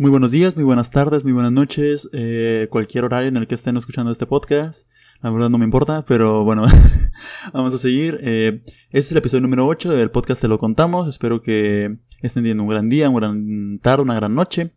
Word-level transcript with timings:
Muy 0.00 0.10
buenos 0.10 0.30
días, 0.30 0.56
muy 0.56 0.64
buenas 0.64 0.90
tardes, 0.90 1.24
muy 1.24 1.34
buenas 1.34 1.52
noches, 1.52 2.08
eh, 2.14 2.68
cualquier 2.70 3.04
horario 3.04 3.28
en 3.28 3.36
el 3.36 3.46
que 3.46 3.54
estén 3.54 3.76
escuchando 3.76 4.10
este 4.10 4.24
podcast. 4.24 4.88
La 5.20 5.28
verdad 5.28 5.50
no 5.50 5.58
me 5.58 5.66
importa, 5.66 6.06
pero 6.08 6.42
bueno, 6.42 6.64
vamos 7.52 7.74
a 7.74 7.76
seguir. 7.76 8.18
Eh, 8.22 8.62
este 8.88 8.98
es 8.98 9.12
el 9.12 9.18
episodio 9.18 9.42
número 9.42 9.66
8 9.66 9.92
del 9.92 10.10
podcast 10.10 10.40
Te 10.40 10.48
lo 10.48 10.58
contamos. 10.58 11.06
Espero 11.06 11.42
que 11.42 11.98
estén 12.22 12.44
teniendo 12.44 12.62
un 12.62 12.70
gran 12.70 12.88
día, 12.88 13.10
una 13.10 13.26
gran 13.26 13.78
tarde, 13.80 14.04
una 14.04 14.14
gran 14.14 14.34
noche. 14.34 14.72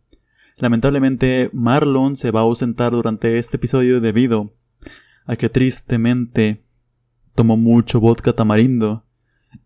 Lamentablemente 0.58 1.48
Marlon 1.54 2.16
se 2.16 2.30
va 2.30 2.40
a 2.40 2.42
ausentar 2.42 2.92
durante 2.92 3.38
este 3.38 3.56
episodio 3.56 4.02
debido 4.02 4.52
a 5.24 5.36
que 5.36 5.48
tristemente 5.48 6.66
tomó 7.34 7.56
mucho 7.56 7.98
vodka 7.98 8.34
tamarindo 8.34 9.06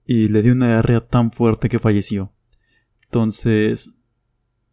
y 0.07 0.29
le 0.29 0.43
dio 0.43 0.53
una 0.53 0.69
diarrea 0.69 1.05
tan 1.05 1.33
fuerte 1.33 1.69
que 1.69 1.81
falleció. 1.81 2.33
Entonces, 3.07 3.97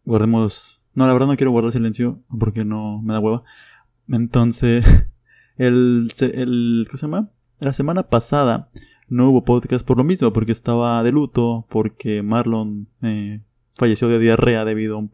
guardemos... 0.03 0.74
No, 0.95 1.05
la 1.05 1.13
verdad 1.13 1.27
no 1.27 1.35
quiero 1.35 1.51
guardar 1.51 1.73
silencio 1.73 2.21
porque 2.39 2.65
no 2.65 3.01
me 3.01 3.13
da 3.13 3.19
hueva. 3.19 3.43
Entonces, 4.07 4.85
el, 5.57 6.11
el 6.19 6.85
¿cómo 6.87 6.97
se 6.97 7.05
llama? 7.05 7.29
La 7.59 7.73
semana 7.73 8.03
pasada 8.03 8.69
no 9.07 9.29
hubo 9.29 9.43
podcast 9.43 9.85
por 9.85 9.97
lo 9.97 10.03
mismo, 10.03 10.33
porque 10.33 10.51
estaba 10.51 11.03
de 11.03 11.11
luto, 11.11 11.65
porque 11.69 12.23
Marlon 12.23 12.87
eh, 13.01 13.41
falleció 13.75 14.07
de 14.07 14.19
diarrea 14.19 14.65
debido 14.65 14.95
a 14.95 14.99
un 14.99 15.11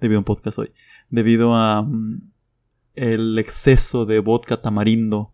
debido 0.00 0.18
a 0.18 0.20
un 0.20 0.24
podcast 0.24 0.58
hoy, 0.58 0.72
debido 1.08 1.54
a 1.54 1.82
mm, 1.82 2.30
el 2.94 3.38
exceso 3.38 4.04
de 4.04 4.20
vodka 4.20 4.60
tamarindo 4.60 5.32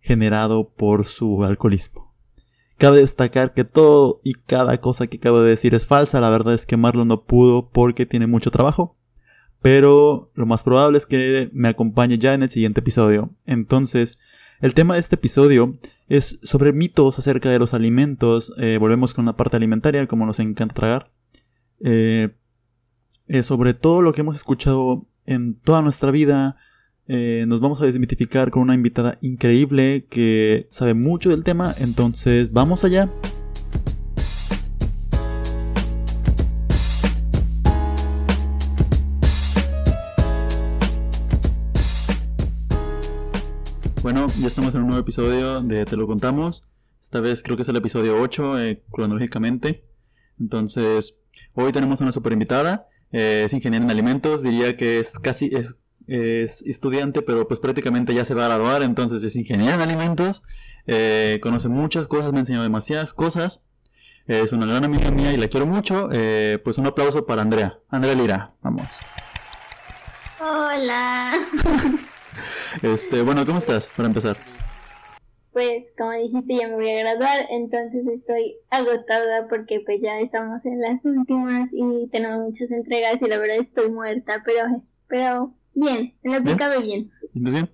generado 0.00 0.68
por 0.70 1.06
su 1.06 1.44
alcoholismo. 1.44 2.12
Cabe 2.76 2.98
destacar 2.98 3.54
que 3.54 3.64
todo 3.64 4.20
y 4.24 4.34
cada 4.34 4.80
cosa 4.80 5.06
que 5.06 5.18
acabo 5.18 5.40
de 5.40 5.50
decir 5.50 5.74
es 5.74 5.86
falsa, 5.86 6.20
la 6.20 6.30
verdad 6.30 6.54
es 6.54 6.66
que 6.66 6.76
Marlon 6.76 7.08
no 7.08 7.22
pudo 7.24 7.70
porque 7.70 8.06
tiene 8.06 8.26
mucho 8.26 8.50
trabajo, 8.50 8.96
pero 9.62 10.30
lo 10.34 10.44
más 10.44 10.64
probable 10.64 10.98
es 10.98 11.06
que 11.06 11.48
me 11.52 11.68
acompañe 11.68 12.18
ya 12.18 12.34
en 12.34 12.42
el 12.42 12.50
siguiente 12.50 12.80
episodio. 12.80 13.30
Entonces, 13.46 14.18
el 14.60 14.74
tema 14.74 14.94
de 14.94 15.00
este 15.00 15.14
episodio 15.14 15.78
es 16.08 16.40
sobre 16.42 16.72
mitos 16.72 17.18
acerca 17.18 17.48
de 17.48 17.58
los 17.58 17.72
alimentos, 17.72 18.52
eh, 18.58 18.76
volvemos 18.78 19.14
con 19.14 19.24
la 19.24 19.36
parte 19.36 19.56
alimentaria, 19.56 20.06
como 20.06 20.26
nos 20.26 20.40
encanta 20.40 20.74
tragar, 20.74 21.08
eh, 21.80 22.30
eh, 23.28 23.42
sobre 23.42 23.72
todo 23.72 24.02
lo 24.02 24.12
que 24.12 24.20
hemos 24.20 24.36
escuchado 24.36 25.06
en 25.24 25.54
toda 25.54 25.80
nuestra 25.80 26.10
vida, 26.10 26.56
nos 27.06 27.60
vamos 27.60 27.78
a 27.82 27.84
desmitificar 27.84 28.50
con 28.50 28.62
una 28.62 28.74
invitada 28.74 29.18
increíble 29.20 30.06
que 30.08 30.66
sabe 30.70 30.94
mucho 30.94 31.28
del 31.28 31.44
tema, 31.44 31.74
entonces 31.78 32.52
vamos 32.52 32.84
allá. 32.84 33.10
Bueno, 44.02 44.26
ya 44.40 44.48
estamos 44.48 44.74
en 44.74 44.80
un 44.80 44.88
nuevo 44.88 45.00
episodio 45.00 45.60
de 45.60 45.84
Te 45.84 45.96
lo 45.96 46.08
contamos. 46.08 46.64
Esta 47.00 47.20
vez 47.20 47.44
creo 47.44 47.56
que 47.56 47.62
es 47.62 47.68
el 47.68 47.76
episodio 47.76 48.20
8 48.20 48.58
eh, 48.58 48.82
cronológicamente. 48.90 49.84
Entonces, 50.40 51.20
hoy 51.54 51.70
tenemos 51.70 52.00
una 52.00 52.10
super 52.10 52.32
invitada. 52.32 52.88
Eh, 53.12 53.44
es 53.46 53.52
ingeniera 53.52 53.84
en 53.84 53.92
alimentos, 53.92 54.42
diría 54.42 54.76
que 54.76 54.98
es 54.98 55.20
casi 55.20 55.54
es 55.54 55.76
es 56.08 56.62
estudiante, 56.62 57.22
pero 57.22 57.46
pues 57.46 57.60
prácticamente 57.60 58.12
ya 58.12 58.24
se 58.24 58.34
va 58.34 58.46
a 58.46 58.48
graduar, 58.48 58.82
entonces 58.82 59.22
es 59.22 59.36
ingeniero 59.36 59.74
en 59.74 59.80
alimentos, 59.80 60.42
eh, 60.88 61.38
conoce 61.40 61.68
muchas 61.68 62.08
cosas, 62.08 62.32
me 62.32 62.38
ha 62.38 62.40
enseñado 62.40 62.64
demasiadas 62.64 63.14
cosas, 63.14 63.60
es 64.26 64.52
una 64.52 64.66
gran 64.66 64.84
amiga 64.84 65.12
mía 65.12 65.32
y 65.32 65.36
la 65.36 65.46
quiero 65.46 65.64
mucho, 65.64 66.08
eh, 66.10 66.60
pues 66.64 66.76
un 66.78 66.86
aplauso 66.86 67.24
para 67.24 67.42
Andrea, 67.42 67.78
Andrea 67.88 68.16
Lira, 68.16 68.50
vamos. 68.62 68.88
Hola. 70.40 71.38
este, 72.82 73.22
bueno, 73.22 73.44
¿cómo 73.46 73.58
estás 73.58 73.88
para 73.96 74.08
empezar? 74.08 74.36
Pues 75.52 75.84
como 75.98 76.12
dijiste 76.12 76.56
ya 76.56 76.68
me 76.68 76.74
voy 76.74 76.90
a 76.90 77.00
graduar, 77.00 77.46
entonces 77.50 78.06
estoy 78.06 78.56
agotada 78.70 79.48
porque 79.48 79.80
pues 79.84 80.00
ya 80.02 80.18
estamos 80.18 80.64
en 80.64 80.80
las 80.80 81.04
últimas 81.04 81.68
y 81.72 82.08
tenemos 82.10 82.42
muchas 82.42 82.70
entregas 82.70 83.20
y 83.20 83.28
la 83.28 83.38
verdad 83.38 83.58
estoy 83.58 83.90
muerta, 83.90 84.42
pero 84.46 84.82
pero 85.08 85.54
Bien, 85.74 86.14
en 86.22 86.32
lo 86.32 86.42
que 86.42 86.56
cabe 86.56 86.82
bien. 86.82 87.10
¿Sientes 87.32 87.54
bien? 87.54 87.70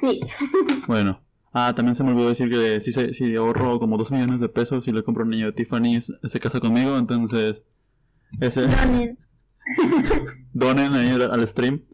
Sí. 0.00 0.20
bueno. 0.86 1.20
Ah, 1.52 1.72
también 1.74 1.94
se 1.94 2.02
me 2.02 2.10
olvidó 2.10 2.28
decir 2.28 2.50
que 2.50 2.80
si, 2.80 2.90
se, 2.90 3.12
si 3.12 3.36
ahorro 3.36 3.78
como 3.78 3.96
2 3.96 4.10
millones 4.10 4.40
de 4.40 4.48
pesos 4.48 4.88
y 4.88 4.92
le 4.92 5.04
compro 5.04 5.22
un 5.22 5.30
niño 5.30 5.46
de 5.46 5.52
Tiffany, 5.52 6.00
se 6.00 6.40
casa 6.40 6.58
conmigo, 6.58 6.98
entonces... 6.98 7.62
Ese... 8.40 8.62
Donen. 8.62 9.18
Donen 10.52 10.92
ahí 10.94 11.10
al 11.10 11.46
stream. 11.46 11.84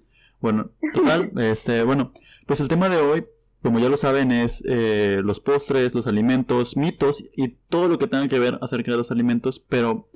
Bueno, 0.40 0.70
total, 0.94 1.32
este, 1.38 1.82
bueno, 1.84 2.12
pues 2.46 2.60
el 2.60 2.68
tema 2.68 2.88
de 2.88 2.96
hoy, 2.96 3.26
como 3.62 3.78
ya 3.78 3.88
lo 3.88 3.96
saben, 3.96 4.32
es 4.32 4.62
eh, 4.66 5.20
los 5.22 5.40
postres, 5.40 5.94
los 5.94 6.06
alimentos, 6.06 6.76
mitos 6.76 7.22
y 7.36 7.48
todo 7.68 7.88
lo 7.88 7.98
que 7.98 8.06
tenga 8.06 8.28
que 8.28 8.38
ver 8.38 8.58
acerca 8.62 8.90
de 8.90 8.96
los 8.96 9.10
alimentos, 9.10 9.58
pero 9.58 10.08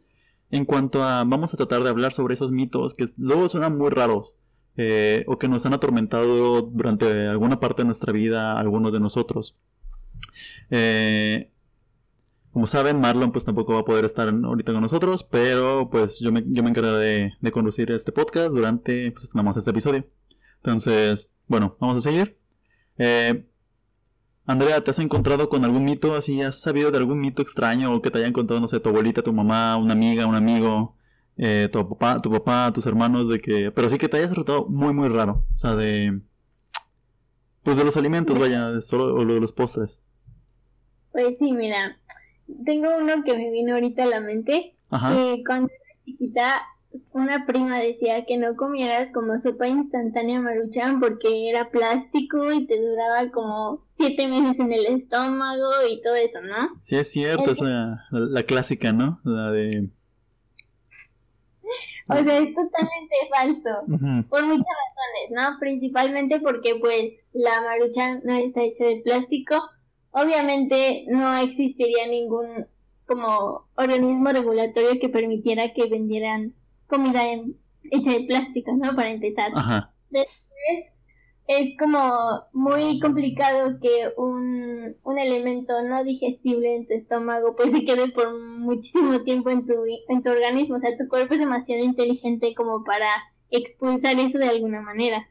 en 0.50 0.64
cuanto 0.64 1.02
a, 1.02 1.24
vamos 1.24 1.52
a 1.52 1.56
tratar 1.56 1.82
de 1.82 1.90
hablar 1.90 2.12
sobre 2.12 2.34
esos 2.34 2.50
mitos 2.50 2.94
que 2.94 3.10
luego 3.16 3.48
suenan 3.48 3.76
muy 3.76 3.90
raros. 3.90 4.34
Eh, 4.76 5.24
o 5.28 5.38
que 5.38 5.46
nos 5.46 5.64
han 5.66 5.72
atormentado 5.72 6.62
durante 6.62 7.28
alguna 7.28 7.60
parte 7.60 7.82
de 7.82 7.86
nuestra 7.86 8.12
vida, 8.12 8.58
algunos 8.58 8.92
de 8.92 8.98
nosotros. 8.98 9.56
Eh, 10.70 11.52
como 12.54 12.66
saben, 12.66 12.98
Marlon 13.00 13.32
pues 13.32 13.44
tampoco 13.44 13.74
va 13.74 13.80
a 13.80 13.84
poder 13.84 14.06
estar 14.06 14.28
ahorita 14.28 14.72
con 14.72 14.80
nosotros, 14.80 15.22
pero 15.24 15.90
pues 15.90 16.20
yo 16.20 16.32
me, 16.32 16.42
yo 16.46 16.62
me 16.62 16.70
encargaré 16.70 17.34
de, 17.38 17.52
conducir 17.52 17.90
este 17.90 18.12
podcast 18.12 18.54
durante 18.54 19.12
pues 19.12 19.28
tenemos 19.28 19.58
este 19.58 19.70
episodio. 19.70 20.06
Entonces, 20.56 21.30
bueno, 21.46 21.76
vamos 21.80 21.96
a 21.98 22.10
seguir. 22.10 22.38
Eh, 22.96 23.46
Andrea, 24.46 24.82
¿te 24.82 24.90
has 24.90 24.98
encontrado 24.98 25.50
con 25.50 25.64
algún 25.64 25.84
mito 25.84 26.14
así? 26.14 26.40
¿Has 26.40 26.60
sabido 26.62 26.90
de 26.90 26.98
algún 26.98 27.20
mito 27.20 27.42
extraño 27.42 27.92
o 27.94 28.00
que 28.00 28.10
te 28.10 28.18
hayan 28.18 28.32
contado, 28.32 28.60
no 28.60 28.68
sé, 28.68 28.80
tu 28.80 28.88
abuelita, 28.88 29.22
tu 29.22 29.32
mamá, 29.34 29.76
una 29.76 29.92
amiga, 29.92 30.26
un 30.26 30.34
amigo? 30.34 30.96
eh, 31.36 31.68
tu 31.72 31.88
papá, 31.88 32.18
tu 32.18 32.30
papá, 32.30 32.72
tus 32.72 32.86
hermanos, 32.86 33.28
de 33.28 33.40
que, 33.40 33.70
pero 33.72 33.88
sí 33.88 33.98
que 33.98 34.08
te 34.08 34.18
hayas 34.18 34.30
tratado 34.30 34.66
muy, 34.66 34.92
muy 34.92 35.08
raro, 35.08 35.44
o 35.54 35.58
sea, 35.58 35.74
de, 35.74 36.20
pues 37.62 37.76
de 37.76 37.84
los 37.84 37.96
alimentos, 37.96 38.38
vaya, 38.38 38.80
solo 38.80 39.14
o 39.14 39.24
de 39.24 39.40
los 39.40 39.52
postres. 39.52 40.00
Pues 41.12 41.38
sí, 41.38 41.52
mira, 41.52 41.98
tengo 42.64 42.88
uno 42.98 43.24
que 43.24 43.36
me 43.36 43.50
vino 43.50 43.74
ahorita 43.74 44.04
a 44.04 44.06
la 44.06 44.20
mente, 44.20 44.74
que 44.90 45.42
cuando 45.46 45.68
era 45.68 46.04
chiquita, 46.04 46.62
una 47.12 47.44
prima 47.46 47.78
decía 47.78 48.24
que 48.24 48.36
no 48.36 48.54
comieras 48.56 49.10
como 49.12 49.40
sopa 49.40 49.66
instantánea 49.66 50.40
maruchan 50.40 51.00
porque 51.00 51.50
era 51.50 51.70
plástico 51.70 52.52
y 52.52 52.66
te 52.66 52.80
duraba 52.80 53.30
como 53.32 53.84
siete 53.94 54.28
meses 54.28 54.60
en 54.60 54.72
el 54.72 54.86
estómago 54.86 55.70
y 55.90 56.00
todo 56.02 56.14
eso, 56.14 56.40
¿no? 56.42 56.80
Sí, 56.82 56.96
es 56.96 57.10
cierto, 57.10 57.50
es 57.50 57.60
la, 57.60 58.04
la 58.10 58.42
clásica, 58.44 58.92
¿no? 58.92 59.20
La 59.24 59.50
de 59.50 59.88
o 62.08 62.14
sea, 62.14 62.38
es 62.38 62.54
totalmente 62.54 63.16
falso. 63.30 64.28
Por 64.28 64.44
muchas 64.44 64.66
razones, 64.66 65.30
¿no? 65.30 65.58
Principalmente 65.58 66.40
porque 66.40 66.76
pues 66.76 67.12
la 67.32 67.60
marucha 67.62 68.20
no 68.24 68.34
está 68.34 68.62
hecha 68.62 68.84
de 68.84 69.00
plástico. 69.04 69.56
Obviamente 70.14 71.06
no 71.08 71.36
existiría 71.38 72.06
ningún 72.06 72.66
como 73.06 73.66
organismo 73.76 74.30
regulatorio 74.30 75.00
que 75.00 75.08
permitiera 75.08 75.74
que 75.74 75.88
vendieran 75.88 76.54
comida 76.86 77.22
hecha 77.90 78.12
de 78.12 78.20
plástico, 78.20 78.72
¿no? 78.72 78.94
Para 78.94 79.10
empezar. 79.10 79.50
Después 80.10 80.92
es 81.48 81.76
como 81.78 82.12
muy 82.52 83.00
complicado 83.00 83.78
que 83.80 84.12
un, 84.16 84.94
un, 85.02 85.18
elemento 85.18 85.74
no 85.82 86.02
digestible 86.04 86.76
en 86.76 86.86
tu 86.86 86.94
estómago 86.94 87.54
pues 87.54 87.70
se 87.70 87.84
quede 87.84 88.12
por 88.12 88.40
muchísimo 88.40 89.22
tiempo 89.24 89.50
en 89.50 89.66
tu, 89.66 89.74
en 90.08 90.22
tu 90.22 90.30
organismo. 90.30 90.76
O 90.76 90.78
sea, 90.78 90.96
tu 90.96 91.08
cuerpo 91.08 91.34
es 91.34 91.40
demasiado 91.40 91.84
inteligente 91.84 92.54
como 92.54 92.84
para 92.84 93.08
expulsar 93.50 94.18
eso 94.20 94.38
de 94.38 94.48
alguna 94.48 94.80
manera. 94.80 95.28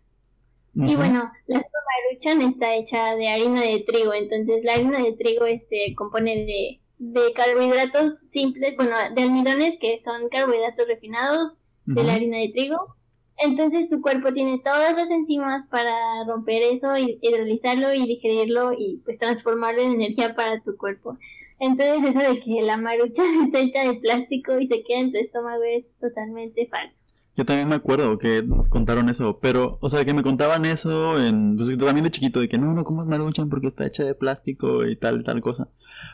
Y 0.75 0.95
bueno, 0.95 1.31
la 1.45 1.59
sopa 1.59 1.77
maruchan 2.09 2.41
está 2.41 2.75
hecha 2.75 3.15
de 3.15 3.27
harina 3.29 3.61
de 3.61 3.83
trigo, 3.87 4.13
entonces 4.13 4.63
la 4.63 4.73
harina 4.73 5.03
de 5.03 5.13
trigo 5.13 5.45
se 5.69 5.93
compone 5.95 6.45
de, 6.45 6.79
de 6.97 7.33
carbohidratos 7.33 8.19
simples, 8.31 8.75
bueno, 8.75 8.95
de 9.15 9.21
almidones 9.21 9.77
que 9.79 10.01
son 10.03 10.29
carbohidratos 10.29 10.87
refinados 10.87 11.57
de 11.85 12.03
la 12.03 12.13
harina 12.13 12.37
de 12.39 12.49
trigo 12.49 12.95
entonces 13.37 13.89
tu 13.89 14.01
cuerpo 14.01 14.33
tiene 14.33 14.59
todas 14.63 14.95
las 14.95 15.09
enzimas 15.09 15.67
para 15.69 16.23
romper 16.25 16.61
eso 16.63 16.97
y 16.97 17.19
hidrolizarlo 17.21 17.93
y 17.93 18.05
digerirlo 18.05 18.73
y 18.77 19.01
pues 19.03 19.17
transformarlo 19.17 19.81
en 19.81 19.93
energía 19.93 20.35
para 20.35 20.61
tu 20.61 20.77
cuerpo. 20.77 21.17
Entonces 21.59 22.15
eso 22.15 22.31
de 22.31 22.39
que 22.39 22.61
la 22.61 22.77
marucha 22.77 23.23
está 23.45 23.59
hecha 23.59 23.83
de 23.83 23.99
plástico 23.99 24.59
y 24.59 24.67
se 24.67 24.83
queda 24.83 24.99
en 24.99 25.11
tu 25.11 25.17
estómago 25.17 25.63
es 25.63 25.85
totalmente 25.99 26.67
falso. 26.67 27.03
Yo 27.35 27.45
también 27.45 27.67
me 27.67 27.75
acuerdo 27.75 28.19
que 28.19 28.43
nos 28.43 28.69
contaron 28.69 29.09
eso, 29.09 29.39
pero, 29.41 29.79
o 29.81 29.89
sea, 29.89 30.05
que 30.05 30.13
me 30.13 30.21
contaban 30.21 30.65
eso 30.65 31.19
en, 31.19 31.57
pues 31.57 31.75
también 31.77 32.03
de 32.03 32.11
chiquito, 32.11 32.39
de 32.39 32.47
que 32.47 32.59
no, 32.59 32.73
no 32.73 32.83
comas 32.83 33.07
maruchan 33.07 33.49
porque 33.49 33.67
está 33.67 33.87
hecha 33.87 34.03
de 34.03 34.13
plástico 34.13 34.85
y 34.85 34.95
tal, 34.95 35.23
tal 35.23 35.41
cosa. 35.41 35.67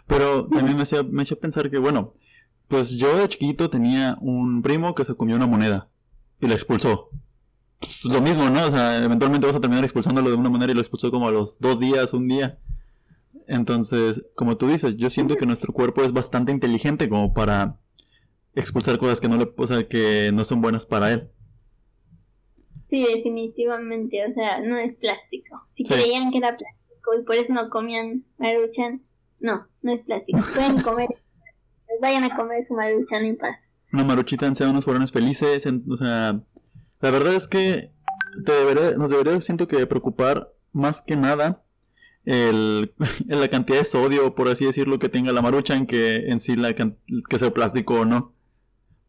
Pero 0.07 0.47
también 0.47 0.77
me 0.77 0.83
hacía, 0.83 1.03
me 1.03 1.23
hacía 1.23 1.37
pensar 1.37 1.69
que, 1.69 1.77
bueno, 1.77 2.13
pues 2.69 2.97
yo 2.97 3.17
de 3.17 3.27
chiquito 3.27 3.69
tenía 3.69 4.17
un 4.21 4.61
primo 4.61 4.95
que 4.95 5.03
se 5.03 5.15
comió 5.15 5.35
una 5.35 5.47
moneda. 5.47 5.89
y 6.41 6.47
lo 6.47 6.53
expulsó. 6.53 7.09
Pues 7.79 8.05
lo 8.05 8.21
mismo, 8.21 8.49
¿no? 8.49 8.65
O 8.65 8.71
sea, 8.71 9.03
eventualmente 9.03 9.47
vas 9.47 9.55
a 9.55 9.61
terminar 9.61 9.83
expulsándolo 9.83 10.29
de 10.29 10.35
una 10.37 10.49
manera 10.49 10.71
y 10.71 10.75
lo 10.75 10.81
expulsó 10.81 11.11
como 11.11 11.27
a 11.27 11.31
los 11.31 11.59
dos 11.59 11.79
días, 11.79 12.13
un 12.13 12.27
día. 12.27 12.59
Entonces, 13.47 14.23
como 14.35 14.57
tú 14.57 14.67
dices, 14.67 14.95
yo 14.97 15.09
siento 15.09 15.35
que 15.35 15.45
nuestro 15.45 15.73
cuerpo 15.73 16.03
es 16.03 16.13
bastante 16.13 16.51
inteligente 16.51 17.09
como 17.09 17.33
para 17.33 17.77
expulsar 18.55 18.97
cosas 18.97 19.19
que 19.19 19.27
no 19.29 19.37
le, 19.37 19.51
o 19.55 19.67
sea, 19.67 19.87
que 19.87 20.31
no 20.33 20.43
son 20.43 20.61
buenas 20.61 20.85
para 20.85 21.11
él. 21.11 21.29
Sí, 22.89 23.03
definitivamente, 23.03 24.25
o 24.25 24.33
sea, 24.33 24.61
no 24.61 24.77
es 24.77 24.95
plástico. 24.95 25.61
Si 25.75 25.83
creían 25.83 26.31
que 26.31 26.39
era 26.39 26.55
plástico 26.55 27.13
y 27.19 27.23
por 27.23 27.35
eso 27.35 27.53
no 27.53 27.69
comían 27.69 28.25
maruchan, 28.37 29.03
no, 29.39 29.67
no 29.81 29.93
es 29.93 30.03
plástico. 30.05 30.39
Pueden 30.53 30.81
comer, 30.81 31.07
pues 31.07 31.99
vayan 32.01 32.23
a 32.23 32.35
comer 32.35 32.65
su 32.67 32.73
maruchan 32.73 33.25
en 33.25 33.37
paz. 33.37 33.59
Una 33.93 34.03
maruchita 34.03 34.53
sea 34.55 34.69
unos 34.69 34.85
fuerones 34.85 35.11
felices, 35.11 35.65
o 35.65 35.97
sea, 35.97 36.41
la 37.01 37.11
verdad 37.11 37.35
es 37.35 37.47
que 37.47 37.91
te 38.45 38.51
debería, 38.51 38.91
nos 38.97 39.09
debería, 39.09 39.39
siento 39.41 39.67
que 39.67 39.85
preocupar 39.87 40.51
más 40.71 41.01
que 41.01 41.15
nada 41.15 41.63
el, 42.25 42.93
la 43.27 43.47
cantidad 43.49 43.79
de 43.79 43.85
sodio, 43.85 44.35
por 44.35 44.47
así 44.47 44.65
decirlo, 44.65 44.99
que 44.99 45.09
tenga 45.09 45.31
la 45.31 45.41
maruchan 45.41 45.85
que 45.85 46.29
en 46.29 46.39
sí 46.39 46.55
la 46.55 46.73
que 46.73 46.93
sea 47.37 47.53
plástico 47.53 48.01
o 48.01 48.05
no. 48.05 48.33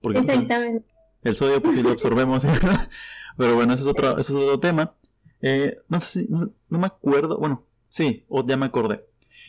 Porque, 0.01 0.21
Exactamente. 0.21 0.87
El 1.23 1.37
sodio, 1.37 1.61
pues 1.63 1.75
sí 1.75 1.83
lo 1.83 1.91
absorbemos. 1.93 2.47
Pero 3.37 3.55
bueno, 3.55 3.75
ese 3.75 3.83
es 3.83 3.89
otro, 3.89 4.19
ese 4.19 4.33
es 4.33 4.39
otro 4.39 4.61
tema. 4.61 4.95
Eh, 5.43 5.79
no 5.89 6.01
sé 6.01 6.23
si, 6.23 6.29
no, 6.29 6.53
me 6.69 6.87
acuerdo, 6.87 7.39
bueno, 7.39 7.65
sí, 7.89 8.25
ya 8.47 8.57
me 8.57 8.67
acordé. 8.67 9.07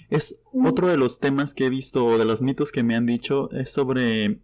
Es 0.10 0.42
otro 0.54 0.88
de 0.88 0.98
los 0.98 1.20
temas 1.20 1.54
que 1.54 1.66
he 1.66 1.70
visto, 1.70 2.06
o 2.06 2.18
de 2.18 2.26
los 2.26 2.42
mitos 2.42 2.72
que 2.72 2.84
me 2.84 2.96
han 2.96 3.06
dicho, 3.06 3.52
es 3.52 3.72
sobre 3.72 4.40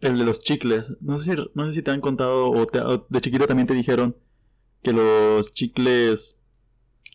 el 0.00 0.18
de 0.18 0.24
los 0.24 0.40
chicles. 0.40 0.94
No 1.00 1.18
sé 1.18 1.34
si, 1.34 1.42
no 1.54 1.66
sé 1.66 1.72
si 1.72 1.82
te 1.82 1.90
han 1.90 2.00
contado, 2.00 2.50
o, 2.50 2.66
de 3.08 3.20
chiquita 3.20 3.46
también 3.46 3.66
te 3.66 3.74
dijeron 3.74 4.16
que 4.82 4.92
los 4.92 5.52
chicles 5.52 6.40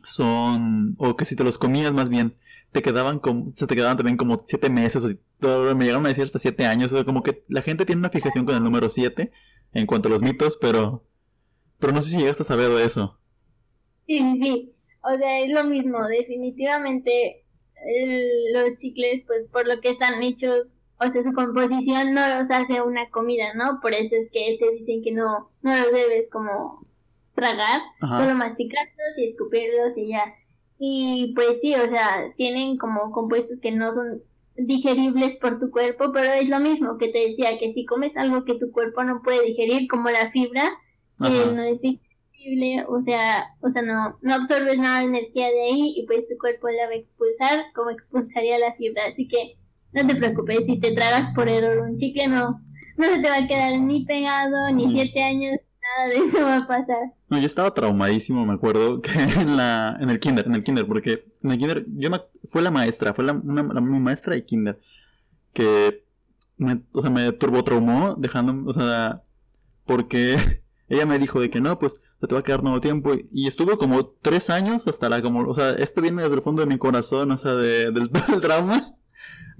son, 0.03 0.95
o 0.97 1.15
que 1.15 1.25
si 1.25 1.35
te 1.35 1.43
los 1.43 1.57
comías 1.57 1.93
más 1.93 2.09
bien, 2.09 2.35
te 2.75 2.81
quedaban 2.81 3.19
como, 3.19 3.53
se 3.55 3.67
te 3.67 3.75
quedaban 3.75 3.95
también 3.95 4.17
como 4.17 4.43
siete 4.45 4.69
meses, 4.69 5.03
o 5.05 5.75
me 5.75 5.85
llegaron 5.85 6.05
a 6.05 6.09
decir 6.09 6.25
hasta 6.25 6.39
siete 6.39 6.65
años, 6.65 6.91
o 6.91 7.05
como 7.05 7.23
que 7.23 7.43
la 7.47 7.61
gente 7.61 7.85
tiene 7.85 7.99
una 7.99 8.09
fijación 8.09 8.45
con 8.45 8.53
el 8.53 8.63
número 8.63 8.89
siete 8.89 9.31
en 9.71 9.85
cuanto 9.85 10.09
a 10.09 10.11
los 10.11 10.21
mitos, 10.21 10.57
pero, 10.57 11.05
pero 11.79 11.93
no 11.93 12.01
sé 12.01 12.11
si 12.11 12.17
llegaste 12.17 12.43
a 12.43 12.45
saber 12.45 12.69
de 12.69 12.83
eso. 12.83 13.17
Sí, 14.05 14.19
sí, 14.41 14.73
o 15.01 15.17
sea, 15.17 15.39
es 15.39 15.51
lo 15.51 15.63
mismo, 15.63 16.05
definitivamente 16.07 17.45
los 18.53 18.77
chicles, 18.79 19.23
pues 19.25 19.47
por 19.51 19.65
lo 19.65 19.79
que 19.79 19.91
están 19.91 20.21
hechos, 20.21 20.79
o 20.99 21.09
sea, 21.09 21.23
su 21.23 21.31
composición 21.31 22.13
no 22.13 22.37
los 22.37 22.51
hace 22.51 22.81
una 22.81 23.09
comida, 23.09 23.53
¿no? 23.53 23.79
Por 23.81 23.93
eso 23.93 24.15
es 24.15 24.29
que 24.31 24.57
te 24.59 24.71
dicen 24.71 25.01
que 25.01 25.13
no, 25.13 25.49
no 25.61 25.77
los 25.77 25.93
debes 25.93 26.29
como 26.29 26.85
tragar, 27.35 27.81
solo 28.01 28.35
masticarlos 28.35 29.17
y 29.17 29.29
escupirlos 29.29 29.97
y 29.97 30.09
ya. 30.09 30.23
Y 30.77 31.33
pues 31.35 31.59
sí, 31.61 31.73
o 31.73 31.87
sea, 31.89 32.33
tienen 32.35 32.77
como 32.77 33.11
compuestos 33.11 33.59
que 33.61 33.71
no 33.71 33.91
son 33.91 34.21
digeribles 34.57 35.37
por 35.37 35.59
tu 35.59 35.69
cuerpo, 35.71 36.11
pero 36.13 36.33
es 36.33 36.49
lo 36.49 36.59
mismo 36.59 36.97
que 36.97 37.09
te 37.09 37.29
decía, 37.29 37.57
que 37.59 37.73
si 37.73 37.85
comes 37.85 38.15
algo 38.17 38.45
que 38.45 38.55
tu 38.55 38.71
cuerpo 38.71 39.03
no 39.03 39.21
puede 39.21 39.45
digerir, 39.45 39.87
como 39.87 40.09
la 40.09 40.31
fibra, 40.31 40.69
que 41.21 41.29
no 41.29 41.61
es 41.63 41.81
digerible, 41.81 42.85
o 42.87 43.01
sea, 43.01 43.47
o 43.61 43.69
sea, 43.69 43.81
no, 43.81 44.17
no 44.21 44.33
absorbes 44.33 44.77
nada 44.77 44.99
de 44.99 45.05
energía 45.05 45.47
de 45.47 45.61
ahí 45.61 45.93
y 45.97 46.05
pues 46.05 46.27
tu 46.27 46.37
cuerpo 46.37 46.67
la 46.69 46.87
va 46.87 46.93
a 46.93 46.95
expulsar 46.95 47.65
como 47.73 47.89
expulsaría 47.89 48.59
la 48.59 48.73
fibra, 48.75 49.03
así 49.11 49.27
que 49.27 49.57
no 49.93 50.05
te 50.05 50.15
preocupes, 50.15 50.65
si 50.65 50.79
te 50.79 50.91
tragas 50.91 51.33
por 51.33 51.47
error 51.47 51.87
un 51.89 51.97
chicle 51.97 52.27
no, 52.27 52.61
no 52.97 53.05
se 53.05 53.19
te 53.19 53.29
va 53.29 53.37
a 53.37 53.47
quedar 53.47 53.79
ni 53.79 54.05
pegado, 54.05 54.71
ni 54.73 54.91
siete 54.91 55.23
años, 55.23 55.57
nada 55.85 56.09
de 56.09 56.17
eso 56.17 56.41
va 56.41 56.57
a 56.57 56.67
pasar. 56.67 57.13
No, 57.29 57.39
yo 57.39 57.45
estaba 57.45 57.73
traumadísimo, 57.73 58.45
me 58.45 58.53
acuerdo, 58.53 59.01
que 59.03 59.11
en 59.11 59.57
la, 59.57 59.97
en 59.99 60.09
el 60.09 60.19
kinder, 60.19 60.45
en 60.45 60.55
el 60.55 60.63
kinder, 60.63 60.85
porque 60.85 61.25
en 61.43 61.51
el 61.51 61.57
kinder, 61.57 61.85
yo 61.95 62.09
me, 62.09 62.21
fue 62.45 62.61
la 62.61 62.71
maestra, 62.71 63.13
fue 63.13 63.25
la, 63.25 63.33
una, 63.33 63.63
mi 63.63 63.99
maestra 63.99 64.35
de 64.35 64.45
kinder, 64.45 64.79
que 65.53 66.03
me, 66.57 66.81
o 66.91 67.01
sea, 67.01 67.09
me 67.09 67.31
turbotraumó, 67.33 68.15
dejando, 68.15 68.69
o 68.69 68.73
sea, 68.73 69.23
porque 69.85 70.37
ella 70.89 71.05
me 71.05 71.19
dijo 71.19 71.39
de 71.39 71.49
que 71.49 71.61
no, 71.61 71.79
pues 71.79 72.01
te 72.27 72.33
va 72.33 72.39
a 72.39 72.43
quedar 72.43 72.63
nuevo 72.63 72.81
tiempo, 72.81 73.13
y 73.31 73.47
estuvo 73.47 73.77
como 73.77 74.07
tres 74.07 74.49
años 74.49 74.87
hasta 74.87 75.09
la, 75.09 75.21
como, 75.21 75.47
o 75.47 75.53
sea, 75.53 75.71
esto 75.71 76.01
viene 76.01 76.23
desde 76.23 76.35
el 76.35 76.41
fondo 76.41 76.61
de 76.61 76.67
mi 76.67 76.77
corazón, 76.77 77.31
o 77.31 77.37
sea, 77.37 77.53
de, 77.53 77.91
del, 77.91 78.09
del 78.29 78.41
trauma, 78.41 78.95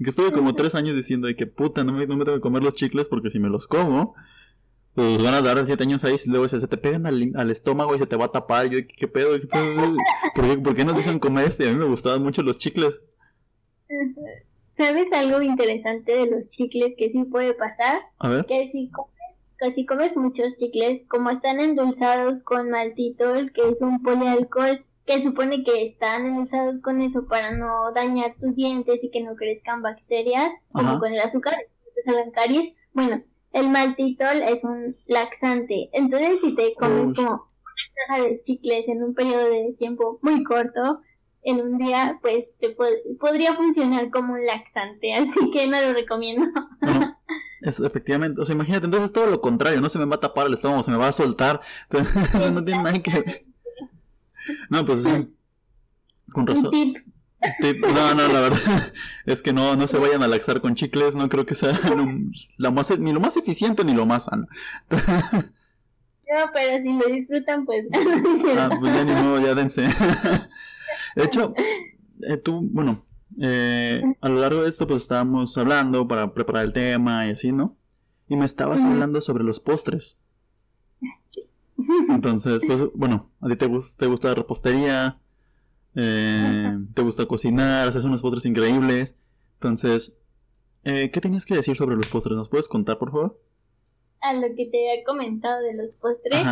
que 0.02 0.10
estuve 0.10 0.32
como 0.32 0.54
tres 0.54 0.74
años 0.74 0.96
diciendo 0.96 1.26
de 1.26 1.36
que 1.36 1.46
puta, 1.46 1.84
no 1.84 1.92
me, 1.92 2.06
no 2.06 2.16
me 2.16 2.24
tengo 2.24 2.38
que 2.38 2.42
comer 2.42 2.62
los 2.62 2.74
chicles 2.74 3.08
porque 3.08 3.30
si 3.30 3.38
me 3.38 3.48
los 3.48 3.66
como, 3.66 4.14
pues 4.96 5.22
van 5.22 5.34
a 5.34 5.42
dar 5.42 5.64
7 5.64 5.82
años 5.82 6.02
ahí 6.04 6.16
y 6.24 6.30
luego 6.30 6.48
se, 6.48 6.66
te 6.66 6.76
pegan 6.78 7.06
al, 7.06 7.50
estómago 7.50 7.94
y 7.94 7.98
se 7.98 8.06
te 8.06 8.16
va 8.16 8.24
a 8.24 8.32
tapar. 8.32 8.70
Yo, 8.70 8.78
¿qué 8.88 9.06
pedo? 9.06 9.38
¿Qué 9.38 9.46
pedo? 9.46 9.94
¿Por, 10.34 10.46
qué, 10.46 10.56
¿Por 10.56 10.74
qué 10.74 10.84
nos 10.86 10.96
dejan 10.96 11.18
comer 11.18 11.48
este? 11.48 11.68
A 11.68 11.72
mí 11.72 11.78
me 11.78 11.84
gustaban 11.84 12.22
mucho 12.22 12.42
los 12.42 12.58
chicles. 12.58 12.98
¿Sabes 14.78 15.12
algo 15.12 15.42
interesante 15.42 16.16
de 16.16 16.30
los 16.30 16.48
chicles 16.48 16.94
que 16.96 17.10
sí 17.10 17.24
puede 17.24 17.52
pasar? 17.52 18.00
A 18.18 18.28
ver. 18.28 18.46
Que 18.46 18.68
si 18.68 18.90
comes, 18.90 19.74
si 19.74 19.84
comes 19.84 20.16
muchos 20.16 20.56
chicles, 20.56 21.02
como 21.08 21.28
están 21.28 21.60
endulzados 21.60 22.42
con 22.42 22.70
maltitol, 22.70 23.52
que 23.52 23.68
es 23.68 23.82
un 23.82 24.02
polialcohol, 24.02 24.82
que 25.04 25.22
supone 25.22 25.62
que 25.62 25.84
están 25.84 26.24
endulzados 26.24 26.80
con 26.80 27.02
eso 27.02 27.26
para 27.28 27.52
no 27.52 27.92
dañar 27.94 28.34
tus 28.40 28.54
dientes 28.54 29.04
y 29.04 29.10
que 29.10 29.22
no 29.22 29.36
crezcan 29.36 29.82
bacterias, 29.82 30.50
como 30.72 30.98
con 30.98 31.12
el 31.12 31.20
azúcar, 31.20 31.54
que 31.94 32.02
salgan 32.02 32.30
caries. 32.30 32.72
Bueno, 32.94 33.22
el 33.56 33.70
maltitol 33.70 34.42
es 34.42 34.62
un 34.64 34.96
laxante. 35.06 35.88
Entonces, 35.94 36.40
si 36.42 36.54
te 36.54 36.74
comes 36.74 37.14
como 37.14 37.30
una 37.30 38.06
caja 38.06 38.22
de 38.22 38.40
chicles 38.42 38.86
en 38.86 39.02
un 39.02 39.14
periodo 39.14 39.48
de 39.48 39.74
tiempo 39.78 40.18
muy 40.20 40.44
corto, 40.44 41.00
en 41.42 41.62
un 41.62 41.78
día, 41.78 42.18
pues 42.20 42.44
te 42.60 42.76
podría 43.18 43.54
funcionar 43.54 44.10
como 44.10 44.34
un 44.34 44.44
laxante. 44.44 45.14
Así 45.14 45.50
que 45.52 45.66
no 45.68 45.80
lo 45.80 45.94
recomiendo. 45.94 46.46
es, 47.62 47.80
efectivamente, 47.80 48.42
o 48.42 48.44
sea, 48.44 48.54
imagínate, 48.54 48.84
entonces 48.84 49.08
es 49.08 49.14
todo 49.14 49.26
lo 49.26 49.40
contrario, 49.40 49.80
no 49.80 49.88
se 49.88 49.98
me 49.98 50.04
va 50.04 50.16
a 50.16 50.20
tapar 50.20 50.48
el 50.48 50.54
estómago, 50.54 50.82
se 50.82 50.90
me 50.90 50.98
va 50.98 51.08
a 51.08 51.12
soltar. 51.12 51.62
no 52.52 52.62
tiene 52.62 52.82
nada 52.82 53.02
que. 53.02 53.46
No, 54.68 54.84
pues 54.84 55.02
sí. 55.02 55.34
Con 56.30 56.46
razón. 56.46 56.72
No, 57.60 58.14
no, 58.14 58.28
la 58.28 58.40
verdad 58.40 58.92
es 59.26 59.42
que 59.42 59.52
no, 59.52 59.76
no 59.76 59.86
se 59.86 59.98
vayan 59.98 60.22
a 60.22 60.28
laxar 60.28 60.60
con 60.60 60.74
chicles, 60.74 61.14
no 61.14 61.28
creo 61.28 61.46
que 61.46 61.54
sea 61.54 61.72
lo, 62.56 62.72
más, 62.72 62.98
ni 62.98 63.12
lo 63.12 63.20
más 63.20 63.36
eficiente 63.36 63.84
ni 63.84 63.94
lo 63.94 64.06
más 64.06 64.24
sano. 64.24 64.46
No, 66.28 66.50
pero 66.52 66.82
si 66.82 66.92
lo 66.92 67.06
disfrutan, 67.06 67.64
pues. 67.64 67.86
ah, 68.58 68.68
pues 68.80 68.92
ya 68.92 69.04
ni 69.04 69.12
modo, 69.12 69.40
ya 69.40 69.54
dense. 69.54 69.82
De 71.14 71.22
hecho, 71.22 71.54
eh, 72.28 72.36
tú, 72.36 72.68
bueno, 72.72 73.00
eh, 73.40 74.02
a 74.20 74.28
lo 74.28 74.40
largo 74.40 74.62
de 74.64 74.68
esto, 74.68 74.88
pues 74.88 75.02
estábamos 75.02 75.56
hablando 75.56 76.08
para 76.08 76.34
preparar 76.34 76.64
el 76.64 76.72
tema 76.72 77.28
y 77.28 77.30
así, 77.30 77.52
¿no? 77.52 77.76
Y 78.28 78.34
me 78.34 78.44
estabas 78.44 78.82
hablando 78.82 79.20
sobre 79.20 79.44
los 79.44 79.60
postres. 79.60 80.18
Sí. 81.30 81.48
Entonces, 82.08 82.60
pues, 82.66 82.82
bueno, 82.94 83.30
a 83.40 83.48
ti 83.48 83.54
te, 83.54 83.66
gusta, 83.66 83.96
te 83.96 84.06
gusta 84.06 84.28
la 84.28 84.34
repostería, 84.34 85.20
eh, 85.96 86.78
te 86.94 87.02
gusta 87.02 87.26
cocinar, 87.26 87.88
haces 87.88 88.04
unos 88.04 88.22
postres 88.22 88.46
increíbles. 88.46 89.16
Entonces, 89.54 90.18
eh, 90.84 91.10
¿qué 91.10 91.20
tienes 91.20 91.46
que 91.46 91.54
decir 91.54 91.76
sobre 91.76 91.96
los 91.96 92.06
postres? 92.08 92.36
¿Nos 92.36 92.48
puedes 92.48 92.68
contar, 92.68 92.98
por 92.98 93.10
favor? 93.10 93.40
A 94.20 94.34
lo 94.34 94.54
que 94.54 94.66
te 94.66 94.90
había 94.90 95.04
comentado 95.04 95.62
de 95.62 95.74
los 95.74 95.90
postres. 95.94 96.44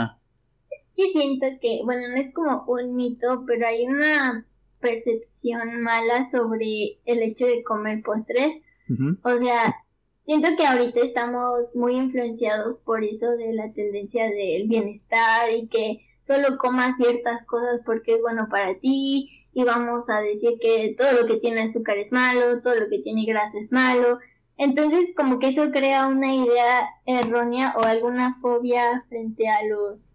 Y 0.97 1.03
siento 1.11 1.47
que, 1.61 1.81
bueno, 1.85 2.09
no 2.09 2.17
es 2.17 2.33
como 2.33 2.65
un 2.67 2.95
mito, 2.95 3.45
pero 3.47 3.67
hay 3.67 3.87
una 3.87 4.47
percepción 4.81 5.83
mala 5.83 6.31
sobre 6.31 6.99
el 7.05 7.23
hecho 7.23 7.47
de 7.47 7.63
comer 7.63 8.03
postres. 8.03 8.57
O 9.23 9.39
sea, 9.39 9.75
siento 10.27 10.49
que 10.57 10.67
ahorita 10.67 11.01
estamos 11.01 11.75
muy 11.75 11.97
influenciados 11.97 12.79
por 12.85 13.03
eso 13.03 13.31
de 13.31 13.55
la 13.55 13.73
tendencia 13.73 14.25
del 14.25 14.69
bienestar 14.69 15.51
y 15.53 15.69
que 15.69 16.01
solo 16.25 16.59
comas 16.59 16.97
ciertas 16.97 17.45
cosas 17.45 17.81
porque 17.85 18.15
es 18.15 18.21
bueno 18.21 18.49
para 18.51 18.75
ti 18.79 19.47
y 19.53 19.65
vamos 19.65 20.09
a 20.11 20.21
decir 20.21 20.59
que 20.61 20.95
todo 20.99 21.13
lo 21.13 21.27
que 21.27 21.37
tiene 21.37 21.63
azúcar 21.63 21.97
es 21.99 22.11
malo, 22.11 22.61
todo 22.61 22.75
lo 22.75 22.89
que 22.89 22.99
tiene 22.99 23.25
grasa 23.25 23.59
es 23.59 23.71
malo. 23.71 24.19
Entonces 24.57 25.13
como 25.17 25.39
que 25.39 25.49
eso 25.49 25.71
crea 25.71 26.07
una 26.07 26.35
idea 26.35 26.89
errónea 27.07 27.75
o 27.77 27.83
alguna 27.83 28.35
fobia 28.41 29.05
frente 29.09 29.49
a 29.49 29.65
los 29.65 30.15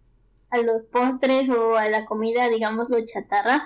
a 0.50 0.58
los 0.58 0.82
postres 0.86 1.48
o 1.48 1.76
a 1.76 1.88
la 1.88 2.06
comida, 2.06 2.48
digamos 2.48 2.90
lo 2.90 3.04
chatarra, 3.06 3.62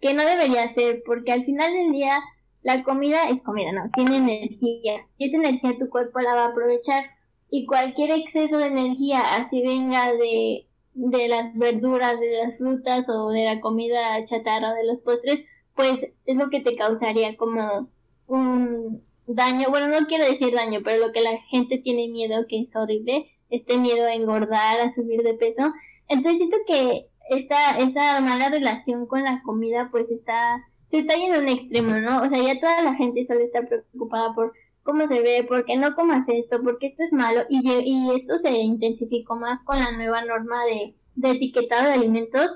que 0.00 0.14
no 0.14 0.24
debería 0.24 0.68
ser 0.68 1.02
porque 1.04 1.32
al 1.32 1.44
final 1.44 1.72
del 1.72 1.92
día 1.92 2.20
la 2.62 2.84
comida 2.84 3.28
es 3.30 3.42
comida, 3.42 3.72
no, 3.72 3.90
tiene 3.92 4.18
energía 4.18 5.06
y 5.18 5.26
esa 5.26 5.38
energía 5.38 5.76
tu 5.78 5.88
cuerpo 5.88 6.20
la 6.20 6.34
va 6.34 6.44
a 6.46 6.48
aprovechar 6.50 7.04
y 7.50 7.66
cualquier 7.66 8.12
exceso 8.12 8.58
de 8.58 8.66
energía, 8.66 9.34
así 9.34 9.60
venga 9.62 10.12
de 10.12 10.69
de 11.08 11.28
las 11.28 11.56
verduras, 11.56 12.20
de 12.20 12.44
las 12.44 12.58
frutas 12.58 13.08
o 13.08 13.30
de 13.30 13.44
la 13.44 13.60
comida 13.60 14.22
chatarra 14.26 14.74
de 14.74 14.86
los 14.86 14.98
postres, 14.98 15.42
pues 15.74 16.06
es 16.26 16.36
lo 16.36 16.50
que 16.50 16.60
te 16.60 16.76
causaría 16.76 17.36
como 17.36 17.88
un 18.26 19.02
daño, 19.26 19.70
bueno, 19.70 19.88
no 19.88 20.06
quiero 20.06 20.24
decir 20.26 20.52
daño, 20.54 20.80
pero 20.84 21.06
lo 21.06 21.12
que 21.12 21.22
la 21.22 21.38
gente 21.48 21.78
tiene 21.78 22.08
miedo, 22.08 22.44
que 22.48 22.60
es 22.60 22.76
horrible, 22.76 23.30
este 23.48 23.78
miedo 23.78 24.06
a 24.06 24.14
engordar, 24.14 24.80
a 24.80 24.92
subir 24.92 25.22
de 25.22 25.34
peso. 25.34 25.72
Entonces 26.08 26.38
siento 26.38 26.58
que 26.66 27.06
esta, 27.30 27.78
esa 27.78 28.20
mala 28.20 28.50
relación 28.50 29.06
con 29.06 29.24
la 29.24 29.42
comida 29.42 29.88
pues 29.90 30.10
está, 30.10 30.62
se 30.88 30.98
está 30.98 31.14
yendo 31.14 31.38
a 31.38 31.40
un 31.40 31.48
extremo, 31.48 31.94
¿no? 31.96 32.22
O 32.22 32.28
sea, 32.28 32.42
ya 32.42 32.60
toda 32.60 32.82
la 32.82 32.94
gente 32.94 33.24
solo 33.24 33.40
está 33.40 33.62
preocupada 33.62 34.34
por 34.34 34.52
cómo 34.90 35.06
se 35.06 35.20
ve, 35.20 35.44
por 35.44 35.64
qué 35.64 35.76
no 35.76 35.94
comas 35.94 36.28
esto, 36.28 36.60
porque 36.62 36.88
esto 36.88 37.04
es 37.04 37.12
malo, 37.12 37.42
y, 37.48 37.60
y 37.70 38.10
esto 38.14 38.38
se 38.38 38.50
intensificó 38.50 39.36
más 39.36 39.62
con 39.64 39.78
la 39.78 39.92
nueva 39.92 40.24
norma 40.24 40.64
de, 40.64 40.94
de 41.14 41.30
etiquetado 41.30 41.88
de 41.88 41.94
alimentos. 41.94 42.50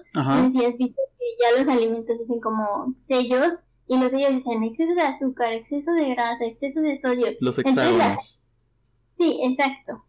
Si 0.52 0.64
has 0.64 0.76
visto 0.76 1.00
que 1.18 1.24
ya 1.40 1.58
los 1.58 1.68
alimentos 1.68 2.18
dicen 2.18 2.40
como 2.40 2.94
sellos, 2.98 3.54
y 3.86 3.98
los 3.98 4.10
sellos 4.10 4.32
dicen 4.32 4.64
exceso 4.64 4.94
de 4.94 5.02
azúcar, 5.02 5.52
exceso 5.52 5.92
de 5.92 6.10
grasa, 6.10 6.44
exceso 6.44 6.80
de 6.80 6.98
sodio. 7.00 7.28
Los 7.40 7.58
hexágonos. 7.58 8.40
Sí, 9.18 9.40
exacto. 9.42 10.04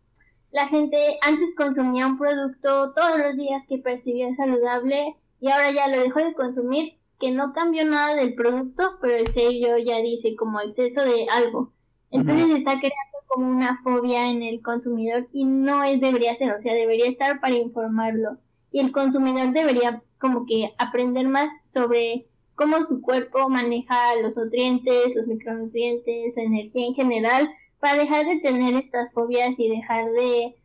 La 0.52 0.68
gente 0.68 1.18
antes 1.22 1.54
consumía 1.56 2.08
un 2.08 2.18
producto 2.18 2.94
todos 2.94 3.18
los 3.20 3.36
días 3.36 3.64
que 3.68 3.78
percibía 3.78 4.34
saludable 4.36 5.16
y 5.42 5.52
ahora 5.52 5.72
ya 5.72 5.88
lo 5.90 6.02
dejó 6.02 6.20
de 6.20 6.34
consumir, 6.34 6.94
que 7.20 7.32
no 7.32 7.54
cambió 7.54 7.86
nada 7.86 8.16
del 8.16 8.34
producto, 8.36 8.98
pero 9.02 9.16
el 9.16 9.32
sello 9.34 9.78
ya 9.78 9.98
dice 9.98 10.36
como 10.36 10.62
exceso 10.62 11.02
de 11.02 11.28
algo. 11.30 11.74
Entonces 12.12 12.50
está 12.50 12.80
creando 12.80 13.18
como 13.28 13.50
una 13.50 13.78
fobia 13.84 14.30
en 14.30 14.44
el 14.44 14.62
consumidor 14.62 15.28
y 15.34 15.46
no 15.46 15.84
es, 15.84 16.00
debería 16.00 16.36
ser, 16.36 16.54
o 16.54 16.62
sea, 16.62 16.74
debería 16.74 17.08
estar 17.08 17.40
para 17.40 17.56
informarlo. 17.56 18.38
Y 18.72 18.80
el 18.80 18.92
consumidor 18.92 19.52
debería 19.52 20.02
como 20.20 20.46
que 20.46 20.74
aprender 20.78 21.28
más 21.28 21.50
sobre 21.66 22.28
cómo 22.56 22.78
su 22.88 23.02
cuerpo 23.02 23.50
maneja 23.50 24.16
los 24.22 24.36
nutrientes, 24.36 25.16
los 25.16 25.28
micronutrientes, 25.28 26.34
la 26.36 26.44
energía 26.44 26.88
en 26.88 26.96
general, 26.96 27.50
para 27.80 27.98
dejar 27.98 28.26
de 28.26 28.40
tener 28.40 28.74
estas 28.76 29.14
fobias 29.14 29.60
y 29.60 29.70
dejar 29.70 30.12
de, 30.12 30.56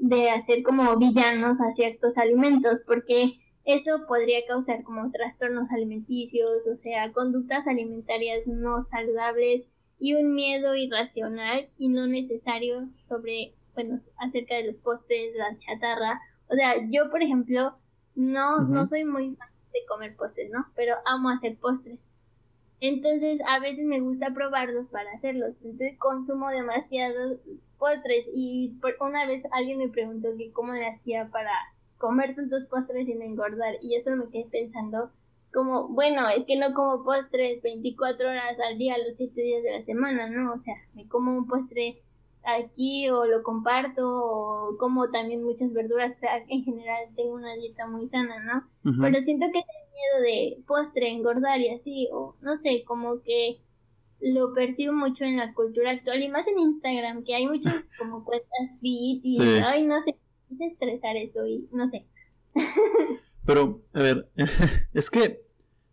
de 0.00 0.30
hacer 0.30 0.62
como 0.62 0.96
villanos 0.96 1.60
a 1.60 1.70
ciertos 1.72 2.18
alimentos, 2.18 2.80
porque 2.86 3.38
eso 3.64 4.06
podría 4.08 4.40
causar 4.46 4.82
como 4.82 5.10
trastornos 5.10 5.70
alimenticios, 5.70 6.66
o 6.66 6.76
sea, 6.76 7.12
conductas 7.12 7.66
alimentarias 7.66 8.46
no 8.46 8.82
saludables 8.84 9.64
y 9.98 10.14
un 10.14 10.34
miedo 10.34 10.74
irracional 10.74 11.66
y 11.76 11.88
no 11.88 12.06
necesario 12.06 12.88
sobre, 13.08 13.54
bueno, 13.74 13.98
acerca 14.18 14.56
de 14.56 14.66
los 14.66 14.76
postres, 14.76 15.34
la 15.36 15.56
chatarra. 15.58 16.20
O 16.48 16.54
sea, 16.54 16.74
yo, 16.88 17.10
por 17.10 17.22
ejemplo, 17.22 17.76
no, 18.14 18.60
no 18.60 18.86
soy 18.86 19.04
muy 19.04 19.34
fan 19.34 19.48
de 19.72 19.80
comer 19.88 20.16
postres, 20.16 20.50
¿no? 20.50 20.66
Pero 20.74 20.96
amo 21.04 21.30
hacer 21.30 21.56
postres. 21.56 22.00
Entonces, 22.80 23.40
a 23.48 23.58
veces 23.58 23.84
me 23.84 24.00
gusta 24.00 24.32
probarlos 24.32 24.86
para 24.88 25.10
hacerlos. 25.12 25.54
Entonces, 25.64 25.98
consumo 25.98 26.48
demasiados 26.48 27.38
postres. 27.76 28.24
Y 28.32 28.76
por 28.80 28.94
una 29.00 29.26
vez 29.26 29.42
alguien 29.52 29.78
me 29.78 29.88
preguntó 29.88 30.28
que 30.36 30.52
cómo 30.52 30.74
le 30.74 30.86
hacía 30.86 31.28
para 31.28 31.52
comer 31.98 32.36
tantos 32.36 32.66
postres 32.66 33.06
sin 33.06 33.20
engordar. 33.22 33.74
Y 33.82 33.96
eso 33.96 34.14
me 34.14 34.28
quedé 34.30 34.46
pensando 34.50 35.10
como, 35.52 35.88
bueno, 35.88 36.28
es 36.28 36.44
que 36.44 36.56
no 36.56 36.74
como 36.74 37.04
postres 37.04 37.62
24 37.62 38.28
horas 38.28 38.56
al 38.68 38.78
día, 38.78 38.96
los 38.98 39.16
7 39.16 39.40
días 39.40 39.62
de 39.62 39.78
la 39.78 39.84
semana, 39.84 40.28
¿no? 40.28 40.52
O 40.54 40.58
sea, 40.60 40.74
me 40.94 41.08
como 41.08 41.36
un 41.36 41.46
postre 41.46 42.02
aquí 42.44 43.08
o 43.10 43.24
lo 43.24 43.42
comparto 43.42 44.02
o 44.06 44.76
como 44.78 45.10
también 45.10 45.42
muchas 45.42 45.72
verduras, 45.72 46.14
o 46.16 46.20
sea, 46.20 46.38
en 46.48 46.64
general 46.64 47.04
tengo 47.16 47.34
una 47.34 47.54
dieta 47.54 47.86
muy 47.86 48.06
sana, 48.08 48.40
¿no? 48.40 48.68
Pero 49.00 49.20
siento 49.22 49.46
que 49.46 49.62
tengo 49.62 49.88
miedo 49.94 50.22
de 50.22 50.62
postre, 50.66 51.10
engordar 51.10 51.60
y 51.60 51.68
así, 51.68 52.08
o 52.12 52.36
no 52.40 52.56
sé, 52.58 52.84
como 52.84 53.22
que 53.22 53.60
lo 54.20 54.52
percibo 54.52 54.92
mucho 54.92 55.24
en 55.24 55.36
la 55.36 55.52
cultura 55.54 55.92
actual 55.92 56.22
y 56.22 56.28
más 56.28 56.46
en 56.46 56.58
Instagram, 56.58 57.24
que 57.24 57.34
hay 57.34 57.46
muchas 57.46 57.74
como 57.98 58.24
cuentas 58.24 58.78
fit 58.80 59.20
y, 59.22 59.40
ay, 59.64 59.84
no 59.86 60.00
sé, 60.02 60.16
es 60.52 60.72
estresar 60.72 61.16
eso 61.16 61.46
y 61.46 61.68
no 61.72 61.88
sé. 61.88 62.06
Pero, 63.48 63.82
a 63.94 64.02
ver, 64.02 64.28
es 64.92 65.08
que 65.08 65.40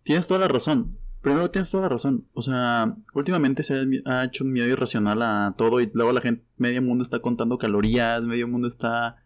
tienes 0.03 0.27
toda 0.27 0.41
la 0.41 0.49
razón. 0.49 0.97
Primero 1.21 1.49
tienes 1.51 1.71
toda 1.71 1.83
la 1.83 1.89
razón. 1.89 2.27
O 2.33 2.41
sea, 2.41 2.93
últimamente 3.13 3.63
se 3.63 3.81
ha 4.03 4.25
hecho 4.25 4.43
un 4.43 4.51
miedo 4.51 4.67
irracional 4.67 5.21
a 5.21 5.55
todo 5.57 5.79
y 5.79 5.89
luego 5.93 6.11
la 6.11 6.19
gente, 6.19 6.43
medio 6.57 6.81
mundo 6.81 7.01
está 7.01 7.19
contando 7.19 7.57
calorías, 7.57 8.25
medio 8.25 8.49
mundo 8.49 8.67
está 8.67 9.23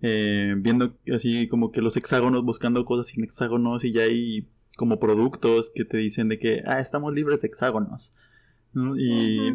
eh, 0.00 0.54
viendo 0.58 0.96
así 1.12 1.48
como 1.48 1.72
que 1.72 1.82
los 1.82 1.96
hexágonos, 1.96 2.44
buscando 2.44 2.84
cosas 2.84 3.08
sin 3.08 3.24
hexágonos 3.24 3.82
y 3.82 3.90
ya 3.90 4.02
hay 4.02 4.48
como 4.76 5.00
productos 5.00 5.72
que 5.74 5.84
te 5.84 5.96
dicen 5.96 6.28
de 6.28 6.38
que, 6.38 6.62
ah, 6.66 6.78
estamos 6.78 7.12
libres 7.14 7.40
de 7.40 7.48
hexágonos. 7.48 8.14
Y 8.96 9.54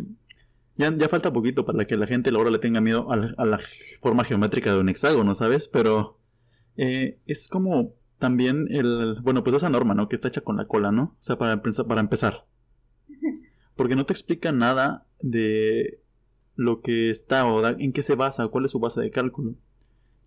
ya, 0.76 0.94
ya, 0.98 1.08
falta 1.08 1.32
poquito 1.32 1.66
para 1.66 1.86
que 1.86 1.96
la 1.96 2.08
gente 2.08 2.30
ahora 2.32 2.52
le 2.52 2.60
tenga 2.60 2.82
miedo 2.82 3.10
a 3.10 3.16
la, 3.16 3.62
forma 4.02 4.26
geométrica 4.26 4.74
de 4.74 4.82
un 4.82 4.90
hexágono, 4.90 5.34
¿sabes? 5.34 5.70
Pero 5.70 6.20
eh, 6.76 7.18
es 7.26 7.48
como 7.48 8.01
también 8.22 8.68
el, 8.70 9.18
bueno, 9.22 9.44
pues 9.44 9.58
esa 9.58 9.70
norma, 9.70 9.94
¿no? 9.94 10.08
Que 10.08 10.16
está 10.16 10.30
hecha 10.30 10.42
con 10.42 10.56
la 10.56 10.68
cola, 10.68 10.94
¿no? 10.94 11.04
O 11.04 11.18
sea, 11.20 11.38
para, 11.38 11.62
para 11.62 12.00
empezar. 12.00 12.46
Porque 13.76 13.98
no 13.98 14.06
te 14.06 14.14
explica 14.14 14.54
nada 14.54 15.06
de 15.20 16.00
lo 16.56 16.82
que 16.82 17.10
está 17.10 17.46
o 17.46 17.68
en 17.68 17.92
qué 17.92 18.04
se 18.04 18.16
basa, 18.16 18.48
cuál 18.48 18.66
es 18.66 18.72
su 18.72 18.80
base 18.80 19.02
de 19.02 19.12
cálculo. 19.12 19.56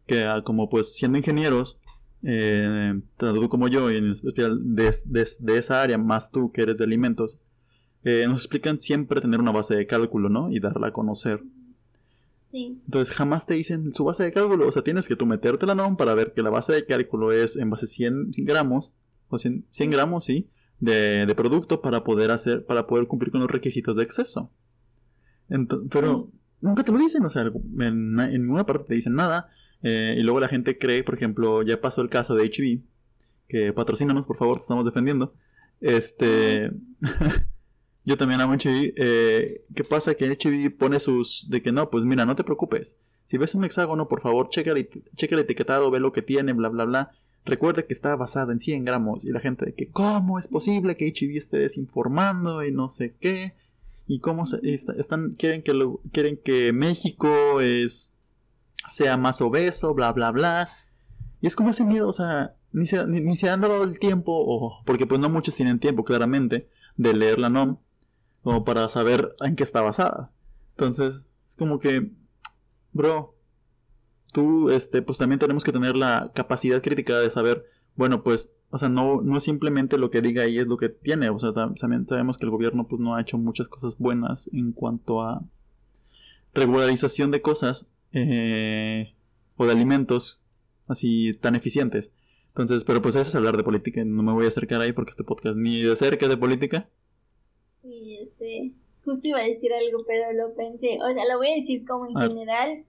Que 0.06 0.24
ah, 0.24 0.42
como 0.44 0.68
pues 0.68 0.94
siendo 0.94 1.16
ingenieros, 1.16 1.80
eh, 2.24 3.00
tanto 3.16 3.40
tú 3.40 3.48
como 3.48 3.68
yo, 3.68 3.90
y 3.90 3.96
en 3.96 4.10
especial 4.10 4.58
de, 4.74 5.56
esa 5.56 5.80
área, 5.80 5.96
más 5.96 6.30
tú 6.30 6.52
que 6.52 6.62
eres 6.62 6.76
de 6.76 6.84
alimentos, 6.84 7.38
eh, 8.02 8.26
nos 8.28 8.40
explican 8.40 8.80
siempre 8.80 9.20
tener 9.20 9.40
una 9.40 9.52
base 9.52 9.76
de 9.76 9.86
cálculo, 9.86 10.28
¿no? 10.28 10.50
Y 10.50 10.60
darla 10.60 10.88
a 10.88 10.92
conocer. 10.92 11.42
Entonces 12.56 13.14
jamás 13.14 13.46
te 13.46 13.54
dicen 13.54 13.92
su 13.92 14.04
base 14.04 14.22
de 14.22 14.32
cálculo. 14.32 14.68
O 14.68 14.72
sea, 14.72 14.82
tienes 14.82 15.08
que 15.08 15.16
tú 15.16 15.26
meterte 15.26 15.66
la 15.66 15.74
NOM 15.74 15.96
para 15.96 16.14
ver 16.14 16.32
que 16.32 16.42
la 16.42 16.50
base 16.50 16.72
de 16.72 16.86
cálculo 16.86 17.32
es 17.32 17.56
en 17.56 17.70
base 17.70 17.86
100 17.86 18.30
gramos, 18.38 18.94
o 19.28 19.38
100, 19.38 19.64
gramos, 19.90 20.24
sí, 20.24 20.48
de, 20.78 21.32
producto 21.36 21.80
para 21.80 22.04
poder 22.04 22.30
hacer, 22.30 22.64
para 22.64 22.86
poder 22.86 23.08
cumplir 23.08 23.32
con 23.32 23.40
los 23.40 23.50
requisitos 23.50 23.96
de 23.96 24.04
exceso. 24.04 24.52
pero 25.90 26.30
nunca 26.60 26.84
te 26.84 26.92
lo 26.92 26.98
dicen, 26.98 27.24
o 27.24 27.28
sea, 27.28 27.42
en, 27.42 28.14
ninguna 28.14 28.64
parte 28.64 28.88
te 28.88 28.94
dicen 28.94 29.14
nada. 29.14 29.50
Eh, 29.82 30.14
y 30.16 30.22
luego 30.22 30.40
la 30.40 30.48
gente 30.48 30.78
cree, 30.78 31.04
por 31.04 31.14
ejemplo, 31.14 31.62
ya 31.62 31.80
pasó 31.80 32.00
el 32.00 32.08
caso 32.08 32.34
de 32.34 32.44
HB, 32.48 32.80
que 33.48 33.72
patrocínanos, 33.72 34.26
por 34.26 34.38
favor, 34.38 34.58
te 34.58 34.62
estamos 34.62 34.84
defendiendo. 34.84 35.34
Este. 35.80 36.70
Yo 38.04 38.18
también 38.18 38.40
amo 38.40 38.54
HB. 38.54 38.92
Eh, 38.96 39.64
¿Qué 39.74 39.84
pasa? 39.84 40.14
Que 40.14 40.30
HB 40.30 40.76
pone 40.76 41.00
sus... 41.00 41.46
De 41.48 41.62
que 41.62 41.72
no, 41.72 41.90
pues 41.90 42.04
mira, 42.04 42.26
no 42.26 42.36
te 42.36 42.44
preocupes. 42.44 42.96
Si 43.26 43.38
ves 43.38 43.54
un 43.54 43.64
hexágono, 43.64 44.08
por 44.08 44.20
favor, 44.20 44.50
checa 44.50 44.72
el, 44.72 44.88
etiquetado, 45.38 45.90
ve 45.90 46.00
lo 46.00 46.12
que 46.12 46.22
tiene, 46.22 46.52
bla, 46.52 46.68
bla, 46.68 46.84
bla. 46.84 47.12
Recuerde 47.46 47.86
que 47.86 47.94
está 47.94 48.14
basado 48.16 48.52
en 48.52 48.60
100 48.60 48.84
gramos. 48.84 49.24
Y 49.24 49.30
la 49.30 49.40
gente 49.40 49.64
de 49.64 49.74
que, 49.74 49.88
¿cómo 49.88 50.38
es 50.38 50.48
posible 50.48 50.96
que 50.96 51.10
HB 51.10 51.36
esté 51.36 51.58
desinformando 51.58 52.62
y 52.62 52.72
no 52.72 52.88
sé 52.88 53.14
qué? 53.18 53.54
Y 54.06 54.20
cómo 54.20 54.44
se, 54.44 54.58
están, 54.62 55.34
quieren 55.38 55.62
que 55.62 55.72
lo, 55.72 56.00
quieren 56.12 56.38
que 56.42 56.74
México 56.74 57.62
es, 57.62 58.12
sea 58.86 59.16
más 59.16 59.40
obeso, 59.40 59.94
bla, 59.94 60.12
bla, 60.12 60.30
bla. 60.30 60.68
Y 61.40 61.46
es 61.46 61.56
como 61.56 61.70
ese 61.70 61.84
miedo, 61.84 62.08
o 62.08 62.12
sea, 62.12 62.54
ni 62.72 62.86
se, 62.86 63.06
ni, 63.06 63.34
se 63.36 63.48
han 63.48 63.62
dado 63.62 63.82
el 63.82 63.98
tiempo, 63.98 64.32
o, 64.34 64.82
porque 64.84 65.06
pues 65.06 65.20
no 65.20 65.30
muchos 65.30 65.54
tienen 65.54 65.78
tiempo, 65.78 66.04
claramente, 66.04 66.68
de 66.96 67.14
leer 67.14 67.38
la 67.38 67.48
NOM 67.48 67.78
como 68.44 68.64
para 68.64 68.88
saber 68.88 69.34
en 69.40 69.56
qué 69.56 69.64
está 69.64 69.80
basada. 69.80 70.30
Entonces, 70.76 71.24
es 71.48 71.56
como 71.56 71.80
que, 71.80 72.10
bro, 72.92 73.34
tú, 74.32 74.70
este, 74.70 75.02
pues 75.02 75.18
también 75.18 75.38
tenemos 75.38 75.64
que 75.64 75.72
tener 75.72 75.96
la 75.96 76.30
capacidad 76.34 76.82
crítica 76.82 77.18
de 77.18 77.30
saber, 77.30 77.64
bueno, 77.96 78.22
pues, 78.22 78.54
o 78.70 78.78
sea, 78.78 78.88
no, 78.88 79.22
no 79.22 79.40
simplemente 79.40 79.98
lo 79.98 80.10
que 80.10 80.20
diga 80.20 80.42
ahí 80.42 80.58
es 80.58 80.66
lo 80.66 80.76
que 80.76 80.90
tiene, 80.90 81.30
o 81.30 81.38
sea, 81.38 81.52
también 81.52 82.06
sabemos 82.06 82.38
que 82.38 82.44
el 82.44 82.50
gobierno, 82.50 82.86
pues, 82.86 83.00
no 83.00 83.16
ha 83.16 83.22
hecho 83.22 83.38
muchas 83.38 83.68
cosas 83.68 83.96
buenas 83.98 84.48
en 84.52 84.72
cuanto 84.72 85.22
a 85.22 85.42
regularización 86.52 87.30
de 87.30 87.42
cosas 87.42 87.90
eh, 88.12 89.14
o 89.56 89.66
de 89.66 89.72
alimentos 89.72 90.40
así 90.86 91.34
tan 91.34 91.56
eficientes. 91.56 92.12
Entonces, 92.48 92.84
pero 92.84 93.02
pues 93.02 93.16
eso 93.16 93.28
es 93.28 93.34
hablar 93.34 93.56
de 93.56 93.64
política, 93.64 94.04
no 94.04 94.22
me 94.22 94.32
voy 94.32 94.44
a 94.44 94.48
acercar 94.48 94.80
ahí 94.80 94.92
porque 94.92 95.10
este 95.10 95.24
podcast 95.24 95.56
ni 95.56 95.82
de 95.82 95.96
cerca 95.96 96.26
es 96.26 96.30
de 96.30 96.36
política. 96.36 96.88
Ese. 98.22 98.72
Justo 99.04 99.28
iba 99.28 99.38
a 99.38 99.44
decir 99.44 99.72
algo, 99.72 100.04
pero 100.06 100.32
lo 100.32 100.54
pensé. 100.54 100.98
O 101.02 101.12
sea, 101.12 101.24
lo 101.30 101.38
voy 101.38 101.50
a 101.50 101.56
decir 101.56 101.86
como 101.86 102.06
en 102.06 102.16
general. 102.16 102.84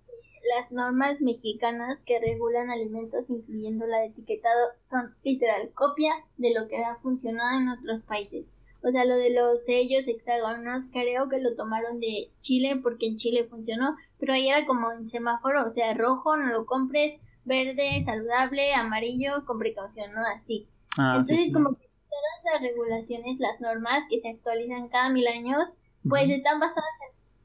Las 0.58 0.72
normas 0.72 1.22
mexicanas 1.22 2.04
que 2.06 2.20
regulan 2.20 2.70
alimentos, 2.70 3.30
incluyendo 3.32 3.88
la 3.88 4.00
de 4.00 4.08
etiquetado, 4.08 4.70
son 4.84 5.16
literal 5.24 5.72
copia 5.74 6.14
de 6.38 6.54
lo 6.54 6.68
que 6.68 6.78
ha 6.78 6.98
funcionado 6.98 7.60
en 7.60 7.70
otros 7.70 8.04
países. 8.04 8.46
O 8.84 8.92
sea, 8.92 9.04
lo 9.06 9.16
de 9.16 9.32
los 9.32 9.66
sellos 9.66 10.08
hexágonos, 10.08 10.86
creo 10.94 11.28
que 11.28 11.40
lo 11.40 11.56
tomaron 11.56 12.00
de 12.00 12.30
Chile 12.42 12.80
porque 12.84 13.08
en 13.08 13.18
Chile 13.18 13.48
funcionó, 13.50 13.96
pero 14.20 14.34
ahí 14.34 14.48
era 14.48 14.68
como 14.68 14.92
en 14.92 15.10
semáforo, 15.10 15.66
o 15.68 15.72
sea, 15.72 15.96
rojo, 15.96 16.38
no 16.38 16.54
lo 16.54 16.68
compres, 16.68 17.20
verde, 17.46 18.04
saludable, 18.06 18.76
amarillo, 18.76 19.44
con 19.46 19.58
precaución, 19.58 20.14
¿no? 20.14 20.22
Así. 20.22 20.68
Ah, 21.00 21.18
Entonces, 21.20 21.52
como 21.52 21.76
que 21.76 21.85
todas 22.16 22.54
las 22.54 22.70
regulaciones, 22.70 23.40
las 23.40 23.60
normas 23.62 24.04
que 24.10 24.20
se 24.20 24.30
actualizan 24.30 24.90
cada 24.90 25.10
mil 25.10 25.28
años, 25.28 25.64
pues 26.08 26.30
están 26.30 26.60
basadas 26.60 26.84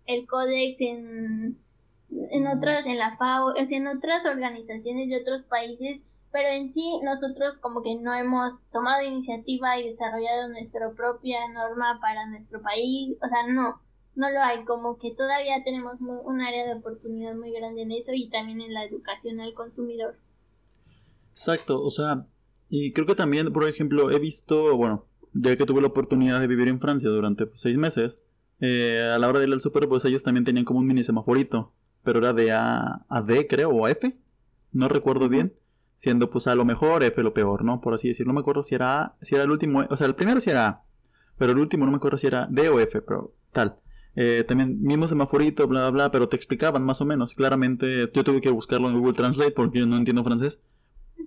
en 0.07 0.15
el 0.15 0.27
códex, 0.27 0.81
en 0.81 1.59
en 2.11 2.47
otras, 2.47 2.87
en 2.87 2.99
la 2.99 3.17
FAO, 3.17 3.55
es 3.55 3.71
en 3.71 3.87
otras 3.87 4.25
organizaciones 4.25 5.09
de 5.09 5.21
otros 5.21 5.43
países, 5.43 6.03
pero 6.33 6.49
en 6.49 6.73
sí 6.73 7.01
nosotros 7.03 7.57
como 7.61 7.83
que 7.83 7.97
no 7.97 8.15
hemos 8.15 8.53
tomado 8.73 9.03
iniciativa 9.03 9.79
y 9.79 9.91
desarrollado 9.91 10.49
nuestra 10.49 10.91
propia 10.93 11.49
norma 11.53 11.99
para 12.01 12.27
nuestro 12.27 12.61
país, 12.63 13.17
o 13.23 13.29
sea, 13.29 13.47
no, 13.49 13.81
no 14.15 14.31
lo 14.31 14.41
hay, 14.43 14.65
como 14.65 14.99
que 14.99 15.15
todavía 15.15 15.63
tenemos 15.65 16.01
un 16.01 16.41
área 16.41 16.67
de 16.67 16.75
oportunidad 16.75 17.35
muy 17.35 17.53
grande 17.53 17.83
en 17.83 17.93
eso 17.93 18.13
y 18.13 18.29
también 18.29 18.61
en 18.61 18.75
la 18.75 18.85
educación 18.85 19.41
al 19.41 19.55
consumidor. 19.55 20.17
Exacto, 21.31 21.83
o 21.83 21.91
sea, 21.91 22.27
y 22.71 22.93
creo 22.93 23.07
que 23.07 23.15
también, 23.15 23.53
por 23.53 23.69
ejemplo, 23.69 24.11
he 24.11 24.19
visto, 24.19 24.77
bueno, 24.77 25.07
ya 25.33 25.57
que 25.57 25.67
tuve 25.67 25.81
la 25.81 25.89
oportunidad 25.89 26.41
de 26.41 26.47
vivir 26.47 26.69
en 26.69 26.81
Francia 26.81 27.11
durante 27.11 27.47
pues, 27.47 27.61
seis 27.61 27.77
meses, 27.77 28.19
eh, 28.61 29.11
a 29.13 29.19
la 29.19 29.29
hora 29.29 29.41
de 29.41 29.47
ir 29.47 29.53
al 29.53 29.61
super, 29.61 29.89
pues 29.89 30.05
ellos 30.05 30.23
también 30.23 30.45
tenían 30.45 30.65
como 30.65 30.79
un 30.79 30.87
mini 30.87 31.03
semaforito, 31.03 31.73
pero 32.05 32.21
era 32.21 32.33
de 32.33 32.53
A 32.53 33.05
a 33.09 33.23
D, 33.23 33.47
creo, 33.47 33.71
o 33.71 33.87
a 33.87 33.91
F, 33.91 34.17
no 34.73 34.89
recuerdo 34.89 35.29
bien, 35.29 35.53
siendo 35.97 36.31
pues 36.31 36.47
a 36.47 36.55
lo 36.55 36.65
mejor 36.65 37.03
F 37.03 37.23
lo 37.23 37.35
peor, 37.35 37.65
¿no? 37.65 37.81
Por 37.81 37.95
así 37.95 38.09
decirlo, 38.09 38.33
no 38.33 38.35
me 38.35 38.41
acuerdo 38.41 38.63
si 38.63 38.75
era 38.75 39.03
A, 39.03 39.17
si 39.21 39.35
era 39.35 39.45
el 39.45 39.51
último, 39.51 39.85
o 39.89 39.97
sea, 39.97 40.07
el 40.07 40.15
primero 40.15 40.41
sí 40.41 40.51
era 40.51 40.69
A, 40.69 40.83
pero 41.39 41.53
el 41.53 41.59
último 41.59 41.85
no 41.85 41.91
me 41.91 41.97
acuerdo 41.97 42.19
si 42.19 42.27
era 42.27 42.47
D 42.51 42.69
o 42.69 42.79
F, 42.81 43.03
pero 43.03 43.35
tal. 43.53 43.77
Eh, 44.17 44.45
también 44.47 44.83
mismo 44.83 45.07
semaforito, 45.09 45.67
bla, 45.69 45.83
bla, 45.83 45.91
bla, 45.91 46.11
pero 46.11 46.29
te 46.29 46.37
explicaban 46.37 46.83
más 46.83 47.01
o 47.01 47.05
menos. 47.05 47.35
Claramente, 47.35 48.11
yo 48.13 48.25
tuve 48.25 48.41
que 48.41 48.51
buscarlo 48.51 48.89
en 48.89 48.99
Google 48.99 49.15
Translate 49.15 49.53
porque 49.53 49.87
no 49.87 49.97
entiendo 49.97 50.25
francés. 50.25 50.61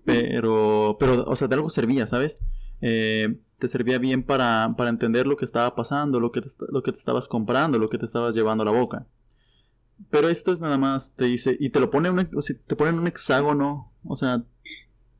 Pero, 0.05 0.97
pero, 0.99 1.23
o 1.23 1.35
sea, 1.35 1.47
de 1.47 1.55
algo 1.55 1.69
servía, 1.69 2.07
¿sabes? 2.07 2.39
Eh, 2.81 3.37
te 3.59 3.69
servía 3.69 3.97
bien 3.97 4.23
para, 4.23 4.73
para, 4.77 4.89
entender 4.89 5.25
lo 5.25 5.37
que 5.37 5.45
estaba 5.45 5.73
pasando, 5.73 6.19
lo 6.19 6.33
que, 6.33 6.41
te, 6.41 6.49
lo 6.69 6.83
que 6.83 6.91
te 6.91 6.97
estabas 6.97 7.29
comprando, 7.29 7.79
lo 7.79 7.89
que 7.89 7.97
te 7.97 8.05
estabas 8.05 8.35
llevando 8.35 8.63
a 8.63 8.65
la 8.65 8.77
boca. 8.77 9.07
Pero 10.09 10.27
esto 10.27 10.51
es 10.51 10.59
nada 10.59 10.77
más, 10.77 11.13
te 11.15 11.25
dice, 11.25 11.55
y 11.57 11.69
te 11.69 11.79
lo 11.79 11.89
pone, 11.89 12.09
un, 12.09 12.29
o 12.35 12.41
sea, 12.41 12.57
te 12.67 12.75
ponen 12.75 12.99
un 12.99 13.07
hexágono, 13.07 13.93
o 14.03 14.15
sea... 14.17 14.43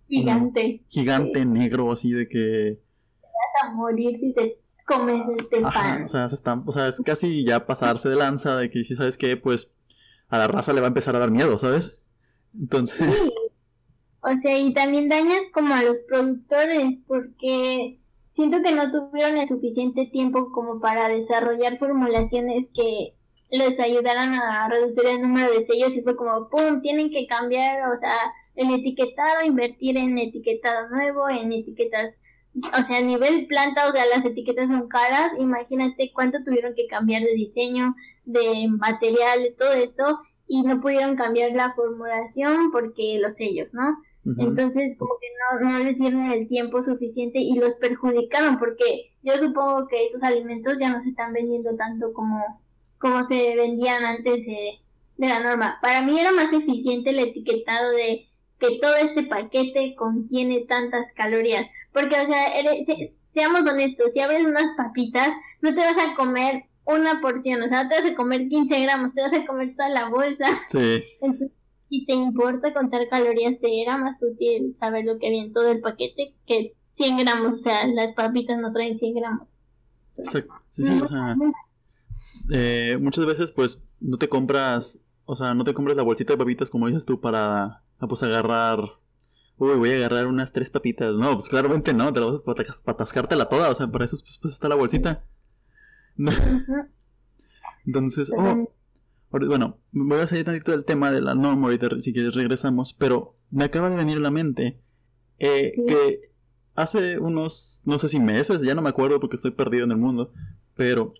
Gigante. 0.09 0.83
Gigante, 0.89 1.45
negro, 1.45 1.91
así 1.91 2.11
de 2.11 2.27
que... 2.27 2.79
Te 3.21 3.27
vas 3.27 3.71
a 3.71 3.73
morir 3.73 4.17
si 4.17 4.33
te 4.33 4.59
comes 4.85 5.25
este 5.29 5.61
pan. 5.61 6.03
o, 6.03 6.07
sea, 6.09 6.27
o 6.65 6.71
sea, 6.73 6.87
es 6.89 7.01
casi 7.05 7.45
ya 7.45 7.65
pasarse 7.65 8.09
de 8.09 8.17
lanza 8.17 8.57
de 8.57 8.69
que 8.69 8.83
si 8.83 8.97
sabes 8.97 9.17
que, 9.17 9.37
pues, 9.37 9.73
a 10.27 10.37
la 10.37 10.47
raza 10.47 10.73
le 10.73 10.81
va 10.81 10.87
a 10.87 10.89
empezar 10.89 11.15
a 11.15 11.19
dar 11.19 11.31
miedo, 11.31 11.57
¿sabes? 11.57 11.97
Entonces... 12.59 12.99
Sí. 12.99 13.31
O 14.25 14.37
sea, 14.37 14.57
y 14.57 14.73
también 14.73 15.09
dañas 15.09 15.41
como 15.53 15.73
a 15.73 15.83
los 15.83 15.97
productores 16.07 16.97
porque 17.07 17.99
siento 18.29 18.61
que 18.63 18.73
no 18.73 18.89
tuvieron 18.89 19.37
el 19.37 19.47
suficiente 19.47 20.05
tiempo 20.05 20.49
como 20.53 20.79
para 20.79 21.09
desarrollar 21.09 21.77
formulaciones 21.77 22.67
que 22.73 23.15
les 23.51 23.79
ayudaran 23.81 24.33
a 24.33 24.69
reducir 24.69 25.05
el 25.05 25.21
número 25.21 25.51
de 25.51 25.63
sellos 25.63 25.95
y 25.95 26.01
fue 26.01 26.15
como, 26.15 26.49
¡pum!, 26.49 26.81
tienen 26.81 27.11
que 27.11 27.27
cambiar, 27.27 27.91
o 27.91 27.99
sea, 27.99 28.15
el 28.55 28.73
etiquetado, 28.73 29.43
invertir 29.45 29.97
en 29.97 30.17
etiquetado 30.17 30.89
nuevo, 30.89 31.29
en 31.29 31.51
etiquetas, 31.51 32.21
o 32.55 32.83
sea, 32.87 32.99
a 32.99 33.01
nivel 33.01 33.45
planta, 33.47 33.89
o 33.89 33.91
sea, 33.91 34.05
las 34.05 34.25
etiquetas 34.25 34.67
son 34.67 34.87
caras, 34.87 35.33
imagínate 35.37 36.11
cuánto 36.13 36.43
tuvieron 36.45 36.73
que 36.75 36.87
cambiar 36.87 37.23
de 37.23 37.33
diseño, 37.33 37.93
de 38.23 38.69
material, 38.69 39.43
de 39.43 39.51
todo 39.51 39.73
eso, 39.73 40.21
y 40.47 40.63
no 40.63 40.79
pudieron 40.79 41.17
cambiar 41.17 41.51
la 41.51 41.73
formulación 41.73 42.71
porque 42.71 43.19
los 43.21 43.35
sellos, 43.35 43.67
¿no? 43.73 43.97
Entonces, 44.25 44.95
como 44.97 45.15
que 45.19 45.27
no, 45.61 45.69
no 45.69 45.83
les 45.83 45.99
dieron 45.99 46.31
el 46.31 46.47
tiempo 46.47 46.81
suficiente 46.81 47.39
y 47.39 47.55
los 47.55 47.73
perjudicaron, 47.75 48.57
porque 48.57 49.11
yo 49.21 49.33
supongo 49.37 49.87
que 49.87 50.05
esos 50.05 50.23
alimentos 50.23 50.79
ya 50.79 50.89
no 50.89 51.01
se 51.03 51.09
están 51.09 51.33
vendiendo 51.33 51.75
tanto 51.75 52.13
como, 52.13 52.61
como 52.99 53.23
se 53.23 53.55
vendían 53.55 54.03
antes 54.05 54.45
de, 54.45 54.79
la 55.17 55.39
norma. 55.39 55.77
Para 55.81 56.01
mí 56.01 56.19
era 56.19 56.31
más 56.31 56.51
eficiente 56.51 57.11
el 57.11 57.19
etiquetado 57.19 57.91
de 57.91 58.27
que 58.59 58.79
todo 58.81 58.95
este 58.95 59.23
paquete 59.23 59.95
contiene 59.95 60.65
tantas 60.67 61.11
calorías. 61.13 61.67
Porque, 61.91 62.15
o 62.19 62.25
sea, 62.25 62.95
seamos 63.31 63.65
honestos, 63.67 64.11
si 64.13 64.19
abres 64.19 64.45
unas 64.45 64.75
papitas, 64.75 65.29
no 65.61 65.73
te 65.73 65.79
vas 65.79 65.97
a 65.97 66.15
comer 66.15 66.63
una 66.85 67.21
porción, 67.21 67.61
o 67.61 67.67
sea, 67.67 67.83
no 67.83 67.89
te 67.89 68.01
vas 68.01 68.11
a 68.11 68.15
comer 68.15 68.47
15 68.47 68.81
gramos, 68.81 69.13
te 69.13 69.21
vas 69.21 69.33
a 69.33 69.45
comer 69.45 69.75
toda 69.75 69.89
la 69.89 70.09
bolsa. 70.09 70.45
Sí. 70.67 71.03
Entonces, 71.21 71.51
si 71.93 72.05
te 72.07 72.13
importa 72.13 72.73
contar 72.73 73.07
calorías, 73.07 73.59
te 73.59 73.83
era 73.83 73.99
más 73.99 74.17
útil 74.19 74.75
saber 74.75 75.05
lo 75.05 75.19
que 75.19 75.27
había 75.27 75.43
en 75.43 75.53
todo 75.53 75.69
el 75.69 75.79
paquete 75.79 76.33
que 76.47 76.73
100 76.93 77.17
gramos. 77.17 77.53
O 77.53 77.57
sea, 77.57 77.85
las 77.85 78.13
papitas 78.13 78.57
no 78.57 78.73
traen 78.73 78.97
100 78.97 79.13
gramos. 79.13 79.47
Exacto. 80.17 80.55
Sí, 80.71 80.85
sí, 80.87 80.99
o 81.03 81.07
sea, 81.07 81.35
eh, 82.51 82.97
muchas 82.99 83.27
veces, 83.27 83.51
pues, 83.51 83.79
no 83.99 84.17
te 84.17 84.27
compras, 84.27 85.03
o 85.25 85.35
sea, 85.35 85.53
no 85.53 85.63
te 85.63 85.75
compras 85.75 85.95
la 85.95 86.01
bolsita 86.01 86.33
de 86.33 86.39
papitas 86.39 86.71
como 86.71 86.87
dices 86.87 87.05
tú 87.05 87.21
para, 87.21 87.83
ah, 87.99 88.07
pues, 88.09 88.23
agarrar. 88.23 88.79
Uy, 89.59 89.75
voy 89.75 89.91
a 89.91 89.97
agarrar 89.97 90.25
unas 90.25 90.51
tres 90.51 90.71
papitas. 90.71 91.13
No, 91.13 91.33
pues 91.33 91.47
claramente 91.47 91.93
no, 91.93 92.11
te 92.11 92.19
la 92.21 92.25
vas 92.25 92.41
a 92.43 92.91
atascártela 92.91 93.49
toda. 93.49 93.69
O 93.69 93.75
sea, 93.75 93.85
para 93.87 94.05
eso 94.05 94.17
pues, 94.19 94.39
pues 94.41 94.55
está 94.55 94.67
la 94.67 94.73
bolsita. 94.73 95.23
Entonces, 97.85 98.31
oh, 98.35 98.67
bueno, 99.41 99.79
voy 99.91 100.19
a 100.19 100.27
salir 100.27 100.45
tantito 100.45 100.71
del 100.71 100.85
tema 100.85 101.11
de 101.11 101.21
la 101.21 101.33
norma 101.33 101.65
ahorita 101.65 101.99
si 101.99 102.13
quieres 102.13 102.35
regresamos, 102.35 102.93
pero 102.93 103.35
me 103.49 103.63
acaba 103.63 103.89
de 103.89 103.97
venir 103.97 104.17
a 104.17 104.21
la 104.21 104.31
mente 104.31 104.79
eh, 105.39 105.73
que 105.87 106.31
hace 106.75 107.19
unos, 107.19 107.81
no 107.85 107.97
sé 107.97 108.07
si 108.07 108.19
meses, 108.19 108.61
ya 108.61 108.75
no 108.75 108.81
me 108.81 108.89
acuerdo 108.89 109.19
porque 109.19 109.35
estoy 109.35 109.51
perdido 109.51 109.85
en 109.85 109.91
el 109.91 109.97
mundo, 109.97 110.31
pero, 110.75 111.13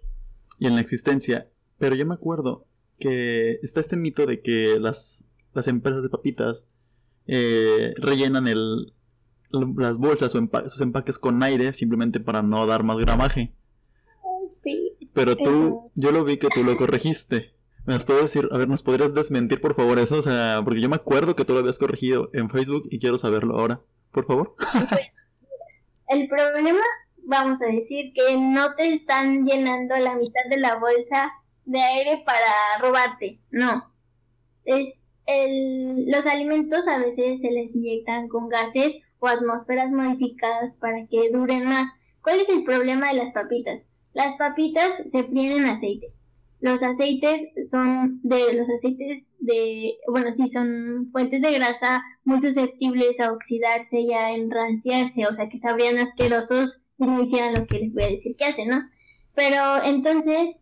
y 0.60 0.68
en 0.68 0.76
la 0.76 0.82
existencia, 0.82 1.50
pero 1.80 1.96
yo 1.96 2.06
me 2.06 2.14
acuerdo 2.14 2.68
que 3.00 3.60
está 3.64 3.80
este 3.80 3.98
mito 3.98 4.26
de 4.26 4.42
que 4.42 4.80
las, 4.80 5.26
las 5.54 5.68
empresas 5.68 6.04
de 6.04 6.10
papitas 6.10 6.66
eh, 7.26 7.94
rellenan 7.98 8.48
el, 8.48 8.94
las 9.50 9.98
bolsas 9.98 10.36
o 10.36 10.50
sus 10.70 10.82
empaques 10.82 11.20
con 11.20 11.42
aire 11.44 11.74
simplemente 11.74 12.20
para 12.20 12.42
no 12.42 12.66
dar 12.66 12.84
más 12.84 12.98
gramaje. 12.98 13.54
Sí. 14.64 14.92
Pero 15.14 15.36
tú, 15.36 15.92
yo 15.96 16.12
lo 16.12 16.24
vi 16.24 16.38
que 16.38 16.50
tú 16.50 16.64
lo 16.64 16.76
corregiste. 16.78 17.53
¿Me 17.86 18.00
puedes 18.00 18.34
decir, 18.34 18.48
a 18.52 18.58
ver, 18.58 18.70
nos 18.70 18.82
podrías 18.82 19.14
desmentir 19.14 19.60
por 19.60 19.76
favor 19.76 20.00
eso? 20.00 20.18
O 20.18 20.22
sea, 20.22 20.62
porque 20.64 20.80
yo 20.80 20.88
me 20.88 20.96
acuerdo 20.96 21.36
que 21.36 21.44
tú 21.44 21.52
lo 21.54 21.60
habías 21.60 21.80
corregido 21.80 22.30
en 22.32 22.50
Facebook 22.50 22.88
y 22.90 23.00
quiero 23.00 23.18
saberlo 23.18 23.60
ahora, 23.60 23.82
por 24.12 24.26
favor. 24.26 24.56
El 26.08 26.30
problema, 26.30 26.84
vamos 27.26 27.62
a 27.62 27.66
decir, 27.66 28.14
que 28.14 28.38
no 28.38 28.76
te 28.76 28.94
están 28.94 29.46
llenando 29.46 29.98
la 29.98 30.16
mitad 30.16 30.44
de 30.50 30.58
la 30.58 30.76
bolsa 30.76 31.32
de 31.66 31.82
aire 31.82 32.24
para 32.26 32.80
robarte, 32.80 33.40
no. 33.52 33.92
Es 34.64 35.02
el, 35.26 36.10
los 36.10 36.26
alimentos 36.26 36.88
a 36.88 37.00
veces 37.00 37.42
se 37.42 37.52
les 37.52 37.74
inyectan 37.76 38.28
con 38.28 38.48
gases 38.48 38.98
o 39.20 39.28
atmósferas 39.28 39.92
modificadas 39.92 40.74
para 40.76 41.06
que 41.08 41.32
duren 41.32 41.66
más. 41.66 41.90
¿Cuál 42.22 42.42
es 42.42 42.50
el 42.50 42.64
problema 42.64 43.10
de 43.10 43.16
las 43.16 43.34
papitas? 43.34 43.82
Las 44.14 44.38
papitas 44.38 45.02
se 45.12 45.24
fríen 45.24 45.54
en 45.54 45.66
aceite 45.66 46.14
los 46.64 46.82
aceites 46.82 47.50
son 47.70 48.22
de 48.24 48.54
los 48.54 48.70
aceites 48.70 49.26
de, 49.40 49.96
bueno, 50.08 50.34
sí, 50.34 50.48
son 50.48 51.10
fuentes 51.12 51.42
de 51.42 51.52
grasa 51.52 52.02
muy 52.24 52.40
susceptibles 52.40 53.20
a 53.20 53.34
oxidarse 53.34 54.00
y 54.00 54.14
a 54.14 54.32
enranciarse, 54.32 55.28
o 55.28 55.34
sea 55.34 55.50
que 55.50 55.58
sabrían 55.58 55.98
asquerosos 55.98 56.80
si 56.98 57.06
no 57.06 57.22
hicieran 57.22 57.56
lo 57.56 57.68
que 57.68 57.80
les 57.80 57.94
voy 57.94 58.04
a 58.04 58.12
decir 58.12 58.38
que 58.38 58.46
hacen, 58.46 58.70
¿no? 58.70 58.82
Pero 59.36 59.84
entonces 59.84 60.56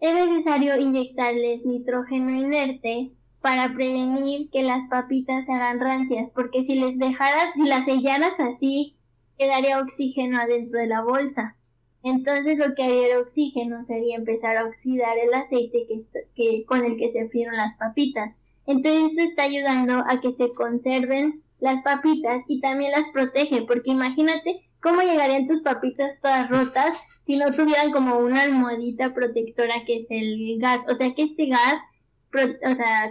es 0.00 0.14
necesario 0.14 0.78
inyectarles 0.78 1.64
nitrógeno 1.64 2.36
inerte 2.36 3.12
para 3.40 3.72
prevenir 3.72 4.50
que 4.50 4.62
las 4.62 4.86
papitas 4.90 5.46
se 5.46 5.52
hagan 5.52 5.80
rancias, 5.80 6.28
porque 6.34 6.62
si 6.62 6.74
les 6.74 6.98
dejaras, 6.98 7.54
si 7.54 7.62
las 7.62 7.86
sellaras 7.86 8.38
así, 8.38 8.98
quedaría 9.38 9.80
oxígeno 9.80 10.38
adentro 10.38 10.78
de 10.78 10.88
la 10.88 11.02
bolsa. 11.02 11.56
Entonces 12.02 12.58
lo 12.58 12.74
que 12.74 12.84
haría 12.84 13.08
el 13.08 13.18
oxígeno 13.18 13.82
sería 13.84 14.16
empezar 14.16 14.56
a 14.56 14.64
oxidar 14.64 15.18
el 15.18 15.34
aceite 15.34 15.86
que, 15.88 16.00
que, 16.34 16.64
con 16.64 16.84
el 16.84 16.96
que 16.96 17.10
se 17.10 17.28
frieron 17.28 17.56
las 17.56 17.76
papitas. 17.76 18.36
Entonces 18.66 19.10
esto 19.10 19.22
está 19.22 19.42
ayudando 19.44 20.04
a 20.06 20.20
que 20.20 20.32
se 20.32 20.52
conserven 20.52 21.42
las 21.60 21.82
papitas 21.82 22.44
y 22.46 22.60
también 22.60 22.92
las 22.92 23.08
protege, 23.12 23.62
porque 23.62 23.90
imagínate 23.90 24.68
cómo 24.80 25.00
llegarían 25.00 25.46
tus 25.46 25.62
papitas 25.62 26.20
todas 26.20 26.48
rotas 26.48 26.96
si 27.26 27.36
no 27.36 27.52
tuvieran 27.52 27.90
como 27.90 28.18
una 28.18 28.42
almohadita 28.42 29.12
protectora 29.12 29.84
que 29.86 29.96
es 29.96 30.06
el 30.10 30.58
gas. 30.60 30.82
O 30.88 30.94
sea 30.94 31.14
que 31.14 31.24
este 31.24 31.46
gas 31.46 31.80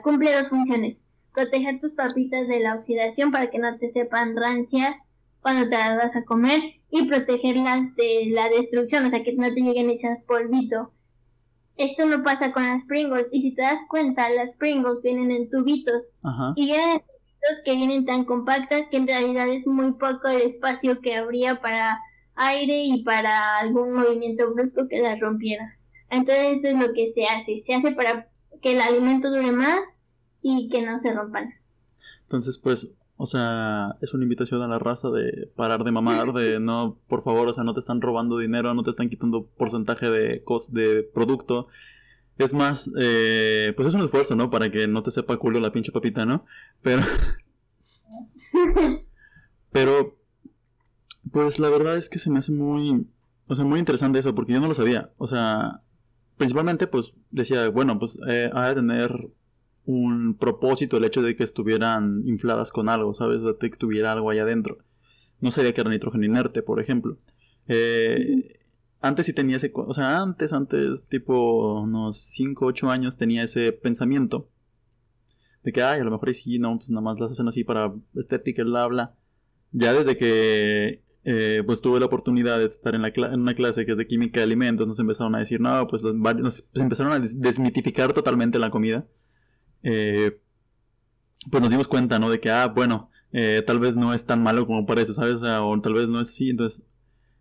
cumple 0.03 0.33
dos 0.33 0.47
funciones. 0.47 0.97
Proteger 1.33 1.79
tus 1.79 1.93
papitas 1.93 2.47
de 2.47 2.59
la 2.59 2.75
oxidación 2.75 3.31
para 3.31 3.49
que 3.49 3.59
no 3.59 3.77
te 3.77 3.89
sepan 3.89 4.35
rancias 4.35 4.95
cuando 5.41 5.69
te 5.69 5.77
las 5.77 5.97
vas 5.97 6.15
a 6.15 6.23
comer 6.23 6.61
y 6.89 7.07
protegerlas 7.07 7.95
de 7.95 8.27
la 8.31 8.49
destrucción, 8.49 9.05
o 9.05 9.09
sea, 9.09 9.23
que 9.23 9.33
no 9.33 9.53
te 9.53 9.61
lleguen 9.61 9.89
hechas 9.89 10.19
polvito. 10.25 10.91
Esto 11.75 12.05
no 12.05 12.23
pasa 12.23 12.51
con 12.51 12.63
las 12.63 12.83
Pringles 12.85 13.29
y 13.31 13.41
si 13.41 13.53
te 13.53 13.61
das 13.61 13.79
cuenta, 13.89 14.29
las 14.29 14.55
Pringles 14.55 15.01
vienen 15.03 15.31
en 15.31 15.49
tubitos 15.49 16.09
y 16.55 16.65
vienen 16.65 16.89
en 16.89 16.99
tubitos 16.99 17.63
que 17.63 17.75
vienen 17.75 18.05
tan 18.05 18.25
compactas 18.25 18.87
que 18.89 18.97
en 18.97 19.07
realidad 19.07 19.47
es 19.49 19.67
muy 19.67 19.93
poco 19.93 20.27
el 20.27 20.41
espacio 20.41 21.01
que 21.01 21.15
habría 21.15 21.61
para 21.61 21.99
aire 22.35 22.83
y 22.83 23.03
para 23.03 23.59
algún 23.59 23.93
movimiento 23.93 24.51
brusco 24.53 24.87
que 24.87 24.99
las 24.99 25.19
rompiera. 25.19 25.77
Entonces 26.09 26.55
esto 26.55 26.67
es 26.69 26.79
lo 26.79 26.93
que 26.93 27.11
se 27.13 27.25
hace, 27.25 27.61
se 27.65 27.73
hace 27.75 27.91
para 27.91 28.27
que 28.61 28.71
el 28.71 28.81
alimento 28.81 29.29
dure 29.29 29.51
más 29.51 29.81
y 30.41 30.69
que 30.69 30.81
no 30.81 30.99
se 30.99 31.13
rompan. 31.13 31.53
Entonces, 32.23 32.57
pues, 32.57 32.93
o 33.17 33.25
sea, 33.25 33.95
es 34.01 34.13
una 34.13 34.23
invitación 34.23 34.61
a 34.61 34.67
la 34.67 34.77
raza 34.77 35.09
de 35.09 35.49
parar 35.55 35.83
de 35.83 35.91
mamar, 35.91 36.33
de 36.33 36.59
no, 36.59 36.99
por 37.07 37.23
favor, 37.23 37.47
o 37.47 37.53
sea, 37.53 37.63
no 37.63 37.73
te 37.73 37.79
están 37.79 37.99
robando 37.99 38.37
dinero, 38.37 38.75
no 38.75 38.83
te 38.83 38.91
están 38.91 39.09
quitando 39.09 39.47
porcentaje 39.57 40.09
de, 40.09 40.43
cost 40.43 40.69
de 40.71 41.01
producto. 41.01 41.67
Es 42.37 42.53
más, 42.53 42.91
eh, 42.99 43.73
pues 43.75 43.87
es 43.87 43.95
un 43.95 44.03
esfuerzo, 44.03 44.35
¿no? 44.35 44.51
Para 44.51 44.71
que 44.71 44.87
no 44.87 45.01
te 45.01 45.09
sepa 45.09 45.37
culo 45.37 45.59
la 45.59 45.71
pinche 45.71 45.91
papita, 45.91 46.25
¿no? 46.25 46.45
Pero... 46.83 47.01
pero, 49.71 50.15
pues 51.31 51.57
la 51.57 51.69
verdad 51.69 51.97
es 51.97 52.09
que 52.09 52.19
se 52.19 52.29
me 52.29 52.37
hace 52.37 52.51
muy, 52.51 53.07
o 53.47 53.55
sea, 53.55 53.65
muy 53.65 53.79
interesante 53.79 54.19
eso, 54.19 54.35
porque 54.35 54.53
yo 54.53 54.59
no 54.59 54.67
lo 54.67 54.75
sabía. 54.75 55.09
O 55.17 55.25
sea, 55.25 55.81
principalmente, 56.37 56.85
pues 56.85 57.13
decía, 57.31 57.67
bueno, 57.69 57.97
pues 57.97 58.19
eh, 58.29 58.51
ha 58.53 58.67
de 58.67 58.75
tener 58.75 59.31
un 59.87 60.35
propósito 60.35 60.97
el 60.97 61.05
hecho 61.05 61.21
de 61.21 61.37
que 61.37 61.45
estuvieran 61.45 62.21
infladas 62.25 62.71
con 62.71 62.89
algo, 62.89 63.13
¿sabes? 63.13 63.41
De 63.41 63.71
que 63.71 63.77
tuviera 63.77 64.11
algo 64.11 64.29
ahí 64.29 64.37
adentro. 64.37 64.79
No 65.39 65.49
sabía 65.49 65.73
que 65.73 65.79
era 65.79 65.89
nitrógeno 65.89 66.25
inerte, 66.25 66.61
por 66.61 66.81
ejemplo. 66.81 67.17
Eh, 67.69 68.59
antes 68.99 69.27
sí 69.27 69.33
tenía 69.33 69.55
ese... 69.55 69.71
O 69.73 69.93
sea, 69.93 70.21
antes, 70.21 70.51
antes, 70.51 71.03
tipo 71.07 71.81
unos 71.81 72.17
5, 72.17 72.65
8 72.65 72.89
años 72.91 73.15
tenía 73.15 73.43
ese 73.43 73.71
pensamiento. 73.71 74.49
De 75.63 75.71
que, 75.71 75.81
ay, 75.81 76.01
a 76.01 76.03
lo 76.03 76.11
mejor 76.11 76.33
sí, 76.33 76.59
no, 76.59 76.77
pues 76.77 76.89
nada 76.89 77.01
más 77.01 77.17
las 77.17 77.31
hacen 77.31 77.47
así 77.47 77.63
para 77.63 77.93
estética, 78.15 78.63
bla, 78.63 78.87
bla. 78.87 79.15
Ya 79.71 79.93
desde 79.93 80.17
que 80.17 81.01
eh, 81.23 81.63
pues 81.65 81.79
tuve 81.79 82.01
la 82.01 82.07
oportunidad 82.07 82.59
de 82.59 82.65
estar 82.65 82.93
en, 82.93 83.03
la 83.03 83.07
en 83.07 83.39
una 83.39 83.55
clase 83.55 83.85
que 83.85 83.93
es 83.93 83.97
de 83.97 84.07
química 84.07 84.41
de 84.41 84.45
alimentos, 84.45 84.85
nos 84.85 84.99
empezaron 84.99 85.33
a 85.35 85.39
decir, 85.39 85.61
no, 85.61 85.87
pues 85.87 86.03
nos 86.03 86.69
empezaron 86.73 87.13
a 87.13 87.19
desmitificar 87.19 88.11
totalmente 88.11 88.59
la 88.59 88.69
comida. 88.69 89.07
Eh, 89.83 90.39
pues 91.49 91.61
nos 91.61 91.71
dimos 91.71 91.87
cuenta, 91.87 92.19
¿no? 92.19 92.29
De 92.29 92.39
que, 92.39 92.49
ah, 92.49 92.67
bueno, 92.67 93.09
eh, 93.31 93.63
tal 93.65 93.79
vez 93.79 93.95
no 93.95 94.13
es 94.13 94.25
tan 94.25 94.41
malo 94.43 94.65
como 94.67 94.85
parece, 94.85 95.13
¿sabes? 95.13 95.41
O, 95.43 95.81
tal 95.81 95.93
vez 95.93 96.07
no 96.07 96.21
es 96.21 96.29
así. 96.29 96.49
Entonces, 96.49 96.83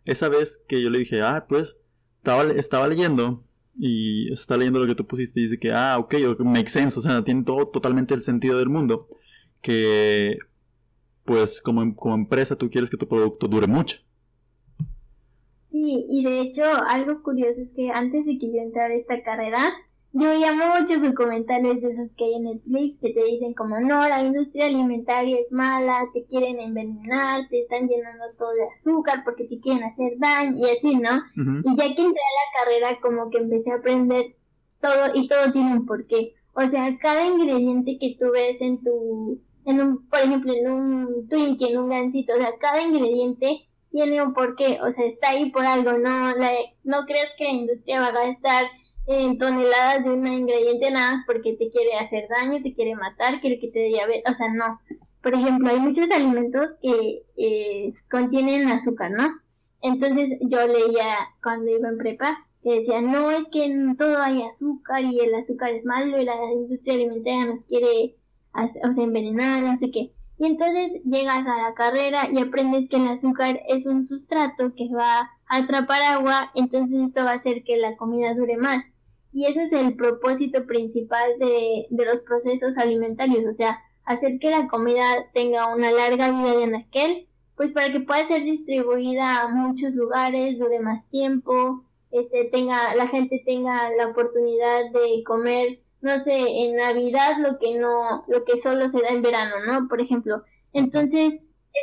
esa 0.04 0.28
vez 0.28 0.62
que 0.68 0.82
yo 0.82 0.90
le 0.90 0.98
dije, 1.00 1.22
ah, 1.22 1.46
pues, 1.48 1.76
estaba, 2.18 2.44
estaba 2.52 2.88
leyendo 2.88 3.44
y 3.78 4.32
está 4.32 4.56
leyendo 4.56 4.80
lo 4.80 4.86
que 4.86 4.94
tú 4.94 5.06
pusiste 5.06 5.40
y 5.40 5.44
dice 5.44 5.58
que, 5.58 5.72
ah, 5.72 5.98
ok, 5.98 6.14
makes 6.40 6.70
sense, 6.70 6.98
o 6.98 7.02
sea, 7.02 7.22
tiene 7.24 7.44
todo 7.44 7.68
totalmente 7.68 8.14
el 8.14 8.22
sentido 8.22 8.58
del 8.58 8.68
mundo. 8.68 9.08
Que, 9.60 10.38
pues, 11.24 11.60
como, 11.60 11.94
como 11.96 12.14
empresa 12.14 12.56
tú 12.56 12.70
quieres 12.70 12.90
que 12.90 12.96
tu 12.96 13.08
producto 13.08 13.48
dure 13.48 13.66
mucho. 13.66 13.98
Sí, 15.70 16.06
y 16.08 16.24
de 16.24 16.40
hecho, 16.40 16.64
algo 16.64 17.22
curioso 17.22 17.60
es 17.60 17.72
que 17.72 17.90
antes 17.90 18.24
de 18.24 18.38
que 18.38 18.46
yo 18.46 18.62
entrara 18.62 18.94
a 18.94 18.96
esta 18.96 19.22
carrera, 19.22 19.72
yo 20.18 20.32
llamo 20.32 20.78
muchos 20.80 21.02
documentales 21.02 21.82
de 21.82 21.90
esos 21.90 22.10
que 22.16 22.24
hay 22.24 22.34
en 22.34 22.44
Netflix 22.44 23.00
que 23.00 23.12
te 23.12 23.24
dicen 23.24 23.52
como 23.52 23.78
no, 23.80 24.08
la 24.08 24.22
industria 24.22 24.66
alimentaria 24.66 25.38
es 25.38 25.52
mala, 25.52 26.06
te 26.14 26.24
quieren 26.24 26.58
envenenar, 26.58 27.46
te 27.50 27.60
están 27.60 27.86
llenando 27.86 28.24
todo 28.38 28.50
de 28.52 28.64
azúcar 28.64 29.22
porque 29.24 29.44
te 29.44 29.60
quieren 29.60 29.84
hacer 29.84 30.14
daño 30.18 30.56
y 30.56 30.70
así, 30.70 30.96
¿no? 30.96 31.22
Y 31.64 31.76
ya 31.76 31.84
que 31.94 32.02
entré 32.02 32.22
a 32.22 32.36
la 32.38 32.64
carrera 32.64 33.00
como 33.02 33.30
que 33.30 33.38
empecé 33.38 33.70
a 33.70 33.76
aprender 33.76 34.36
todo 34.80 35.10
y 35.14 35.28
todo 35.28 35.52
tiene 35.52 35.72
un 35.72 35.84
porqué. 35.86 36.34
O 36.54 36.66
sea, 36.66 36.96
cada 36.98 37.26
ingrediente 37.26 37.98
que 38.00 38.16
tú 38.18 38.30
ves 38.32 38.60
en 38.62 38.82
tu, 38.82 39.38
en 39.66 39.80
un, 39.82 40.08
por 40.08 40.20
ejemplo, 40.20 40.52
en 40.54 40.70
un 40.70 41.28
Twinkie, 41.28 41.72
en 41.72 41.78
un 41.78 41.90
gansito, 41.90 42.32
o 42.32 42.38
sea, 42.38 42.56
cada 42.58 42.80
ingrediente 42.80 43.66
tiene 43.90 44.22
un 44.22 44.32
porqué, 44.32 44.78
o 44.80 44.90
sea, 44.92 45.04
está 45.04 45.30
ahí 45.30 45.50
por 45.50 45.66
algo, 45.66 45.92
no, 45.92 46.34
la, 46.36 46.52
no 46.84 47.04
creas 47.04 47.28
que 47.36 47.44
la 47.44 47.50
industria 47.50 48.00
va 48.00 48.18
a 48.18 48.30
estar 48.30 48.64
en 49.06 49.38
toneladas 49.38 50.04
de 50.04 50.10
un 50.10 50.26
ingrediente 50.26 50.90
nada 50.90 51.12
más 51.12 51.22
porque 51.26 51.54
te 51.54 51.70
quiere 51.70 51.94
hacer 51.98 52.28
daño, 52.28 52.62
te 52.62 52.74
quiere 52.74 52.94
matar, 52.94 53.40
quiere 53.40 53.58
que 53.60 53.68
te 53.68 53.78
dé 53.78 53.86
diabetes, 53.86 54.24
o 54.30 54.34
sea, 54.34 54.52
no. 54.52 54.80
Por 55.22 55.34
ejemplo, 55.34 55.70
hay 55.70 55.80
muchos 55.80 56.10
alimentos 56.10 56.70
que 56.82 57.22
eh, 57.36 57.94
contienen 58.10 58.68
azúcar, 58.68 59.10
¿no? 59.10 59.28
Entonces 59.82 60.30
yo 60.40 60.66
leía 60.66 61.16
cuando 61.42 61.70
iba 61.70 61.88
en 61.88 61.98
prepa 61.98 62.46
que 62.62 62.74
decía, 62.74 63.00
no, 63.00 63.30
es 63.30 63.48
que 63.48 63.64
en 63.64 63.96
todo 63.96 64.20
hay 64.20 64.42
azúcar 64.42 65.04
y 65.04 65.20
el 65.20 65.34
azúcar 65.34 65.70
es 65.70 65.84
malo 65.84 66.20
y 66.20 66.24
la 66.24 66.34
industria 66.52 66.94
alimentaria 66.94 67.46
nos 67.46 67.64
quiere 67.64 68.16
o 68.54 68.92
sea, 68.92 69.04
envenenar, 69.04 69.62
no 69.62 69.76
sé 69.76 69.90
qué. 69.90 70.12
Y 70.38 70.46
entonces 70.46 71.00
llegas 71.04 71.46
a 71.46 71.62
la 71.62 71.74
carrera 71.74 72.28
y 72.30 72.38
aprendes 72.38 72.88
que 72.88 72.96
el 72.96 73.08
azúcar 73.08 73.60
es 73.68 73.86
un 73.86 74.06
sustrato 74.06 74.74
que 74.74 74.88
va 74.92 75.20
a 75.20 75.56
atrapar 75.56 76.02
agua, 76.02 76.50
entonces 76.54 77.08
esto 77.08 77.24
va 77.24 77.32
a 77.32 77.34
hacer 77.34 77.64
que 77.64 77.76
la 77.76 77.96
comida 77.96 78.34
dure 78.34 78.56
más. 78.56 78.84
Y 79.36 79.44
ese 79.44 79.64
es 79.64 79.72
el 79.72 79.96
propósito 79.96 80.64
principal 80.64 81.38
de, 81.38 81.86
los 81.90 82.20
procesos 82.20 82.78
alimentarios, 82.78 83.44
o 83.46 83.52
sea, 83.52 83.78
hacer 84.06 84.38
que 84.38 84.48
la 84.50 84.66
comida 84.66 85.04
tenga 85.34 85.74
una 85.74 85.90
larga 85.90 86.30
vida 86.30 86.56
de 86.56 86.76
aquel, 86.78 87.28
pues 87.54 87.70
para 87.70 87.92
que 87.92 88.00
pueda 88.00 88.26
ser 88.26 88.44
distribuida 88.44 89.42
a 89.42 89.48
muchos 89.48 89.92
lugares, 89.92 90.58
dure 90.58 90.80
más 90.80 91.06
tiempo, 91.10 91.84
este, 92.12 92.44
tenga, 92.46 92.94
la 92.94 93.08
gente 93.08 93.42
tenga 93.44 93.90
la 93.98 94.08
oportunidad 94.08 94.90
de 94.90 95.22
comer, 95.24 95.80
no 96.00 96.18
sé, 96.18 96.38
en 96.38 96.76
Navidad 96.76 97.36
lo 97.38 97.58
que 97.58 97.78
no, 97.78 98.24
lo 98.28 98.42
que 98.46 98.56
solo 98.56 98.88
se 98.88 99.02
da 99.02 99.08
en 99.08 99.20
verano, 99.20 99.56
¿no? 99.66 99.86
Por 99.86 100.00
ejemplo. 100.00 100.44
Entonces, 100.72 101.34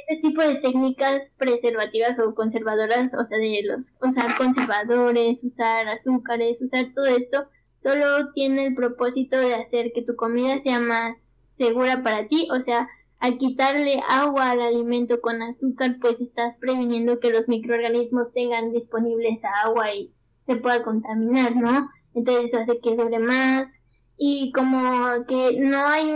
este 0.02 0.28
tipo 0.28 0.42
de 0.42 0.56
técnicas 0.56 1.30
preservativas 1.38 2.20
o 2.20 2.34
conservadoras, 2.36 3.14
o 3.14 3.26
sea, 3.26 3.38
de 3.38 3.62
los 3.64 3.94
usar 4.02 4.38
conservadores, 4.38 5.44
usar 5.44 5.88
azúcares, 5.88 6.62
usar 6.62 6.94
todo 6.94 7.06
esto, 7.06 7.46
solo 7.82 8.32
tiene 8.34 8.68
el 8.68 8.76
propósito 8.76 9.38
de 9.38 9.56
hacer 9.56 9.92
que 9.94 10.02
tu 10.02 10.16
comida 10.16 10.60
sea 10.62 10.80
más 10.80 11.36
segura 11.58 12.02
para 12.04 12.28
ti, 12.28 12.48
o 12.52 12.62
sea, 12.62 12.88
al 13.20 13.38
quitarle 13.38 14.02
agua 14.10 14.52
al 14.52 14.62
alimento 14.62 15.22
con 15.22 15.42
azúcar, 15.42 15.98
pues 16.02 16.20
estás 16.20 16.58
previniendo 16.58 17.20
que 17.20 17.30
los 17.30 17.48
microorganismos 17.48 18.34
tengan 18.34 18.74
disponible 18.74 19.30
esa 19.30 19.50
agua 19.64 19.94
y 19.94 20.12
se 20.46 20.58
pueda 20.58 20.84
contaminar, 20.84 21.56
¿no? 21.56 21.90
Entonces 22.14 22.54
hace 22.54 22.80
que 22.80 22.96
dure 22.96 23.20
más 23.20 23.70
y 24.18 24.52
como 24.52 25.26
que 25.26 25.60
no 25.60 25.86
hay 25.86 26.12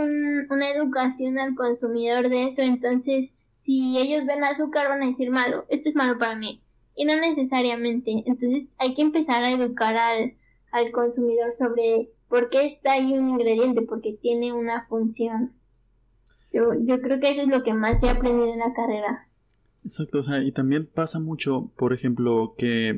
una 0.50 0.70
educación 0.70 1.38
al 1.38 1.54
consumidor 1.54 2.28
de 2.28 2.48
eso, 2.48 2.62
entonces 2.62 3.32
si 3.68 3.98
ellos 3.98 4.24
ven 4.24 4.42
azúcar 4.44 4.88
van 4.88 5.02
a 5.02 5.08
decir 5.08 5.30
malo, 5.30 5.66
esto 5.68 5.90
es 5.90 5.94
malo 5.94 6.18
para 6.18 6.34
mí. 6.34 6.62
Y 6.94 7.04
no 7.04 7.14
necesariamente. 7.16 8.22
Entonces 8.24 8.66
hay 8.78 8.94
que 8.94 9.02
empezar 9.02 9.42
a 9.42 9.50
educar 9.50 9.94
al, 9.94 10.32
al 10.72 10.90
consumidor 10.90 11.52
sobre 11.52 12.08
por 12.28 12.48
qué 12.48 12.64
está 12.64 12.92
ahí 12.92 13.12
un 13.12 13.28
ingrediente, 13.28 13.82
porque 13.82 14.18
tiene 14.22 14.54
una 14.54 14.86
función. 14.86 15.52
Yo, 16.50 16.72
yo 16.80 16.98
creo 17.02 17.20
que 17.20 17.30
eso 17.30 17.42
es 17.42 17.48
lo 17.48 17.62
que 17.62 17.74
más 17.74 18.02
he 18.02 18.08
aprendido 18.08 18.54
en 18.54 18.60
la 18.60 18.72
carrera. 18.72 19.28
Exacto, 19.84 20.20
o 20.20 20.22
sea, 20.22 20.42
y 20.42 20.50
también 20.50 20.86
pasa 20.86 21.20
mucho, 21.20 21.70
por 21.76 21.92
ejemplo, 21.92 22.54
que 22.56 22.88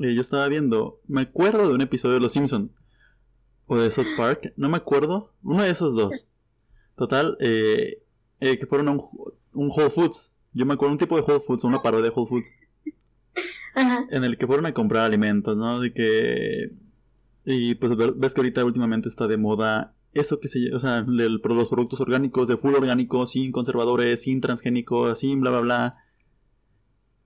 eh, 0.00 0.14
yo 0.14 0.20
estaba 0.20 0.48
viendo, 0.48 0.98
me 1.06 1.20
acuerdo 1.20 1.68
de 1.68 1.74
un 1.74 1.82
episodio 1.82 2.14
de 2.14 2.20
Los 2.20 2.32
Simpson 2.32 2.72
o 3.66 3.76
de 3.76 3.92
South 3.92 4.16
Park, 4.16 4.54
no 4.56 4.68
me 4.68 4.76
acuerdo, 4.76 5.34
uno 5.44 5.62
de 5.62 5.70
esos 5.70 5.94
dos. 5.94 6.26
Total, 6.96 7.36
eh, 7.38 8.02
eh, 8.40 8.58
que 8.58 8.66
fueron 8.66 8.88
a 8.88 8.90
un, 8.90 9.00
un 9.52 9.68
Whole 9.68 9.90
Foods. 9.90 10.34
Yo 10.52 10.66
me 10.66 10.74
acuerdo 10.74 10.92
un 10.92 10.98
tipo 10.98 11.16
de 11.16 11.22
Whole 11.22 11.40
Foods, 11.40 11.64
una 11.64 11.82
parodia 11.82 12.10
de 12.10 12.12
Whole 12.14 12.28
Foods. 12.28 12.54
En 14.10 14.24
el 14.24 14.36
que 14.36 14.46
fueron 14.46 14.66
a 14.66 14.74
comprar 14.74 15.04
alimentos, 15.04 15.56
¿no? 15.56 15.80
De 15.80 15.92
que. 15.92 16.72
Y 17.44 17.74
pues 17.76 17.92
ves 18.16 18.34
que 18.34 18.40
ahorita 18.40 18.64
últimamente 18.64 19.08
está 19.08 19.26
de 19.26 19.36
moda 19.36 19.94
eso 20.12 20.40
que 20.40 20.48
se. 20.48 20.74
O 20.74 20.80
sea, 20.80 21.04
los 21.06 21.40
productos 21.68 22.00
orgánicos, 22.00 22.48
de 22.48 22.56
full 22.56 22.74
orgánico, 22.74 23.26
sin 23.26 23.52
conservadores, 23.52 24.22
sin 24.22 24.40
transgénicos, 24.40 25.18
sin 25.20 25.40
bla 25.40 25.50
bla 25.50 25.60
bla. 25.60 25.96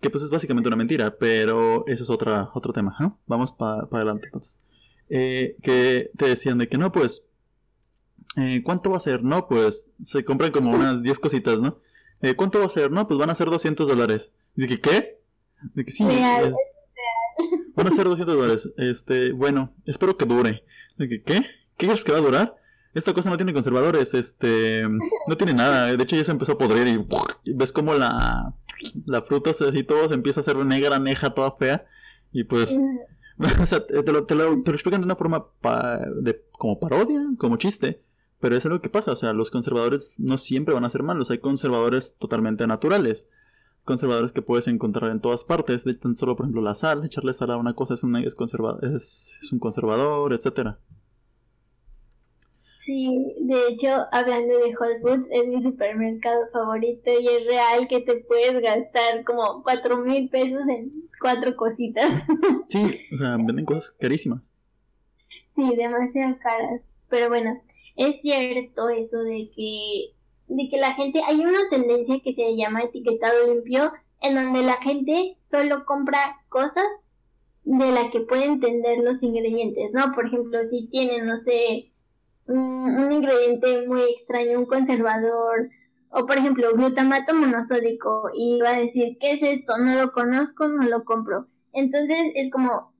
Que 0.00 0.10
pues 0.10 0.22
es 0.22 0.30
básicamente 0.30 0.68
una 0.68 0.76
mentira, 0.76 1.16
pero 1.18 1.86
eso 1.86 2.02
es 2.02 2.10
otra, 2.10 2.50
otro 2.54 2.72
tema, 2.72 2.94
¿no? 3.00 3.18
Vamos 3.26 3.52
para 3.52 3.88
adelante 3.90 4.26
entonces. 4.26 4.58
Eh, 5.08 5.56
que 5.62 6.10
te 6.16 6.26
decían 6.26 6.58
de 6.58 6.68
que 6.68 6.78
no, 6.78 6.92
pues. 6.92 7.26
Eh, 8.36 8.62
¿Cuánto 8.64 8.90
va 8.90 8.96
a 8.96 9.00
ser? 9.00 9.22
No, 9.22 9.46
pues 9.48 9.90
se 10.02 10.24
compran 10.24 10.50
como 10.50 10.72
unas 10.72 11.02
10 11.02 11.18
cositas, 11.20 11.60
¿no? 11.60 11.78
Eh, 12.24 12.34
¿cuánto 12.36 12.58
va 12.58 12.66
a 12.66 12.70
ser? 12.70 12.90
No, 12.90 13.06
pues 13.06 13.18
van 13.18 13.28
a 13.28 13.34
ser 13.34 13.50
200 13.50 13.86
dólares. 13.86 14.32
Dice 14.54 14.68
que, 14.68 14.80
¿qué? 14.80 15.20
De 15.74 15.84
que 15.84 15.90
sí, 15.90 16.04
van 16.04 17.86
a 17.86 17.90
ser 17.90 18.04
200 18.06 18.34
dólares. 18.34 18.72
Este, 18.78 19.32
bueno, 19.32 19.74
espero 19.84 20.16
que 20.16 20.24
dure. 20.24 20.64
De 20.96 21.08
que, 21.08 21.22
¿qué? 21.22 21.46
¿Qué 21.76 21.86
crees 21.86 22.02
que 22.02 22.12
va 22.12 22.18
a 22.18 22.22
durar? 22.22 22.56
Esta 22.94 23.12
cosa 23.12 23.28
no 23.28 23.36
tiene 23.36 23.52
conservadores, 23.52 24.14
este, 24.14 24.84
no 25.26 25.36
tiene 25.36 25.52
nada. 25.52 25.94
De 25.94 26.02
hecho, 26.02 26.16
ya 26.16 26.24
se 26.24 26.30
empezó 26.30 26.52
a 26.52 26.58
podrir 26.58 26.86
y, 26.86 27.52
ves 27.52 27.72
como 27.72 27.92
la, 27.92 28.54
la 29.04 29.22
fruta 29.22 29.52
se, 29.52 29.68
así 29.68 29.82
todo 29.82 30.08
se 30.08 30.14
empieza 30.14 30.40
a 30.40 30.42
hacer 30.42 30.56
negra, 30.56 30.98
neja, 30.98 31.34
toda 31.34 31.52
fea. 31.52 31.84
Y 32.32 32.44
pues, 32.44 32.78
o 33.60 33.66
sea, 33.66 33.84
te 33.84 34.12
lo, 34.12 34.24
te 34.24 34.34
lo, 34.34 34.62
te 34.62 34.70
lo 34.70 34.74
explican 34.74 35.02
de 35.02 35.06
una 35.06 35.16
forma 35.16 35.44
de, 36.22 36.40
como 36.52 36.80
parodia, 36.80 37.20
como 37.36 37.58
chiste. 37.58 38.00
Pero 38.40 38.56
es 38.56 38.66
algo 38.66 38.80
que 38.80 38.90
pasa, 38.90 39.12
o 39.12 39.16
sea, 39.16 39.32
los 39.32 39.50
conservadores 39.50 40.14
no 40.18 40.36
siempre 40.38 40.74
van 40.74 40.84
a 40.84 40.90
ser 40.90 41.02
malos, 41.02 41.30
hay 41.30 41.38
conservadores 41.38 42.14
totalmente 42.18 42.66
naturales. 42.66 43.26
Conservadores 43.84 44.32
que 44.32 44.42
puedes 44.42 44.66
encontrar 44.66 45.10
en 45.10 45.20
todas 45.20 45.44
partes, 45.44 45.84
de 45.84 45.94
tan 45.94 46.16
solo 46.16 46.36
por 46.36 46.46
ejemplo 46.46 46.62
la 46.62 46.74
sal, 46.74 47.04
echarle 47.04 47.34
sal 47.34 47.50
a 47.50 47.56
una 47.56 47.74
cosa 47.74 47.94
es, 47.94 48.02
una, 48.02 48.20
es, 48.22 48.34
es, 49.42 49.52
un 49.52 49.58
conservador, 49.58 50.32
etcétera. 50.32 50.78
Sí, 52.76 53.34
de 53.40 53.68
hecho, 53.68 54.06
hablando 54.12 54.58
de 54.58 54.74
Whole 54.76 55.00
Foods, 55.00 55.26
es 55.30 55.46
mi 55.48 55.62
supermercado 55.62 56.48
favorito 56.52 57.10
y 57.18 57.28
es 57.28 57.46
real 57.46 57.88
que 57.88 58.00
te 58.00 58.16
puedes 58.16 58.60
gastar 58.60 59.24
como 59.24 59.62
cuatro 59.62 59.98
mil 59.98 60.28
pesos 60.28 60.66
en 60.68 60.92
cuatro 61.20 61.56
cositas. 61.56 62.26
Sí, 62.68 62.84
o 63.14 63.16
sea, 63.16 63.36
venden 63.36 63.64
cosas 63.64 63.90
carísimas. 63.92 64.42
Sí, 65.54 65.76
demasiado 65.76 66.36
caras. 66.38 66.82
Pero 67.08 67.28
bueno, 67.28 67.62
es 67.96 68.20
cierto 68.20 68.88
eso 68.88 69.18
de 69.18 69.50
que, 69.54 70.14
de 70.48 70.68
que 70.68 70.76
la 70.78 70.94
gente, 70.94 71.20
hay 71.26 71.44
una 71.44 71.68
tendencia 71.70 72.20
que 72.22 72.32
se 72.32 72.56
llama 72.56 72.82
etiquetado 72.82 73.46
limpio, 73.46 73.92
en 74.20 74.34
donde 74.34 74.62
la 74.62 74.74
gente 74.74 75.36
solo 75.50 75.84
compra 75.84 76.40
cosas 76.48 76.86
de 77.64 77.92
la 77.92 78.10
que 78.10 78.20
puede 78.20 78.44
entender 78.44 78.98
los 79.02 79.22
ingredientes, 79.22 79.90
¿no? 79.92 80.12
Por 80.14 80.26
ejemplo, 80.26 80.58
si 80.66 80.86
tienen, 80.88 81.26
no 81.26 81.38
sé, 81.38 81.92
un, 82.46 83.12
ingrediente 83.12 83.86
muy 83.88 84.02
extraño, 84.02 84.58
un 84.58 84.66
conservador, 84.66 85.70
o 86.10 86.26
por 86.26 86.36
ejemplo, 86.36 86.72
glutamato 86.74 87.34
monosódico, 87.34 88.30
y 88.34 88.60
va 88.60 88.70
a 88.70 88.80
decir, 88.80 89.16
¿qué 89.18 89.32
es 89.32 89.42
esto? 89.42 89.78
No 89.78 90.00
lo 90.00 90.12
conozco, 90.12 90.68
no 90.68 90.82
lo 90.82 91.04
compro. 91.04 91.46
Entonces 91.72 92.18
es 92.34 92.50
como, 92.50 92.92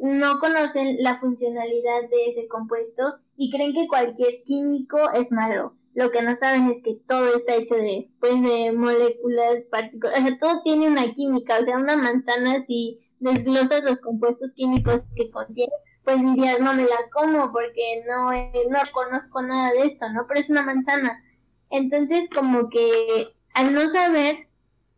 no 0.00 0.38
conocen 0.38 0.96
la 1.00 1.18
funcionalidad 1.18 2.08
de 2.10 2.26
ese 2.28 2.48
compuesto 2.48 3.18
y 3.36 3.50
creen 3.50 3.74
que 3.74 3.88
cualquier 3.88 4.42
químico 4.44 4.98
es 5.12 5.30
malo. 5.30 5.74
Lo 5.94 6.10
que 6.10 6.22
no 6.22 6.36
saben 6.36 6.70
es 6.70 6.82
que 6.82 6.98
todo 7.08 7.34
está 7.36 7.54
hecho 7.54 7.74
de, 7.74 8.10
pues, 8.20 8.34
de 8.42 8.72
moléculas 8.72 9.62
particulares. 9.70 10.22
O 10.22 10.26
sea, 10.26 10.38
todo 10.38 10.62
tiene 10.62 10.88
una 10.88 11.14
química. 11.14 11.58
O 11.60 11.64
sea, 11.64 11.78
una 11.78 11.96
manzana, 11.96 12.64
si 12.66 13.00
desglosas 13.18 13.82
los 13.82 14.00
compuestos 14.00 14.52
químicos 14.54 15.04
que 15.14 15.30
contiene, 15.30 15.72
pues 16.04 16.20
dirías, 16.20 16.60
no 16.60 16.74
me 16.74 16.84
la 16.84 16.98
como 17.12 17.50
porque 17.50 18.04
no, 18.06 18.30
no 18.30 18.78
conozco 18.92 19.42
nada 19.42 19.72
de 19.72 19.86
esto, 19.86 20.08
¿no? 20.10 20.26
Pero 20.28 20.40
es 20.40 20.50
una 20.50 20.62
manzana. 20.62 21.22
Entonces, 21.70 22.28
como 22.28 22.68
que 22.68 23.28
al 23.54 23.72
no 23.72 23.88
saber, 23.88 24.48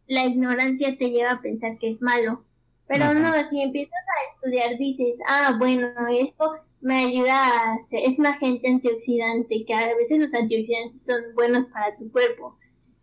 la 0.09 0.25
ignorancia 0.25 0.97
te 0.99 1.11
lleva 1.11 1.33
a 1.33 1.41
pensar 1.41 1.79
que 1.79 1.91
es 1.91 2.03
malo. 2.03 2.45
Pero 2.89 3.15
no, 3.15 3.33
si 3.45 3.63
empiezas 3.63 3.93
a 3.93 4.35
estudiar, 4.35 4.79
dices, 4.79 5.17
ah, 5.29 5.55
bueno, 5.59 5.89
esto 6.11 6.55
me 6.81 7.05
ayuda 7.05 7.35
a 7.35 7.75
hacer, 7.75 8.01
es 8.05 8.19
un 8.19 8.27
agente 8.27 8.69
antioxidante, 8.69 9.65
que 9.67 9.75
a 9.75 9.95
veces 9.97 10.19
los 10.19 10.35
antioxidantes 10.35 11.05
son 11.05 11.21
buenos 11.35 11.67
para 11.67 11.97
tu 11.97 12.11
cuerpo, 12.11 12.57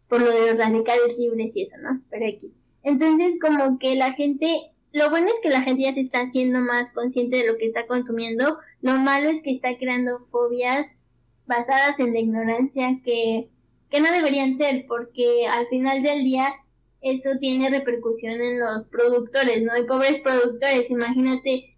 por 0.07 0.21
lo 0.21 0.31
de 0.31 0.53
los 0.53 0.57
radicales 0.57 1.17
libres 1.17 1.55
y 1.55 1.63
eso, 1.63 1.77
¿no? 1.77 2.01
Pero 2.09 2.25
X. 2.25 2.51
Entonces, 2.83 3.37
como 3.41 3.79
que 3.79 3.95
la 3.95 4.13
gente 4.13 4.71
lo 4.95 5.09
bueno 5.09 5.27
es 5.27 5.33
que 5.43 5.49
la 5.49 5.61
gente 5.61 5.83
ya 5.83 5.93
se 5.93 5.99
está 5.99 6.21
haciendo 6.21 6.61
más 6.61 6.89
consciente 6.91 7.35
de 7.35 7.47
lo 7.47 7.57
que 7.57 7.65
está 7.65 7.85
consumiendo. 7.85 8.59
Lo 8.81 8.93
malo 8.93 9.27
es 9.27 9.41
que 9.41 9.51
está 9.51 9.77
creando 9.77 10.19
fobias 10.31 11.01
basadas 11.45 11.99
en 11.99 12.13
la 12.13 12.19
ignorancia 12.19 13.01
que, 13.03 13.49
que 13.89 13.99
no 13.99 14.09
deberían 14.09 14.55
ser, 14.55 14.85
porque 14.87 15.47
al 15.47 15.67
final 15.67 16.01
del 16.01 16.23
día 16.23 16.53
eso 17.01 17.31
tiene 17.41 17.69
repercusión 17.69 18.39
en 18.39 18.61
los 18.61 18.85
productores, 18.85 19.63
¿no? 19.63 19.73
hay 19.73 19.83
pobres 19.83 20.21
productores, 20.21 20.89
imagínate, 20.89 21.74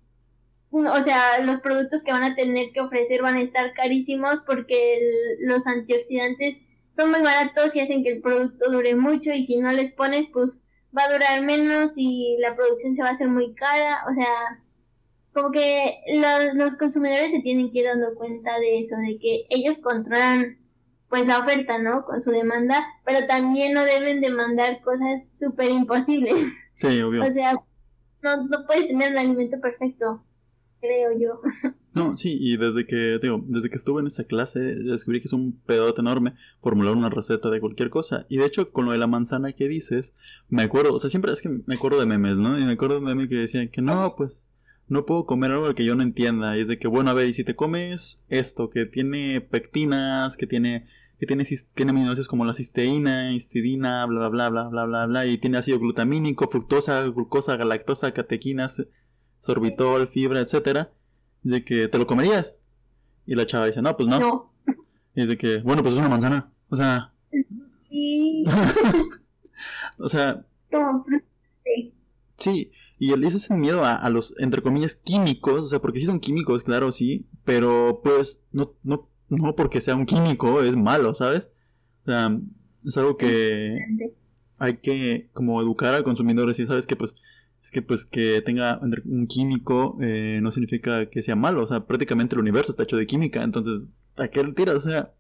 o 0.71 1.03
sea, 1.03 1.39
los 1.41 1.61
productos 1.61 2.03
que 2.03 2.11
van 2.11 2.23
a 2.23 2.35
tener 2.35 2.71
que 2.73 2.81
ofrecer 2.81 3.21
van 3.21 3.35
a 3.35 3.41
estar 3.41 3.73
carísimos 3.73 4.41
porque 4.45 4.99
los 5.39 5.65
antioxidantes 5.65 6.63
son 6.95 7.11
muy 7.11 7.21
baratos 7.21 7.75
y 7.75 7.79
hacen 7.79 8.03
que 8.03 8.13
el 8.13 8.21
producto 8.21 8.71
dure 8.71 8.95
mucho 8.95 9.31
y 9.31 9.43
si 9.43 9.57
no 9.57 9.71
les 9.71 9.91
pones, 9.91 10.27
pues 10.33 10.59
va 10.97 11.03
a 11.03 11.13
durar 11.13 11.41
menos 11.41 11.93
y 11.95 12.37
la 12.39 12.55
producción 12.55 12.95
se 12.95 13.01
va 13.01 13.09
a 13.09 13.11
hacer 13.11 13.29
muy 13.29 13.53
cara, 13.53 14.03
o 14.09 14.13
sea, 14.13 14.63
como 15.33 15.51
que 15.51 15.99
los, 16.15 16.55
los 16.55 16.77
consumidores 16.77 17.31
se 17.31 17.41
tienen 17.41 17.71
que 17.71 17.79
ir 17.79 17.85
dando 17.85 18.15
cuenta 18.15 18.59
de 18.59 18.79
eso, 18.79 18.95
de 18.97 19.19
que 19.19 19.45
ellos 19.49 19.77
controlan 19.77 20.57
pues 21.09 21.25
la 21.25 21.39
oferta, 21.39 21.77
¿no? 21.77 22.03
Con 22.03 22.21
su 22.21 22.31
demanda, 22.31 22.85
pero 23.05 23.27
también 23.27 23.73
no 23.73 23.85
deben 23.85 24.19
demandar 24.19 24.81
cosas 24.81 25.23
súper 25.33 25.69
imposibles. 25.69 26.39
Sí, 26.75 27.01
obvio. 27.01 27.25
o 27.25 27.31
sea, 27.31 27.51
no, 28.21 28.45
no 28.47 28.67
puedes 28.67 28.87
tener 28.87 29.11
un 29.11 29.17
alimento 29.17 29.59
perfecto, 29.59 30.23
creo 30.79 31.17
yo. 31.19 31.41
No, 31.93 32.15
sí, 32.15 32.37
y 32.39 32.57
desde 32.57 32.85
que, 32.85 33.17
digo, 33.19 33.43
desde 33.47 33.71
que 33.71 33.75
estuve 33.75 34.01
en 34.01 34.07
esa 34.07 34.25
clase 34.25 34.59
descubrí 34.59 35.19
que 35.19 35.25
es 35.25 35.33
un 35.33 35.59
pedote 35.65 36.01
enorme 36.01 36.35
formular 36.61 36.93
una 36.93 37.09
receta 37.09 37.49
de 37.49 37.59
cualquier 37.59 37.89
cosa. 37.89 38.27
Y 38.29 38.37
de 38.37 38.45
hecho, 38.45 38.69
con 38.71 38.85
lo 38.85 38.91
de 38.91 38.99
la 38.99 39.07
manzana 39.07 39.53
que 39.53 39.67
dices, 39.67 40.13
me 40.47 40.61
acuerdo, 40.61 40.93
o 40.93 40.99
sea, 40.99 41.09
siempre 41.09 41.31
es 41.31 41.41
que 41.41 41.49
me 41.49 41.73
acuerdo 41.73 41.99
de 41.99 42.05
memes, 42.05 42.37
¿no? 42.37 42.59
Y 42.59 42.65
me 42.65 42.73
acuerdo 42.73 42.99
de 42.99 43.01
memes 43.01 43.29
que 43.29 43.35
decían 43.35 43.69
que 43.69 43.81
no, 43.81 44.13
pues, 44.15 44.31
no 44.87 45.07
puedo 45.07 45.25
comer 45.25 45.51
algo 45.51 45.73
que 45.73 45.85
yo 45.85 45.95
no 45.95 46.03
entienda. 46.03 46.55
Y 46.55 46.61
es 46.61 46.67
de 46.67 46.77
que, 46.77 46.87
bueno, 46.87 47.09
a 47.09 47.13
ver, 47.15 47.29
y 47.29 47.33
si 47.33 47.43
te 47.43 47.55
comes 47.55 48.23
esto, 48.29 48.69
que 48.69 48.85
tiene 48.85 49.41
pectinas, 49.41 50.37
que 50.37 50.45
tiene 50.45 50.85
que 51.19 51.25
tiene, 51.25 51.45
tiene 51.73 51.89
aminoácidos 51.91 52.27
como 52.27 52.45
la 52.45 52.53
cisteína, 52.53 53.33
histidina, 53.33 54.05
bla, 54.05 54.29
bla, 54.29 54.49
bla, 54.49 54.67
bla, 54.67 54.85
bla, 54.85 55.05
bla, 55.07 55.25
y 55.25 55.37
tiene 55.39 55.57
ácido 55.57 55.79
glutamínico, 55.79 56.47
fructosa, 56.47 57.01
glucosa, 57.03 57.55
galactosa, 57.55 58.13
catequinas, 58.13 58.83
sorbitol, 59.39 60.07
fibra, 60.07 60.41
etcétera 60.41 60.91
de 61.43 61.63
que 61.63 61.87
te 61.87 61.97
lo 61.97 62.07
comerías. 62.07 62.55
Y 63.25 63.35
la 63.35 63.45
chava 63.45 63.67
dice, 63.67 63.81
no, 63.81 63.95
pues 63.95 64.07
no. 64.07 64.53
Y 65.15 65.25
de 65.25 65.37
que, 65.37 65.59
bueno, 65.59 65.81
pues 65.81 65.93
es 65.93 65.99
una 65.99 66.09
manzana. 66.09 66.51
O 66.69 66.75
sea. 66.75 67.13
Sí. 67.89 68.45
o 69.97 70.07
sea. 70.07 70.45
Sí. 71.63 71.93
sí. 72.37 72.71
Y 72.99 73.11
él 73.11 73.21
dice 73.21 73.37
ese 73.37 73.55
miedo 73.55 73.83
a, 73.83 74.09
los, 74.09 74.39
entre 74.39 74.61
comillas, 74.61 74.95
químicos. 74.95 75.63
O 75.63 75.65
sea, 75.65 75.79
porque 75.79 75.99
sí 75.99 76.05
son 76.05 76.19
químicos, 76.19 76.63
claro, 76.63 76.91
sí. 76.91 77.25
Pero 77.43 78.01
pues, 78.03 78.43
no, 78.51 78.73
no, 78.83 79.09
no 79.29 79.55
porque 79.55 79.81
sea 79.81 79.95
un 79.95 80.05
químico 80.05 80.61
es 80.61 80.75
malo, 80.75 81.13
¿sabes? 81.13 81.49
O 82.03 82.05
sea, 82.05 82.37
es 82.85 82.97
algo 82.97 83.17
que 83.17 83.79
hay 84.57 84.77
que 84.77 85.29
como 85.33 85.61
educar 85.61 85.93
al 85.93 86.03
consumidor. 86.03 86.47
Decir, 86.47 86.67
¿sabes? 86.67 86.87
Que 86.87 86.95
pues 86.95 87.15
es 87.67 87.71
que 87.71 87.81
pues 87.81 88.05
que 88.05 88.41
tenga 88.45 88.79
un 88.79 89.27
químico 89.27 89.97
eh, 89.99 90.39
no 90.41 90.53
significa 90.53 91.09
que 91.09 91.21
sea 91.21 91.35
malo, 91.35 91.63
o 91.63 91.67
sea, 91.67 91.85
prácticamente 91.85 92.33
el 92.33 92.39
universo 92.39 92.71
está 92.71 92.83
hecho 92.83 92.95
de 92.95 93.05
química, 93.05 93.43
entonces, 93.43 93.89
¿a 94.15 94.29
qué 94.29 94.41
le 94.41 94.53
tiras? 94.53 94.75
O 94.75 94.79
sea... 94.79 95.11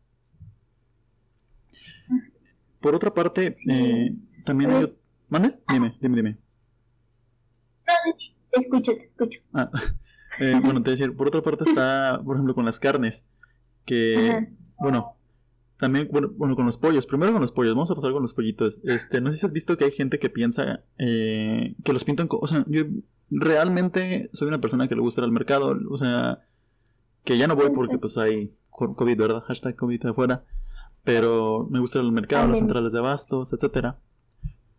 Por 2.79 2.95
otra 2.95 3.13
parte, 3.13 3.53
eh, 3.69 4.15
también 4.45 4.71
hay... 4.71 4.97
¿Mande? 5.27 5.59
Dime, 5.67 5.97
dime, 5.99 6.15
dime. 6.15 6.37
Te 8.51 8.61
escucho, 8.61 8.93
te 8.95 9.03
escucho. 9.03 9.41
Ah, 9.51 9.69
eh, 10.39 10.57
bueno, 10.63 10.81
te 10.81 10.91
decía, 10.91 11.11
por 11.11 11.27
otra 11.27 11.41
parte 11.41 11.65
está, 11.67 12.21
por 12.23 12.37
ejemplo, 12.37 12.55
con 12.55 12.63
las 12.63 12.79
carnes, 12.79 13.25
que, 13.83 14.53
bueno, 14.79 15.16
también, 15.79 16.09
bueno, 16.11 16.31
bueno, 16.35 16.55
con 16.55 16.65
los 16.65 16.77
pollos. 16.77 17.05
Primero 17.05 17.33
con 17.33 17.41
los 17.41 17.51
pollos. 17.51 17.75
Vamos 17.75 17.91
a 17.91 17.95
pasar 17.95 18.11
con 18.11 18.23
los 18.23 18.33
pollitos. 18.33 18.79
Este, 18.83 19.21
no 19.21 19.31
sé 19.31 19.37
si 19.37 19.45
has 19.45 19.53
visto 19.53 19.77
que 19.77 19.85
hay 19.85 19.91
gente 19.91 20.19
que 20.19 20.29
piensa 20.29 20.81
eh, 20.97 21.75
que 21.83 21.93
los 21.93 22.03
pintan. 22.03 22.27
O 22.29 22.47
sea, 22.47 22.65
yo 22.67 22.85
realmente 23.29 24.29
soy 24.33 24.47
una 24.47 24.61
persona 24.61 24.87
que 24.87 24.95
le 24.95 25.01
gusta 25.01 25.21
ir 25.21 25.25
al 25.25 25.31
mercado. 25.31 25.77
O 25.89 25.97
sea, 25.97 26.39
que 27.23 27.37
ya 27.37 27.47
no 27.47 27.55
voy 27.55 27.69
porque 27.69 27.97
pues 27.97 28.17
hay 28.17 28.53
COVID, 28.69 29.17
¿verdad? 29.17 29.43
Hashtag 29.43 29.75
COVID 29.75 30.07
afuera. 30.07 30.43
Pero 31.03 31.67
me 31.69 31.79
gusta 31.79 31.99
ir 31.99 32.05
al 32.05 32.11
mercado, 32.11 32.47
las 32.47 32.59
centrales 32.59 32.91
de 32.91 32.99
abastos, 32.99 33.53
etcétera. 33.53 33.97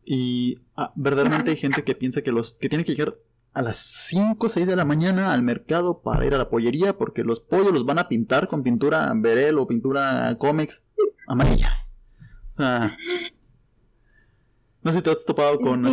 Y 0.04 0.58
ah, 0.74 0.92
verdaderamente 0.96 1.50
hay 1.52 1.56
gente 1.56 1.84
que 1.84 1.94
piensa 1.94 2.22
que 2.22 2.32
los 2.32 2.54
que 2.58 2.68
tienen 2.68 2.84
que 2.84 2.94
llegar 2.94 3.14
a 3.58 3.62
las 3.62 3.78
5 4.08 4.46
o 4.46 4.48
6 4.48 4.68
de 4.68 4.76
la 4.76 4.84
mañana 4.84 5.32
al 5.32 5.42
mercado 5.42 6.00
para 6.00 6.24
ir 6.24 6.32
a 6.32 6.38
la 6.38 6.48
pollería 6.48 6.96
porque 6.96 7.24
los 7.24 7.40
pollos 7.40 7.72
los 7.72 7.84
van 7.84 7.98
a 7.98 8.06
pintar 8.06 8.46
con 8.46 8.62
pintura 8.62 9.12
Verel 9.16 9.58
o 9.58 9.66
pintura 9.66 10.36
Comex 10.38 10.84
amarilla. 11.26 11.72
O 12.54 12.56
sea, 12.58 12.96
no 14.82 14.92
sé 14.92 14.98
si 14.98 15.04
te 15.04 15.10
has 15.10 15.24
topado 15.24 15.58
con... 15.58 15.92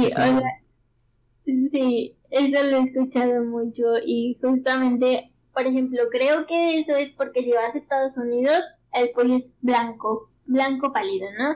Sí, 1.43 1.69
sí, 1.71 2.15
eso 2.29 2.63
lo 2.63 2.77
he 2.77 2.83
escuchado 2.83 3.43
mucho 3.43 3.83
y 4.05 4.37
justamente, 4.39 5.31
por 5.51 5.65
ejemplo, 5.65 6.03
creo 6.11 6.45
que 6.45 6.79
eso 6.79 6.95
es 6.95 7.09
porque 7.09 7.41
si 7.41 7.51
vas 7.51 7.73
a 7.73 7.79
Estados 7.79 8.15
Unidos, 8.15 8.61
el 8.93 9.09
pollo 9.09 9.37
es 9.37 9.49
blanco, 9.61 10.29
blanco 10.45 10.93
pálido, 10.93 11.27
¿no? 11.37 11.55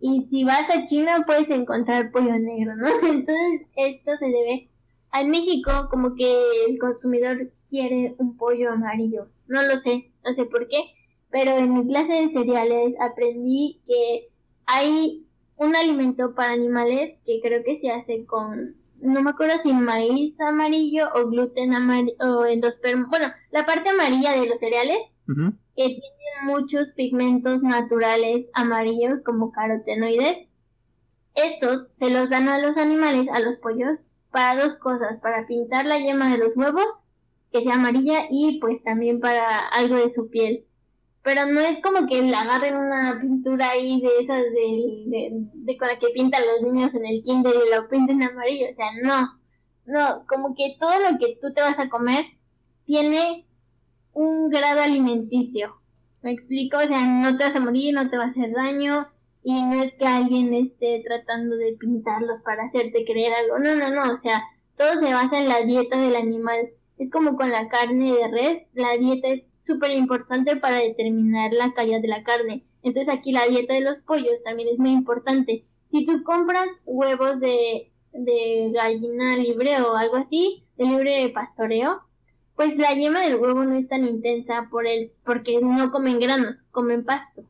Y 0.00 0.22
si 0.22 0.44
vas 0.44 0.70
a 0.70 0.84
China 0.84 1.24
puedes 1.26 1.50
encontrar 1.50 2.12
pollo 2.12 2.38
negro, 2.38 2.76
¿no? 2.76 2.86
Entonces 3.08 3.66
esto 3.74 4.16
se 4.18 4.26
debe 4.26 4.68
en 5.12 5.30
México 5.30 5.88
como 5.90 6.14
que 6.14 6.42
el 6.68 6.78
consumidor 6.78 7.50
quiere 7.70 8.14
un 8.18 8.36
pollo 8.36 8.70
amarillo. 8.72 9.28
No 9.46 9.62
lo 9.62 9.78
sé, 9.78 10.10
no 10.24 10.34
sé 10.34 10.44
por 10.44 10.68
qué, 10.68 10.78
pero 11.30 11.52
en 11.52 11.74
mi 11.74 11.86
clase 11.86 12.12
de 12.12 12.28
cereales 12.28 12.94
aprendí 13.00 13.80
que 13.86 14.28
hay 14.66 15.26
un 15.56 15.74
alimento 15.76 16.34
para 16.34 16.52
animales 16.52 17.20
que 17.24 17.40
creo 17.40 17.62
que 17.64 17.76
se 17.76 17.90
hace 17.90 18.24
con, 18.26 18.76
no 19.00 19.22
me 19.22 19.30
acuerdo 19.30 19.58
si 19.58 19.72
maíz 19.72 20.40
amarillo 20.40 21.08
o 21.14 21.28
gluten 21.28 21.74
amarillo 21.74 22.14
o 22.20 22.44
endospermo, 22.44 23.08
bueno, 23.08 23.28
la 23.50 23.66
parte 23.66 23.90
amarilla 23.90 24.32
de 24.32 24.46
los 24.46 24.58
cereales, 24.58 24.98
que 25.26 25.84
tienen 25.84 26.00
muchos 26.46 26.88
pigmentos 26.92 27.62
naturales 27.62 28.48
amarillos 28.54 29.20
como 29.24 29.52
carotenoides. 29.52 30.48
Esos 31.34 31.90
se 31.98 32.08
los 32.08 32.30
dan 32.30 32.48
a 32.48 32.58
los 32.58 32.78
animales, 32.78 33.28
a 33.30 33.38
los 33.38 33.58
pollos, 33.58 34.06
para 34.30 34.62
dos 34.62 34.76
cosas, 34.76 35.20
para 35.20 35.46
pintar 35.46 35.86
la 35.86 35.98
yema 35.98 36.30
de 36.30 36.38
los 36.38 36.56
huevos, 36.56 36.92
que 37.52 37.62
sea 37.62 37.74
amarilla, 37.74 38.26
y 38.30 38.60
pues 38.60 38.82
también 38.82 39.20
para 39.20 39.68
algo 39.68 39.96
de 39.96 40.10
su 40.10 40.28
piel. 40.30 40.64
pero 41.22 41.46
no 41.46 41.60
es 41.60 41.80
como 41.82 42.06
que 42.06 42.22
le 42.22 42.34
agarren 42.34 42.76
una 42.76 43.18
pintura 43.20 43.70
ahí 43.70 44.00
de 44.00 44.08
esas 44.20 44.42
de, 44.42 45.30
de, 45.54 45.76
con 45.76 45.88
la 45.88 45.98
que 45.98 46.08
pintan 46.14 46.42
los 46.46 46.72
niños 46.72 46.94
en 46.94 47.04
el 47.06 47.22
kinder 47.22 47.54
y 47.54 47.74
lo 47.74 47.88
pinten 47.88 48.22
amarillo, 48.22 48.66
o 48.72 48.74
sea, 48.74 48.86
no, 49.02 49.38
no, 49.86 50.26
como 50.26 50.54
que 50.54 50.76
todo 50.80 50.92
lo 51.00 51.18
que 51.18 51.38
tú 51.40 51.52
te 51.52 51.60
vas 51.60 51.78
a 51.78 51.88
comer 51.90 52.24
tiene 52.84 53.46
un 54.14 54.48
grado 54.48 54.80
alimenticio, 54.82 55.74
¿me 56.22 56.32
explico? 56.32 56.78
O 56.78 56.86
sea, 56.86 57.06
no 57.06 57.36
te 57.36 57.44
vas 57.44 57.56
a 57.56 57.60
morir, 57.60 57.94
no 57.94 58.08
te 58.10 58.16
va 58.16 58.24
a 58.24 58.28
hacer 58.28 58.52
daño, 58.52 59.08
y 59.48 59.62
no 59.62 59.82
es 59.82 59.94
que 59.94 60.04
alguien 60.04 60.52
esté 60.52 61.02
tratando 61.06 61.56
de 61.56 61.72
pintarlos 61.72 62.42
para 62.42 62.64
hacerte 62.64 63.06
creer 63.06 63.32
algo, 63.32 63.58
no, 63.58 63.74
no, 63.76 63.88
no, 63.88 64.12
o 64.12 64.16
sea, 64.18 64.42
todo 64.76 64.96
se 65.00 65.10
basa 65.14 65.38
en 65.40 65.48
la 65.48 65.62
dieta 65.62 65.98
del 65.98 66.16
animal. 66.16 66.68
Es 66.98 67.10
como 67.10 67.34
con 67.34 67.50
la 67.50 67.66
carne 67.68 68.12
de 68.12 68.28
res, 68.28 68.62
la 68.74 68.98
dieta 68.98 69.28
es 69.28 69.46
súper 69.60 69.92
importante 69.92 70.56
para 70.56 70.76
determinar 70.76 71.50
la 71.54 71.72
calidad 71.72 72.02
de 72.02 72.08
la 72.08 72.24
carne. 72.24 72.66
Entonces 72.82 73.08
aquí 73.10 73.32
la 73.32 73.46
dieta 73.46 73.72
de 73.72 73.80
los 73.80 73.98
pollos 74.00 74.34
también 74.44 74.68
es 74.68 74.78
muy 74.78 74.90
importante. 74.90 75.64
Si 75.90 76.04
tú 76.04 76.22
compras 76.24 76.68
huevos 76.84 77.40
de, 77.40 77.90
de 78.12 78.70
gallina 78.74 79.34
libre 79.38 79.80
o 79.80 79.96
algo 79.96 80.16
así, 80.16 80.62
de 80.76 80.84
libre 80.84 81.30
pastoreo, 81.30 82.02
pues 82.54 82.76
la 82.76 82.92
yema 82.92 83.22
del 83.22 83.36
huevo 83.36 83.64
no 83.64 83.78
es 83.78 83.88
tan 83.88 84.04
intensa 84.04 84.68
por 84.70 84.86
el, 84.86 85.10
porque 85.24 85.58
no 85.62 85.90
comen 85.90 86.20
granos, 86.20 86.56
comen 86.70 87.06
pasto. 87.06 87.44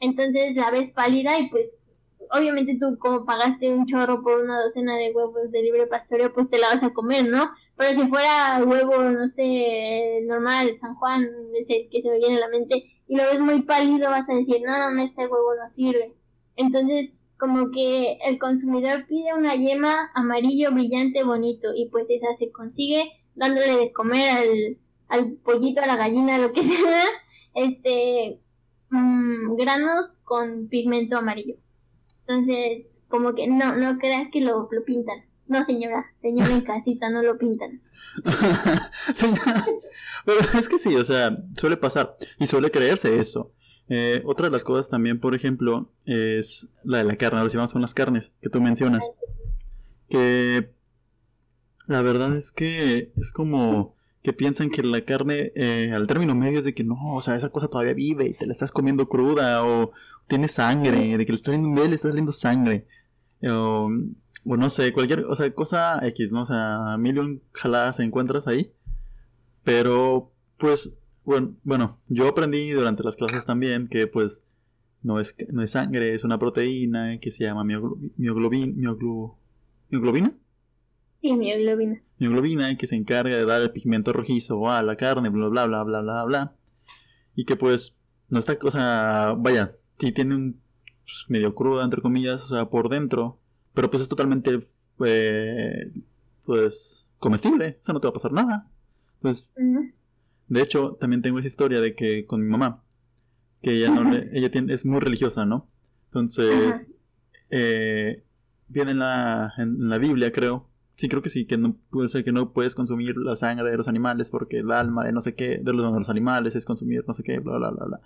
Entonces 0.00 0.54
la 0.56 0.70
ves 0.70 0.90
pálida 0.90 1.38
y 1.38 1.48
pues 1.48 1.86
obviamente 2.30 2.76
tú 2.80 2.98
como 2.98 3.24
pagaste 3.24 3.72
un 3.72 3.86
chorro 3.86 4.22
por 4.22 4.42
una 4.42 4.60
docena 4.60 4.96
de 4.96 5.12
huevos 5.12 5.50
de 5.50 5.62
libre 5.62 5.86
pastoreo, 5.86 6.32
pues 6.32 6.50
te 6.50 6.58
la 6.58 6.68
vas 6.68 6.82
a 6.82 6.92
comer, 6.92 7.28
¿no? 7.28 7.50
Pero 7.76 7.94
si 7.94 8.08
fuera 8.08 8.62
huevo, 8.64 9.02
no 9.02 9.28
sé, 9.28 10.20
normal, 10.26 10.76
San 10.76 10.94
Juan, 10.96 11.28
ese 11.58 11.88
que 11.90 12.02
se 12.02 12.10
me 12.10 12.18
viene 12.18 12.36
a 12.36 12.40
la 12.40 12.48
mente, 12.48 12.84
y 13.08 13.16
lo 13.16 13.24
ves 13.24 13.40
muy 13.40 13.62
pálido, 13.62 14.10
vas 14.10 14.28
a 14.30 14.34
decir, 14.34 14.62
no, 14.64 14.90
no, 14.90 15.02
este 15.02 15.22
huevo 15.22 15.54
no 15.60 15.68
sirve. 15.68 16.14
Entonces, 16.56 17.12
como 17.38 17.70
que 17.70 18.18
el 18.24 18.38
consumidor 18.38 19.06
pide 19.06 19.34
una 19.34 19.54
yema 19.54 20.10
amarillo, 20.14 20.72
brillante, 20.72 21.22
bonito, 21.22 21.68
y 21.74 21.90
pues 21.90 22.06
esa 22.08 22.34
se 22.38 22.50
consigue 22.50 23.12
dándole 23.34 23.76
de 23.76 23.92
comer 23.92 24.30
al, 24.30 24.78
al 25.08 25.32
pollito, 25.44 25.82
a 25.82 25.86
la 25.86 25.96
gallina, 25.96 26.38
lo 26.38 26.52
que 26.52 26.62
sea, 26.62 27.04
este, 27.54 28.40
mmm, 28.90 29.56
granos 29.56 30.20
con 30.24 30.68
pigmento 30.68 31.16
amarillo. 31.16 31.56
Entonces, 32.26 33.00
como 33.08 33.34
que 33.34 33.46
no, 33.46 33.76
no 33.76 33.98
creas 33.98 34.28
que 34.32 34.40
lo, 34.40 34.68
lo 34.70 34.84
pintan. 34.84 35.24
No, 35.48 35.62
señora, 35.62 36.06
señora 36.16 36.50
en 36.50 36.62
casita, 36.62 37.08
no 37.08 37.22
lo 37.22 37.38
pintan. 37.38 37.80
pero 40.24 40.40
es 40.58 40.68
que 40.68 40.78
sí, 40.78 40.96
o 40.96 41.04
sea, 41.04 41.38
suele 41.56 41.76
pasar 41.76 42.16
y 42.38 42.46
suele 42.48 42.70
creerse 42.70 43.18
eso. 43.18 43.52
Eh, 43.88 44.22
otra 44.24 44.46
de 44.46 44.52
las 44.52 44.64
cosas 44.64 44.90
también, 44.90 45.20
por 45.20 45.36
ejemplo, 45.36 45.92
es 46.04 46.72
la 46.82 46.98
de 46.98 47.04
la 47.04 47.16
carne. 47.16 47.38
Ahora 47.38 47.50
si 47.50 47.56
vamos 47.56 47.72
con 47.72 47.82
las 47.82 47.94
carnes 47.94 48.32
que 48.40 48.50
tú 48.50 48.60
mencionas. 48.60 49.08
Que 50.08 50.72
la 51.86 52.02
verdad 52.02 52.36
es 52.36 52.52
que 52.52 53.12
es 53.16 53.32
como 53.32 53.95
que 54.26 54.32
piensan 54.32 54.70
que 54.70 54.82
la 54.82 55.04
carne, 55.04 55.52
eh, 55.54 55.92
al 55.94 56.08
término 56.08 56.34
medio, 56.34 56.58
es 56.58 56.64
de 56.64 56.74
que 56.74 56.82
no, 56.82 56.96
o 57.00 57.20
sea, 57.20 57.36
esa 57.36 57.50
cosa 57.50 57.68
todavía 57.68 57.94
vive 57.94 58.26
y 58.26 58.34
te 58.34 58.44
la 58.44 58.50
estás 58.50 58.72
comiendo 58.72 59.08
cruda 59.08 59.64
o 59.64 59.92
tiene 60.26 60.48
sangre, 60.48 61.16
de 61.16 61.24
que 61.24 61.30
le 61.30 61.36
está 61.36 61.52
saliendo, 61.52 61.84
le 61.86 61.94
está 61.94 62.08
saliendo 62.08 62.32
sangre. 62.32 62.88
O, 63.48 63.88
no 64.44 64.68
sé, 64.68 64.92
cualquier, 64.92 65.20
o 65.26 65.36
sea, 65.36 65.48
cosa 65.54 66.00
X, 66.02 66.32
¿no? 66.32 66.42
O 66.42 66.46
sea, 66.46 66.96
millón 66.98 67.40
jaladas 67.52 68.00
encuentras 68.00 68.48
ahí. 68.48 68.72
Pero, 69.62 70.32
pues, 70.58 70.98
bueno, 71.24 71.54
bueno, 71.62 72.00
yo 72.08 72.26
aprendí 72.26 72.70
durante 72.72 73.04
las 73.04 73.14
clases 73.14 73.44
también 73.44 73.86
que, 73.86 74.08
pues, 74.08 74.44
no 75.04 75.20
es, 75.20 75.36
no 75.52 75.62
es 75.62 75.70
sangre, 75.70 76.14
es 76.16 76.24
una 76.24 76.40
proteína 76.40 77.20
que 77.20 77.30
se 77.30 77.44
llama. 77.44 77.62
¿Mioglobina? 77.62 78.74
Sí, 81.20 81.32
mioglobina. 81.32 82.00
Mioglobina 82.18 82.76
que 82.76 82.86
se 82.86 82.96
encarga 82.96 83.36
de 83.36 83.44
dar 83.44 83.62
el 83.62 83.72
pigmento 83.72 84.12
rojizo 84.12 84.68
a 84.68 84.82
la 84.82 84.96
carne, 84.96 85.28
bla, 85.28 85.48
bla, 85.48 85.66
bla, 85.66 85.82
bla, 85.82 86.00
bla, 86.00 86.24
bla. 86.24 86.52
Y 87.34 87.44
que, 87.44 87.56
pues, 87.56 87.98
no 88.28 88.38
está, 88.38 88.58
cosa 88.58 89.34
vaya, 89.36 89.76
sí 89.98 90.12
tiene 90.12 90.34
un 90.34 90.60
pues, 91.04 91.24
medio 91.28 91.54
cruda, 91.54 91.84
entre 91.84 92.02
comillas, 92.02 92.42
o 92.44 92.46
sea, 92.48 92.66
por 92.66 92.88
dentro, 92.88 93.38
pero 93.74 93.90
pues 93.90 94.02
es 94.02 94.08
totalmente, 94.08 94.60
eh, 95.04 95.92
pues, 96.44 97.06
comestible, 97.18 97.78
o 97.80 97.84
sea, 97.84 97.92
no 97.92 98.00
te 98.00 98.08
va 98.08 98.10
a 98.10 98.14
pasar 98.14 98.32
nada. 98.32 98.68
Pues, 99.20 99.48
de 100.48 100.62
hecho, 100.62 100.96
también 101.00 101.22
tengo 101.22 101.38
esa 101.38 101.48
historia 101.48 101.80
de 101.80 101.94
que 101.94 102.26
con 102.26 102.42
mi 102.42 102.48
mamá, 102.48 102.82
que 103.62 103.72
ella 103.72 103.90
no 103.90 104.14
ella 104.32 104.50
tiene, 104.50 104.72
es 104.72 104.84
muy 104.84 105.00
religiosa, 105.00 105.44
¿no? 105.46 105.68
Entonces, 106.06 106.90
eh, 107.50 108.22
viene 108.68 108.92
en 108.92 108.98
la, 108.98 109.52
en 109.58 109.88
la 109.88 109.98
Biblia, 109.98 110.32
creo, 110.32 110.65
sí 110.96 111.08
creo 111.08 111.22
que 111.22 111.28
sí, 111.28 111.46
que 111.46 111.56
no 111.56 111.76
puede 111.90 112.08
ser 112.08 112.24
que 112.24 112.32
no 112.32 112.52
puedes 112.52 112.74
consumir 112.74 113.16
la 113.16 113.36
sangre 113.36 113.70
de 113.70 113.76
los 113.76 113.86
animales 113.86 114.30
porque 114.30 114.58
el 114.58 114.70
alma 114.72 115.04
de 115.04 115.12
no 115.12 115.20
sé 115.20 115.34
qué, 115.34 115.58
de 115.62 115.72
los, 115.72 116.08
animales 116.08 116.56
es 116.56 116.64
consumir 116.64 117.04
no 117.06 117.14
sé 117.14 117.22
qué, 117.22 117.38
bla, 117.38 117.58
bla, 117.58 117.70
bla, 117.70 117.84
bla. 117.84 118.00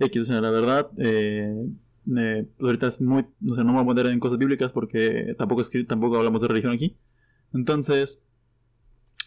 X, 0.00 0.22
o 0.22 0.24
sea, 0.24 0.40
la 0.40 0.50
verdad, 0.50 0.90
eh, 0.98 1.54
pues 2.04 2.46
ahorita 2.60 2.88
es 2.88 3.00
muy, 3.00 3.24
no 3.40 3.54
sé, 3.54 3.62
no 3.62 3.68
me 3.68 3.74
voy 3.74 3.82
a 3.82 3.86
poner 3.86 4.06
en 4.06 4.18
cosas 4.18 4.38
bíblicas 4.38 4.72
porque 4.72 5.34
tampoco 5.38 5.60
es 5.60 5.70
que 5.70 5.84
tampoco 5.84 6.16
hablamos 6.18 6.42
de 6.42 6.48
religión 6.48 6.72
aquí. 6.72 6.96
Entonces, 7.52 8.20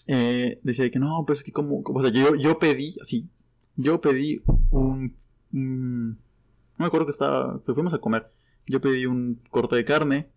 eh, 0.08 0.60
decía 0.63 0.91
que 0.91 1.00
no, 1.00 1.24
pues 1.26 1.39
es 1.39 1.43
que 1.46 1.54
como, 1.54 1.82
o 1.84 2.02
sea, 2.02 2.12
yo, 2.12 2.36
yo 2.36 2.60
pedí, 2.60 2.96
así, 3.02 3.30
yo 3.78 4.02
pedí 4.02 4.41
un, 4.72 5.15
no 5.52 6.17
me 6.78 6.86
acuerdo 6.86 7.06
que 7.06 7.12
estaba, 7.12 7.62
que 7.65 7.74
fuimos 7.74 7.93
a 7.93 8.00
comer, 8.00 8.30
yo 8.65 8.82
pedí 8.82 9.06
un 9.06 9.39
corte 9.50 9.78
de 9.78 9.86
carne, 9.86 10.28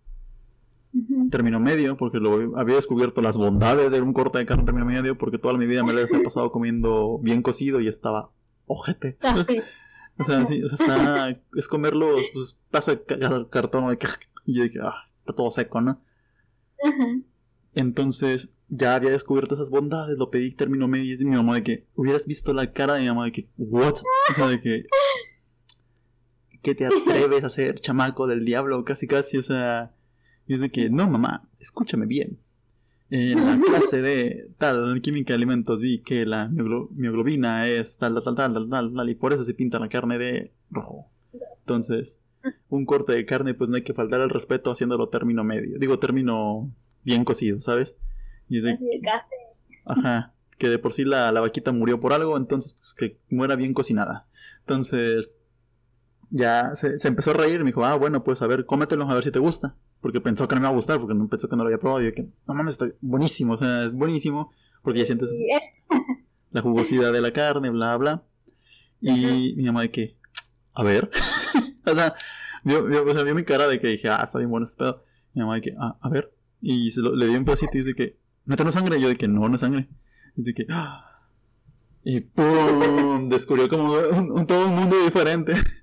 término 1.31 1.61
medio, 1.61 1.97
porque 1.97 2.19
lo 2.19 2.59
había 2.59 2.77
descubierto 2.77 3.23
las 3.23 3.37
bondades 3.37 3.91
de 3.91 4.01
un 4.01 4.13
corte 4.13 4.39
de 4.39 4.47
carne 4.47 4.65
término 4.65 4.87
medio, 4.87 5.17
porque 5.17 5.39
toda 5.39 5.55
mi 5.55 5.67
vida 5.67 5.85
me 5.85 5.93
lo 5.93 6.01
he 6.01 6.07
pasado 6.25 6.51
comiendo 6.51 7.19
bien 7.19 7.43
cocido 7.43 7.81
y 7.81 7.89
estaba 7.89 8.31
ojete. 8.67 9.19
O 10.19 10.25
sea, 10.25 10.45
sí, 10.47 10.63
o 10.63 10.69
sea, 10.69 10.79
está, 10.79 11.41
es 11.57 11.69
comerlo, 11.69 12.17
pues 12.33 12.63
paso 12.71 12.95
de 12.95 13.03
cartón 13.51 13.89
de 13.89 13.99
y 14.47 14.55
yo 14.55 14.65
dije, 14.65 14.79
ah, 14.83 15.09
está 15.21 15.33
todo 15.35 15.51
seco, 15.51 15.81
¿no? 15.81 16.01
Entonces, 17.75 18.55
ya 18.69 18.95
había 18.95 19.11
descubierto 19.11 19.55
esas 19.55 19.71
bondades, 19.71 20.19
lo 20.19 20.31
pedí 20.31 20.53
término 20.53 20.89
medio 20.89 21.05
y 21.05 21.13
es 21.13 21.19
de 21.21 21.25
mi 21.25 21.37
mamá 21.37 21.57
de 21.57 21.63
que 21.63 21.87
hubieras 21.95 22.27
visto 22.27 22.53
la 22.53 22.73
cara 22.73 22.95
de 22.95 23.01
mi 23.01 23.07
mamá 23.09 23.25
de 23.27 23.33
que, 23.33 23.49
what? 23.57 23.95
O 24.31 24.35
sea, 24.35 24.49
de 24.49 24.61
que, 24.61 24.87
¿qué 26.63 26.75
te 26.75 26.87
atreves 26.87 27.45
a 27.45 27.49
hacer, 27.49 27.81
chamaco 27.81 28.27
del 28.27 28.45
diablo? 28.45 28.85
Casi, 28.85 29.07
casi, 29.07 29.39
o 29.39 29.43
sea, 29.43 29.93
y 30.51 30.55
es 30.55 30.61
de 30.61 30.71
que, 30.73 30.91
no, 30.91 31.09
mamá, 31.09 31.45
escúchame 31.61 32.07
bien 32.07 32.37
en 33.09 33.47
la 33.47 33.61
clase 33.65 34.03
de 34.03 34.51
tal, 34.59 34.97
en 34.97 35.01
química 35.01 35.29
de 35.29 35.37
alimentos, 35.37 35.79
vi 35.79 36.01
que 36.01 36.27
la 36.27 36.49
mioglobina 36.49 37.69
es 37.69 37.99
tal, 37.99 38.15
tal, 38.15 38.35
tal, 38.35 38.53
tal, 38.53 38.69
tal, 38.69 38.93
tal, 38.93 39.11
y 39.11 39.15
por 39.15 39.33
eso 39.33 39.45
se 39.45 39.55
pinta 39.55 39.79
la 39.79 39.89
carne 39.89 40.19
de 40.19 40.51
rojo. 40.69 41.07
Entonces, 41.61 42.19
un 42.69 42.85
corte 42.85 43.13
de 43.13 43.25
carne, 43.27 43.55
pues 43.55 43.71
no 43.71 43.77
hay 43.77 43.85
que 43.85 43.95
faltar 43.95 44.23
al 44.23 44.29
respeto 44.29 44.73
haciéndolo 44.73 45.09
término 45.09 45.45
medio. 45.45 45.79
Digo, 45.79 46.01
término 46.01 46.69
bien 47.05 47.25
cocido, 47.25 47.61
¿sabes? 47.61 47.95
Y 48.49 48.59
es 48.59 48.65
de, 48.65 48.77
ajá, 49.85 50.33
que 50.59 50.69
de 50.69 50.81
por 50.81 50.93
sí 50.93 51.05
la, 51.05 51.31
la 51.31 51.41
vaquita 51.41 51.71
murió 51.71 52.01
por 52.01 52.13
algo, 52.13 52.37
entonces, 52.37 52.73
pues 52.73 52.95
que 52.95 53.19
muera 53.31 53.55
bien 53.55 53.73
cocinada. 53.73 54.27
Entonces, 54.63 55.33
ya 56.31 56.75
se, 56.75 56.99
se 56.99 57.07
empezó 57.07 57.31
a 57.31 57.35
reír, 57.35 57.61
me 57.61 57.67
dijo, 57.67 57.85
ah, 57.85 57.95
bueno, 57.95 58.25
pues 58.25 58.43
a 58.43 58.49
ver, 58.49 58.67
cómetelo, 58.67 59.09
a 59.09 59.15
ver 59.15 59.23
si 59.23 59.31
te 59.31 59.39
gusta 59.39 59.77
porque 60.01 60.21
pensó 60.21 60.49
que 60.49 60.55
no 60.55 60.61
me 60.61 60.67
iba 60.67 60.73
a 60.73 60.75
gustar, 60.75 60.99
porque 60.99 61.15
no 61.15 61.29
pensó 61.29 61.49
que 61.49 61.57
no 61.57 61.63
lo 61.63 61.69
había 61.69 61.79
probado. 61.79 62.03
Y 62.03 62.07
yo 62.07 62.15
que, 62.15 62.29
no 62.47 62.55
mames, 62.55 62.75
está 62.75 62.89
buenísimo, 63.01 63.55
o 63.55 63.57
sea, 63.59 63.85
es 63.85 63.93
buenísimo, 63.93 64.53
porque 64.83 65.01
ya 65.01 65.07
sientes 65.07 65.33
la 66.51 66.63
jugosidad 66.63 67.13
de 67.13 67.21
la 67.21 67.33
carne, 67.33 67.71
bla, 67.71 67.97
bla. 67.97 68.23
Y 69.01 69.55
mi 69.57 69.65
mamá 69.65 69.83
de 69.83 69.91
que, 69.91 70.17
a 70.75 70.83
ver, 70.83 71.11
o 71.87 71.95
sea, 71.95 72.15
vio, 72.65 72.85
vio, 72.85 73.09
o 73.09 73.15
sea, 73.15 73.23
vio 73.23 73.35
mi 73.35 73.45
cara 73.45 73.67
de 73.67 73.81
que 73.81 73.89
dije, 73.89 74.09
ah, 74.09 74.23
está 74.25 74.39
bien 74.39 74.51
bueno 74.51 74.65
este 74.65 74.77
pedo. 74.77 75.05
Mi 75.35 75.43
mamá 75.43 75.57
de 75.57 75.63
que, 75.63 75.75
ah, 75.79 75.97
a 76.01 76.09
ver, 76.09 76.33
y 76.61 76.91
se 76.91 77.01
lo, 77.01 77.15
le 77.15 77.27
dio 77.27 77.39
un 77.39 77.45
pedacito 77.45 77.71
y 77.75 77.79
dice 77.79 77.95
que, 77.95 78.17
¿no 78.45 78.57
no 78.57 78.73
sangre? 78.73 78.99
Y 78.99 79.03
yo 79.03 79.09
de 79.09 79.17
que, 79.17 79.29
no, 79.29 79.49
no 79.49 79.55
es 79.55 79.61
sangre. 79.61 79.89
Y 80.37 80.43
dice 80.43 80.55
que, 80.55 80.67
ah. 80.71 81.07
Y 82.03 82.21
¡pum! 82.21 83.29
Descubrió 83.29 83.69
como 83.69 83.93
un, 83.93 84.47
todo 84.47 84.69
un 84.69 84.75
mundo 84.75 84.97
diferente 85.05 85.53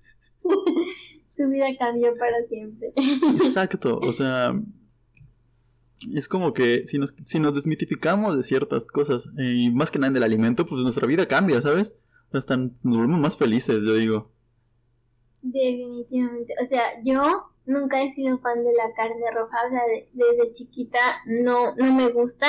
su 1.37 1.47
vida 1.49 1.67
cambió 1.77 2.17
para 2.17 2.43
siempre. 2.49 2.91
Exacto, 3.45 3.99
o 3.99 4.11
sea, 4.11 4.53
es 6.13 6.27
como 6.27 6.53
que 6.53 6.85
si 6.87 6.97
nos, 6.97 7.15
si 7.25 7.39
nos 7.39 7.55
desmitificamos 7.55 8.35
de 8.35 8.43
ciertas 8.43 8.83
cosas, 8.85 9.29
eh, 9.37 9.53
y 9.53 9.69
más 9.71 9.91
que 9.91 9.99
nada 9.99 10.13
del 10.13 10.23
alimento, 10.23 10.65
pues 10.65 10.81
nuestra 10.81 11.07
vida 11.07 11.27
cambia, 11.27 11.61
¿sabes? 11.61 11.93
Están, 12.33 12.77
nos 12.83 12.97
volvemos 12.97 13.19
más 13.19 13.37
felices, 13.37 13.83
yo 13.83 13.93
digo. 13.95 14.31
Definitivamente, 15.41 16.53
o 16.63 16.67
sea, 16.67 16.83
yo 17.05 17.51
nunca 17.65 18.01
he 18.01 18.09
sido 18.11 18.37
fan 18.39 18.63
de 18.63 18.73
la 18.73 18.93
carne 18.95 19.31
roja, 19.33 19.57
o 19.65 19.69
sea, 19.69 19.81
desde 20.13 20.53
chiquita 20.53 20.99
no, 21.25 21.75
no 21.75 21.93
me 21.93 22.09
gusta. 22.09 22.47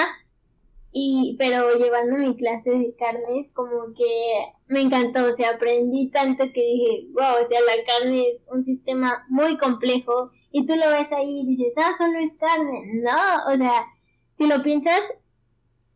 Y 1.01 1.37
pero 1.39 1.75
llevando 1.79 2.17
mi 2.17 2.35
clase 2.37 2.71
de 2.71 2.95
carnes 2.97 3.51
como 3.53 3.95
que 3.97 4.53
me 4.67 4.81
encantó, 4.81 5.27
o 5.27 5.33
sea, 5.33 5.51
aprendí 5.51 6.11
tanto 6.11 6.45
que 6.53 6.61
dije, 6.61 7.07
wow, 7.13 7.43
o 7.43 7.47
sea, 7.47 7.61
la 7.61 7.85
carne 7.87 8.31
es 8.31 8.45
un 8.51 8.65
sistema 8.65 9.25
muy 9.29 9.57
complejo 9.59 10.33
y 10.51 10.67
tú 10.67 10.75
lo 10.75 10.91
ves 10.91 11.13
ahí 11.13 11.43
y 11.43 11.57
dices, 11.57 11.73
ah, 11.77 11.93
solo 11.97 12.19
es 12.19 12.33
carne. 12.35 12.83
No, 13.03 13.53
o 13.53 13.57
sea, 13.57 13.87
si 14.35 14.49
lo 14.49 14.61
piensas, 14.63 15.01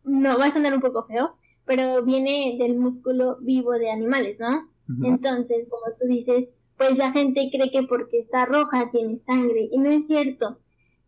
no 0.04 0.38
va 0.38 0.46
a 0.46 0.50
sonar 0.52 0.72
un 0.72 0.80
poco 0.80 1.04
feo, 1.06 1.36
pero 1.64 2.04
viene 2.04 2.56
del 2.58 2.76
músculo 2.76 3.38
vivo 3.40 3.72
de 3.72 3.90
animales, 3.90 4.38
¿no? 4.38 4.70
Entonces, 5.04 5.66
como 5.68 5.96
tú 5.98 6.06
dices, 6.06 6.48
pues 6.76 6.96
la 6.96 7.12
gente 7.12 7.48
cree 7.50 7.70
que 7.70 7.82
porque 7.84 8.18
está 8.18 8.44
roja 8.44 8.90
tiene 8.92 9.18
sangre 9.18 9.68
y 9.70 9.78
no 9.78 9.90
es 9.90 10.06
cierto. 10.06 10.58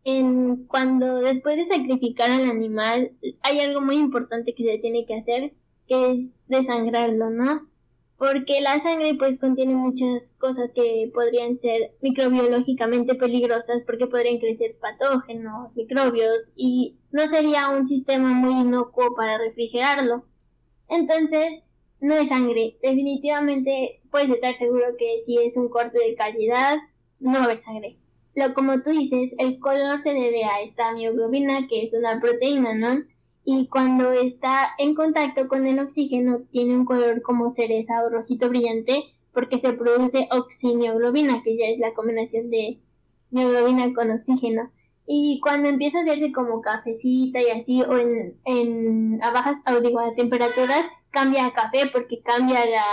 En, 0.05 0.67
cuando 0.67 1.17
después 1.21 1.57
de 1.57 1.65
sacrificar 1.65 2.31
al 2.31 2.51
animal 2.51 3.13
hay 3.43 3.61
algo 3.61 3.81
muy 3.81 3.97
importante 3.97 4.55
que 4.55 4.65
se 4.65 4.79
tiene 4.79 5.07
que 5.07 5.17
hacer, 5.17 5.55
que 5.89 6.13
es 6.13 6.37
desangrarlo, 6.47 7.31
¿no? 7.31 7.69
porque 8.17 8.61
la 8.61 8.79
sangre 8.81 9.15
pues 9.15 9.39
contiene 9.39 9.75
muchas 9.75 10.33
cosas 10.39 10.71
que 10.73 11.11
podrían 11.13 11.59
ser 11.59 11.93
microbiológicamente 12.01 13.15
peligrosas 13.17 13.83
porque 13.85 14.07
podrían 14.07 14.39
crecer 14.39 14.77
patógenos, 14.79 15.75
microbios 15.75 16.51
y 16.55 16.97
no 17.11 17.27
sería 17.27 17.71
un 17.71 17.87
sistema 17.87 18.33
muy 18.33 18.63
inocuo 18.63 19.15
para 19.15 19.39
refrigerarlo. 19.39 20.25
Entonces, 20.89 21.61
no 22.01 22.15
es 22.15 22.29
sangre. 22.29 22.77
Definitivamente 22.83 24.01
puedes 24.11 24.31
estar 24.31 24.55
seguro 24.55 24.97
que 24.99 25.23
si 25.25 25.39
es 25.39 25.57
un 25.57 25.69
corte 25.69 25.99
de 25.99 26.15
calidad, 26.15 26.79
no 27.19 27.33
va 27.33 27.41
a 27.41 27.45
haber 27.45 27.59
sangre. 27.59 27.99
Lo 28.35 28.53
como 28.55 28.83
tú 28.83 28.91
dices, 28.91 29.35
el 29.39 29.59
color 29.59 30.01
se 30.01 30.13
debe 30.13 30.45
a 30.45 30.61
esta 30.63 30.93
mioglobina, 30.93 31.67
que 31.69 31.85
es 31.85 31.93
una 31.93 32.21
proteína, 32.21 32.75
¿no? 32.75 33.05
y 33.45 33.69
cuando 33.69 34.11
está 34.13 34.71
en 34.79 34.95
contacto 34.95 35.49
con 35.49 35.67
el 35.67 35.79
oxígeno 35.79 36.41
tiene 36.51 36.75
un 36.75 36.87
color 36.87 37.21
como 37.21 37.51
cereza 37.51 38.03
o 38.03 38.09
rojito 38.09 38.49
brillante 38.49 39.05
porque 39.33 39.59
se 39.59 39.73
produce 39.73 40.29
oximioglobina, 40.31 41.43
que 41.43 41.57
ya 41.59 41.67
es 41.67 41.79
la 41.79 41.93
combinación 41.93 42.51
de 42.51 42.79
mioglobina 43.31 43.93
con 43.93 44.13
oxígeno. 44.13 44.71
Y 45.07 45.41
cuando 45.43 45.69
empieza 45.69 45.99
a 45.99 46.03
hacerse 46.03 46.33
como 46.33 46.63
cafecita 46.63 47.43
y 47.43 47.51
así, 47.51 47.83
o 47.83 47.99
en, 47.99 48.39
en 48.45 49.23
a 49.23 49.33
bajas 49.33 49.59
o 49.67 49.81
digo, 49.81 49.99
a 49.99 50.15
temperaturas, 50.15 50.87
cambia 51.11 51.47
a 51.47 51.53
café 51.53 51.91
porque 51.93 52.23
cambia 52.23 52.65
la, 52.65 52.85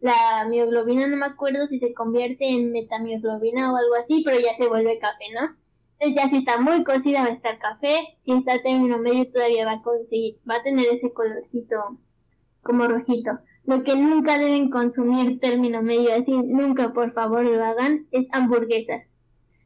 la 0.00 0.46
mioglobina, 0.48 1.06
no 1.06 1.16
me 1.16 1.26
acuerdo 1.26 1.66
si 1.66 1.78
se 1.78 1.92
convierte 1.92 2.48
en 2.48 2.72
metamioglobina 2.72 3.72
o 3.72 3.76
algo 3.76 3.94
así, 3.94 4.22
pero 4.24 4.38
ya 4.40 4.54
se 4.54 4.68
vuelve 4.68 4.98
café, 4.98 5.24
¿no? 5.34 5.56
Entonces 5.98 6.22
ya 6.22 6.28
si 6.28 6.38
está 6.38 6.58
muy 6.58 6.82
cocida 6.84 7.22
va 7.22 7.26
a 7.26 7.34
estar 7.34 7.58
café, 7.58 8.16
si 8.24 8.32
está 8.32 8.62
término 8.62 8.98
medio 8.98 9.30
todavía 9.30 9.66
va 9.66 9.72
a 9.72 9.82
conseguir, 9.82 10.38
va 10.48 10.56
a 10.56 10.62
tener 10.62 10.86
ese 10.86 11.12
colorcito 11.12 11.76
como 12.62 12.86
rojito. 12.86 13.32
Lo 13.66 13.84
que 13.84 13.94
nunca 13.94 14.38
deben 14.38 14.70
consumir 14.70 15.38
término 15.40 15.82
medio 15.82 16.14
así, 16.14 16.32
nunca 16.32 16.94
por 16.94 17.12
favor 17.12 17.44
lo 17.44 17.62
hagan, 17.62 18.06
es 18.10 18.26
hamburguesas. 18.32 19.14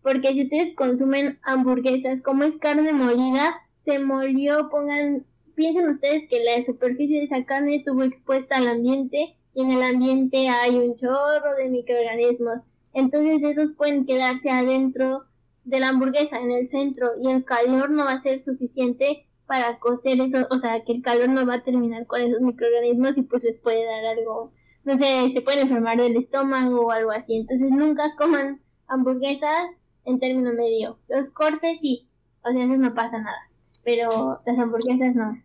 Porque 0.03 0.33
si 0.33 0.43
ustedes 0.43 0.75
consumen 0.75 1.39
hamburguesas, 1.43 2.21
como 2.21 2.43
es 2.43 2.57
carne 2.57 2.93
molida, 2.93 3.55
se 3.85 4.01
molió, 4.01 4.69
pongan, 4.71 5.25
piensen 5.55 5.89
ustedes 5.89 6.29
que 6.29 6.43
la 6.43 6.65
superficie 6.65 7.19
de 7.19 7.25
esa 7.25 7.45
carne 7.45 7.77
estuvo 7.77 8.03
expuesta 8.03 8.57
al 8.57 8.69
ambiente 8.69 9.37
y 9.55 9.63
en 9.63 9.71
el 9.71 9.83
ambiente 9.83 10.49
hay 10.49 10.77
un 10.77 10.97
chorro 10.97 11.57
de 11.57 11.69
microorganismos. 11.71 12.59
Entonces 12.93 13.43
esos 13.43 13.73
pueden 13.77 14.05
quedarse 14.07 14.51
adentro 14.51 15.25
de 15.65 15.81
la 15.81 15.89
hamburguesa 15.89 16.41
en 16.41 16.51
el 16.51 16.67
centro 16.67 17.11
y 17.21 17.31
el 17.31 17.45
calor 17.45 17.91
no 17.91 18.05
va 18.05 18.13
a 18.13 18.23
ser 18.23 18.43
suficiente 18.43 19.27
para 19.47 19.79
cocer 19.79 20.21
eso, 20.21 20.47
o 20.51 20.59
sea, 20.59 20.85
que 20.85 20.93
el 20.93 21.03
calor 21.03 21.29
no 21.29 21.47
va 21.47 21.57
a 21.57 21.65
terminar 21.65 22.07
con 22.07 22.21
esos 22.21 22.41
microorganismos 22.41 23.17
y 23.17 23.23
pues 23.23 23.43
les 23.43 23.59
puede 23.59 23.85
dar 23.85 24.05
algo, 24.19 24.53
no 24.85 24.97
sé, 24.97 25.31
se 25.33 25.41
pueden 25.43 25.61
enfermar 25.61 25.99
del 25.99 26.17
estómago 26.17 26.87
o 26.87 26.91
algo 26.91 27.11
así. 27.11 27.37
Entonces 27.37 27.71
nunca 27.71 28.15
coman 28.17 28.61
hamburguesas 28.87 29.71
en 30.05 30.19
término 30.19 30.53
medio. 30.53 30.99
Los 31.09 31.31
cortes 31.31 31.81
sí, 31.81 32.09
o 32.43 32.53
sea, 32.53 32.65
eso 32.65 32.77
no 32.77 32.95
pasa 32.95 33.19
nada, 33.19 33.51
pero 33.83 34.41
las 34.45 34.59
hamburguesas 34.59 35.15
no. 35.15 35.43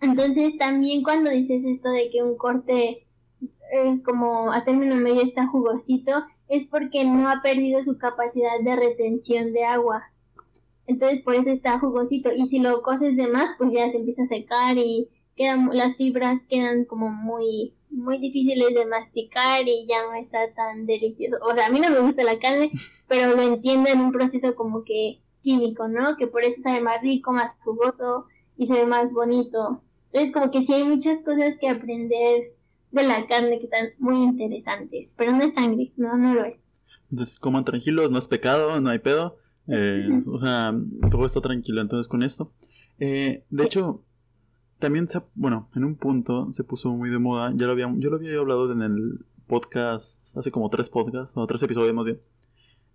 Entonces 0.00 0.56
también 0.56 1.02
cuando 1.02 1.30
dices 1.30 1.64
esto 1.64 1.90
de 1.90 2.10
que 2.10 2.22
un 2.22 2.36
corte 2.36 3.06
eh, 3.72 4.00
como 4.04 4.52
a 4.52 4.64
término 4.64 4.96
medio 4.96 5.22
está 5.22 5.46
jugosito, 5.46 6.12
es 6.48 6.64
porque 6.64 7.04
no 7.04 7.30
ha 7.30 7.42
perdido 7.42 7.82
su 7.82 7.98
capacidad 7.98 8.60
de 8.60 8.76
retención 8.76 9.52
de 9.52 9.64
agua. 9.64 10.04
Entonces 10.86 11.22
por 11.22 11.34
eso 11.36 11.50
está 11.50 11.78
jugosito. 11.78 12.30
Y 12.34 12.46
si 12.46 12.58
lo 12.58 12.82
coces 12.82 13.16
de 13.16 13.28
más, 13.28 13.50
pues 13.58 13.70
ya 13.72 13.90
se 13.90 13.98
empieza 13.98 14.24
a 14.24 14.26
secar 14.26 14.76
y 14.76 15.08
quedan, 15.36 15.70
las 15.72 15.96
fibras 15.96 16.40
quedan 16.48 16.84
como 16.84 17.10
muy, 17.10 17.74
muy 17.90 18.18
difíciles 18.18 18.74
de 18.74 18.86
masticar 18.86 19.62
y 19.66 19.86
ya 19.86 20.02
no 20.02 20.14
está 20.14 20.52
tan 20.52 20.86
delicioso. 20.86 21.36
O 21.44 21.54
sea, 21.54 21.66
a 21.66 21.70
mí 21.70 21.80
no 21.80 21.90
me 21.90 22.00
gusta 22.00 22.24
la 22.24 22.38
carne, 22.38 22.72
pero 23.08 23.36
lo 23.36 23.42
entiendo 23.42 23.88
en 23.88 24.00
un 24.00 24.12
proceso 24.12 24.54
como 24.56 24.84
que 24.84 25.20
químico, 25.42 25.88
¿no? 25.88 26.16
Que 26.16 26.26
por 26.26 26.44
eso 26.44 26.60
sabe 26.62 26.80
más 26.80 27.00
rico, 27.02 27.32
más 27.32 27.56
jugoso 27.60 28.26
y 28.56 28.66
se 28.66 28.74
ve 28.74 28.86
más 28.86 29.12
bonito. 29.12 29.82
Entonces 30.12 30.32
como 30.32 30.50
que 30.50 30.62
sí 30.62 30.74
hay 30.74 30.84
muchas 30.84 31.20
cosas 31.20 31.56
que 31.56 31.68
aprender 31.68 32.52
de 32.92 33.02
la 33.02 33.26
carne 33.26 33.58
que 33.58 33.64
están 33.64 33.88
muy 33.98 34.22
interesantes, 34.22 35.14
pero 35.16 35.32
no 35.32 35.42
es 35.44 35.54
sangre, 35.54 35.92
no, 35.96 36.16
no 36.16 36.34
lo 36.34 36.44
es. 36.44 36.66
Entonces 37.10 37.38
coman 37.38 37.64
tranquilos, 37.64 38.10
no 38.10 38.18
es 38.18 38.28
pecado, 38.28 38.80
no 38.80 38.90
hay 38.90 38.98
pedo. 38.98 39.38
Eh, 39.68 40.08
o 40.26 40.40
sea, 40.40 40.74
todo 41.10 41.26
está 41.26 41.40
tranquilo 41.40 41.80
entonces 41.80 42.08
con 42.08 42.22
esto. 42.22 42.52
Eh, 42.98 43.44
de 43.50 43.64
hecho, 43.64 44.02
también 44.78 45.08
se, 45.08 45.20
bueno, 45.34 45.68
en 45.74 45.84
un 45.84 45.96
punto 45.96 46.50
se 46.52 46.64
puso 46.64 46.90
muy 46.90 47.10
de 47.10 47.18
moda, 47.18 47.52
ya 47.54 47.66
lo 47.66 47.72
había, 47.72 47.92
yo 47.96 48.10
lo 48.10 48.16
había 48.16 48.38
hablado 48.38 48.72
en 48.72 48.82
el 48.82 49.24
podcast, 49.46 50.36
hace 50.36 50.50
como 50.50 50.70
tres 50.70 50.90
podcasts, 50.90 51.36
o 51.36 51.46
tres 51.46 51.62
episodios 51.62 51.94
más 51.94 52.04
bien, 52.04 52.20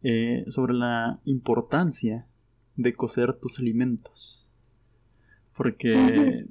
eh, 0.04 0.46
sobre 0.48 0.74
la 0.74 1.20
importancia 1.26 2.26
de 2.76 2.93
cocer 2.93 3.34
tus 3.34 3.60
alimentos. 3.60 4.50
Porque 5.56 6.46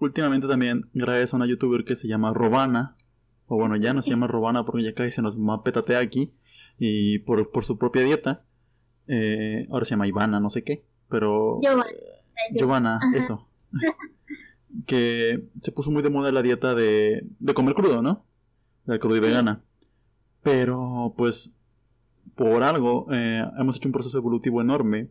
últimamente 0.00 0.48
también, 0.48 0.88
gracias 0.94 1.32
a 1.32 1.36
una 1.36 1.46
youtuber 1.46 1.84
que 1.84 1.94
se 1.94 2.08
llama 2.08 2.32
Robana, 2.32 2.96
o 3.46 3.56
bueno, 3.56 3.76
ya 3.76 3.92
no 3.92 4.02
se 4.02 4.10
llama 4.10 4.26
Robana 4.26 4.64
porque 4.64 4.84
ya 4.84 4.94
casi 4.94 5.12
se 5.12 5.22
nos 5.22 5.36
mapetatea 5.36 5.98
aquí, 5.98 6.32
y 6.78 7.18
por, 7.20 7.50
por 7.50 7.64
su 7.64 7.78
propia 7.78 8.02
dieta, 8.02 8.44
eh, 9.06 9.66
ahora 9.70 9.84
se 9.84 9.90
llama 9.90 10.06
Ivana, 10.06 10.40
no 10.40 10.50
sé 10.50 10.64
qué, 10.64 10.84
pero... 11.08 11.60
Giovanna. 12.52 13.00
eso. 13.14 13.46
que 14.86 15.44
se 15.62 15.72
puso 15.72 15.90
muy 15.90 16.02
de 16.02 16.10
moda 16.10 16.32
la 16.32 16.42
dieta 16.42 16.74
de, 16.74 17.26
de 17.38 17.54
comer 17.54 17.74
crudo, 17.74 18.02
¿no? 18.02 18.24
La 18.86 18.98
crudo 18.98 19.16
y 19.16 19.20
vegana. 19.20 19.62
Pero, 20.42 21.12
pues, 21.16 21.54
por 22.34 22.62
algo, 22.62 23.06
eh, 23.12 23.44
hemos 23.58 23.76
hecho 23.76 23.88
un 23.88 23.92
proceso 23.92 24.16
evolutivo 24.16 24.60
enorme 24.60 25.10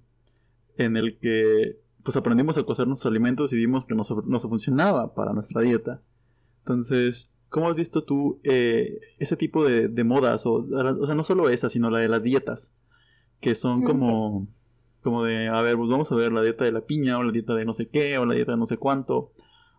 en 0.77 0.97
el 0.97 1.19
que 1.19 1.77
pues 2.03 2.15
aprendimos 2.17 2.57
a 2.57 2.63
cocer 2.63 2.87
nuestros 2.87 3.09
alimentos 3.09 3.53
y 3.53 3.57
vimos 3.57 3.85
que 3.85 3.95
no, 3.95 4.03
se 4.03 4.47
funcionaba 4.47 5.13
para 5.13 5.33
nuestra 5.33 5.61
dieta. 5.61 6.01
Entonces, 6.59 7.31
¿cómo 7.49 7.69
has 7.69 7.75
visto 7.75 8.03
tú 8.03 8.39
eh, 8.43 8.99
ese 9.17 9.35
tipo 9.35 9.65
de, 9.65 10.03
modas? 10.03 10.45
O, 10.45 10.65
o, 10.71 11.05
sea, 11.05 11.15
no 11.15 11.23
solo 11.23 11.49
esa, 11.49 11.69
sino 11.69 11.89
la 11.89 11.99
de 11.99 12.09
las 12.09 12.23
dietas, 12.23 12.73
que 13.41 13.55
son 13.55 13.83
como, 13.83 14.47
como 15.01 15.23
de, 15.23 15.47
a 15.47 15.61
ver, 15.61 15.75
pues 15.75 15.89
vamos 15.89 16.11
a 16.11 16.15
ver 16.15 16.31
la 16.31 16.41
dieta 16.41 16.63
de 16.63 16.71
la 16.71 16.81
piña, 16.81 17.17
o 17.17 17.23
la 17.23 17.31
dieta 17.31 17.53
de 17.53 17.65
no 17.65 17.73
sé 17.73 17.87
qué, 17.87 18.17
o 18.17 18.25
la 18.25 18.35
dieta 18.35 18.53
de 18.53 18.57
no 18.57 18.65
sé 18.65 18.77
cuánto, 18.77 19.33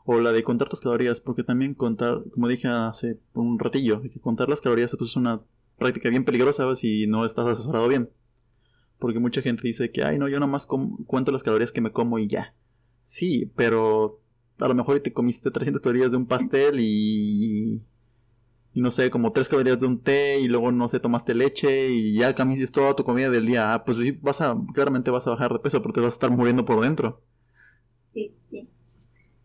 o 0.04 0.20
la 0.20 0.32
de 0.32 0.42
contar 0.42 0.68
tus 0.68 0.80
calorías, 0.80 1.20
porque 1.20 1.44
también 1.44 1.74
contar, 1.74 2.22
como 2.32 2.48
dije 2.48 2.68
hace 2.68 3.18
un 3.34 3.58
ratillo, 3.58 4.02
que 4.02 4.20
contar 4.20 4.48
las 4.48 4.60
calorías 4.60 4.94
pues, 4.96 5.10
es 5.10 5.16
una 5.16 5.40
práctica 5.78 6.10
bien 6.10 6.24
peligrosa 6.24 6.74
si 6.74 7.06
no 7.06 7.24
estás 7.24 7.46
asesorado 7.46 7.88
bien. 7.88 8.10
Porque 9.00 9.18
mucha 9.18 9.42
gente 9.42 9.62
dice 9.64 9.90
que, 9.90 10.04
ay, 10.04 10.18
no, 10.18 10.28
yo 10.28 10.38
nomás 10.38 10.66
cuento 10.66 11.32
las 11.32 11.42
calorías 11.42 11.72
que 11.72 11.80
me 11.80 11.90
como 11.92 12.18
y 12.18 12.28
ya. 12.28 12.54
Sí, 13.04 13.50
pero 13.56 14.20
a 14.58 14.68
lo 14.68 14.74
mejor 14.74 15.00
te 15.00 15.12
comiste 15.12 15.50
300 15.50 15.82
calorías 15.82 16.12
de 16.12 16.18
un 16.18 16.26
pastel 16.26 16.78
y, 16.80 17.82
y 18.74 18.80
no 18.80 18.90
sé, 18.90 19.10
como 19.10 19.32
3 19.32 19.48
calorías 19.48 19.80
de 19.80 19.86
un 19.86 20.00
té 20.02 20.38
y 20.40 20.48
luego, 20.48 20.70
no 20.70 20.88
sé, 20.88 21.00
tomaste 21.00 21.34
leche 21.34 21.88
y 21.90 22.14
ya 22.14 22.34
cambiaste 22.34 22.72
toda 22.72 22.94
tu 22.94 23.04
comida 23.04 23.30
del 23.30 23.46
día. 23.46 23.74
Ah, 23.74 23.84
pues 23.84 23.98
vas 24.22 24.40
a, 24.42 24.56
claramente 24.74 25.10
vas 25.10 25.26
a 25.26 25.30
bajar 25.30 25.52
de 25.52 25.58
peso 25.60 25.82
porque 25.82 26.00
vas 26.00 26.12
a 26.14 26.16
estar 26.16 26.30
muriendo 26.30 26.64
por 26.64 26.80
dentro. 26.82 27.22
Sí, 28.12 28.34
sí. 28.50 28.68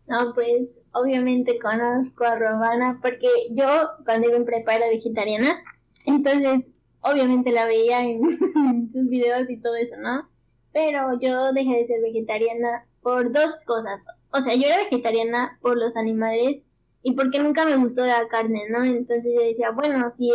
No, 0.06 0.32
pues 0.34 0.78
obviamente 0.92 1.58
conozco 1.58 2.24
a 2.24 2.36
Robana 2.36 2.98
porque 3.02 3.28
yo 3.52 3.66
cuando 4.04 4.28
iba 4.28 4.36
en 4.36 4.44
prepa 4.44 4.76
era 4.76 4.88
vegetariana. 4.88 5.62
Entonces 6.04 6.66
obviamente 7.10 7.52
la 7.52 7.66
veía 7.66 8.02
en, 8.02 8.20
sus 8.92 9.08
videos 9.08 9.48
y 9.50 9.58
todo 9.58 9.76
eso, 9.76 9.96
¿no? 9.96 10.28
Pero 10.72 11.18
yo 11.20 11.52
dejé 11.52 11.78
de 11.78 11.86
ser 11.86 12.00
vegetariana 12.02 12.86
por 13.02 13.32
dos 13.32 13.52
cosas. 13.64 14.00
O 14.32 14.40
sea, 14.40 14.54
yo 14.54 14.66
era 14.66 14.78
vegetariana 14.78 15.58
por 15.62 15.76
los 15.76 15.96
animales 15.96 16.62
y 17.02 17.12
porque 17.12 17.38
nunca 17.38 17.64
me 17.64 17.76
gustó 17.76 18.04
la 18.04 18.26
carne, 18.28 18.64
¿no? 18.68 18.84
Entonces 18.84 19.32
yo 19.34 19.40
decía, 19.40 19.70
bueno, 19.70 20.10
si 20.10 20.30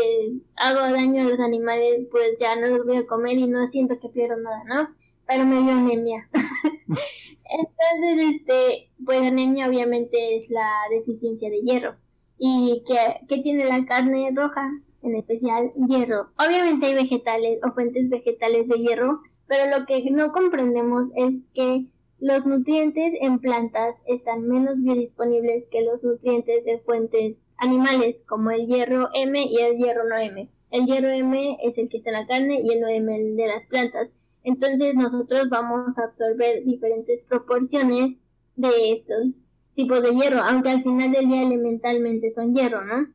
hago 0.55 0.79
daño 0.79 1.23
a 1.23 1.29
los 1.29 1.39
animales, 1.39 2.07
pues 2.09 2.37
ya 2.39 2.55
no 2.55 2.67
los 2.67 2.85
voy 2.85 2.97
a 2.97 3.05
comer 3.05 3.37
y 3.37 3.47
no 3.47 3.67
siento 3.67 3.99
que 3.99 4.09
pierdo 4.09 4.37
nada, 4.37 4.63
¿no? 4.63 4.89
Pero 5.27 5.45
me 5.45 5.61
dio 5.61 5.71
anemia. 5.71 6.29
Entonces, 6.87 8.35
este, 8.35 8.89
pues 9.05 9.21
anemia 9.21 9.67
obviamente 9.67 10.37
es 10.37 10.49
la 10.49 10.69
deficiencia 10.89 11.49
de 11.49 11.61
hierro. 11.61 11.95
¿Y 12.37 12.83
qué, 12.87 13.19
qué 13.27 13.41
tiene 13.41 13.65
la 13.65 13.85
carne 13.85 14.31
roja? 14.33 14.71
En 15.03 15.15
especial 15.15 15.71
hierro. 15.87 16.27
Obviamente 16.37 16.85
hay 16.85 16.93
vegetales 16.93 17.59
o 17.63 17.71
fuentes 17.71 18.09
vegetales 18.09 18.67
de 18.67 18.77
hierro, 18.77 19.21
pero 19.47 19.77
lo 19.77 19.85
que 19.85 20.09
no 20.11 20.31
comprendemos 20.31 21.09
es 21.15 21.47
que 21.53 21.87
los 22.19 22.45
nutrientes 22.45 23.13
en 23.19 23.39
plantas 23.39 23.99
están 24.05 24.47
menos 24.47 24.79
biodisponibles 24.79 25.65
que 25.71 25.81
los 25.83 26.03
nutrientes 26.03 26.63
de 26.65 26.77
fuentes 26.79 27.43
animales, 27.57 28.21
como 28.27 28.51
el 28.51 28.67
hierro 28.67 29.09
M 29.15 29.43
y 29.43 29.57
el 29.57 29.77
hierro 29.77 30.07
no 30.07 30.17
M. 30.17 30.47
El 30.69 30.85
hierro 30.85 31.09
M 31.09 31.57
es 31.63 31.79
el 31.79 31.89
que 31.89 31.97
está 31.97 32.11
en 32.11 32.15
la 32.17 32.27
carne 32.27 32.59
y 32.61 32.73
el 32.73 32.81
no 32.81 32.87
M 32.87 33.15
el 33.15 33.35
de 33.35 33.47
las 33.47 33.65
plantas. 33.65 34.09
Entonces 34.43 34.93
nosotros 34.93 35.49
vamos 35.49 35.97
a 35.97 36.03
absorber 36.03 36.63
diferentes 36.63 37.21
proporciones 37.23 38.17
de 38.55 38.93
estos 38.93 39.43
tipos 39.73 40.03
de 40.03 40.13
hierro, 40.13 40.41
aunque 40.41 40.69
al 40.69 40.83
final 40.83 41.11
del 41.11 41.27
día 41.27 41.41
elementalmente 41.41 42.29
son 42.29 42.53
hierro, 42.53 42.83
¿no? 42.85 43.07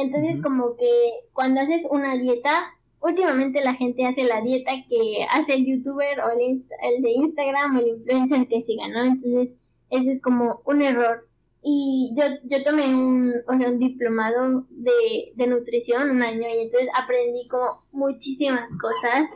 Entonces 0.00 0.40
como 0.42 0.76
que 0.76 0.90
cuando 1.32 1.60
haces 1.60 1.86
una 1.90 2.16
dieta 2.16 2.72
últimamente 3.00 3.60
la 3.60 3.74
gente 3.74 4.06
hace 4.06 4.24
la 4.24 4.40
dieta 4.40 4.72
que 4.88 5.26
hace 5.30 5.54
el 5.54 5.66
youtuber 5.66 6.20
o 6.20 6.30
el, 6.30 6.64
el 6.82 7.02
de 7.02 7.10
Instagram 7.10 7.76
o 7.76 7.80
el 7.80 7.88
influencer 7.88 8.48
que 8.48 8.62
siga, 8.62 8.88
¿no? 8.88 9.04
Entonces, 9.04 9.56
eso 9.90 10.10
es 10.10 10.20
como 10.20 10.60
un 10.64 10.82
error. 10.82 11.26
Y 11.62 12.14
yo, 12.16 12.24
yo 12.44 12.62
tomé 12.62 12.94
un, 12.94 13.34
o 13.48 13.58
sea, 13.58 13.68
un 13.68 13.78
diplomado 13.78 14.66
de, 14.70 15.32
de 15.34 15.46
nutrición 15.46 16.10
un 16.10 16.22
año 16.22 16.48
y 16.48 16.62
entonces 16.62 16.88
aprendí 16.94 17.48
como 17.48 17.84
muchísimas 17.92 18.68
cosas. 18.80 19.28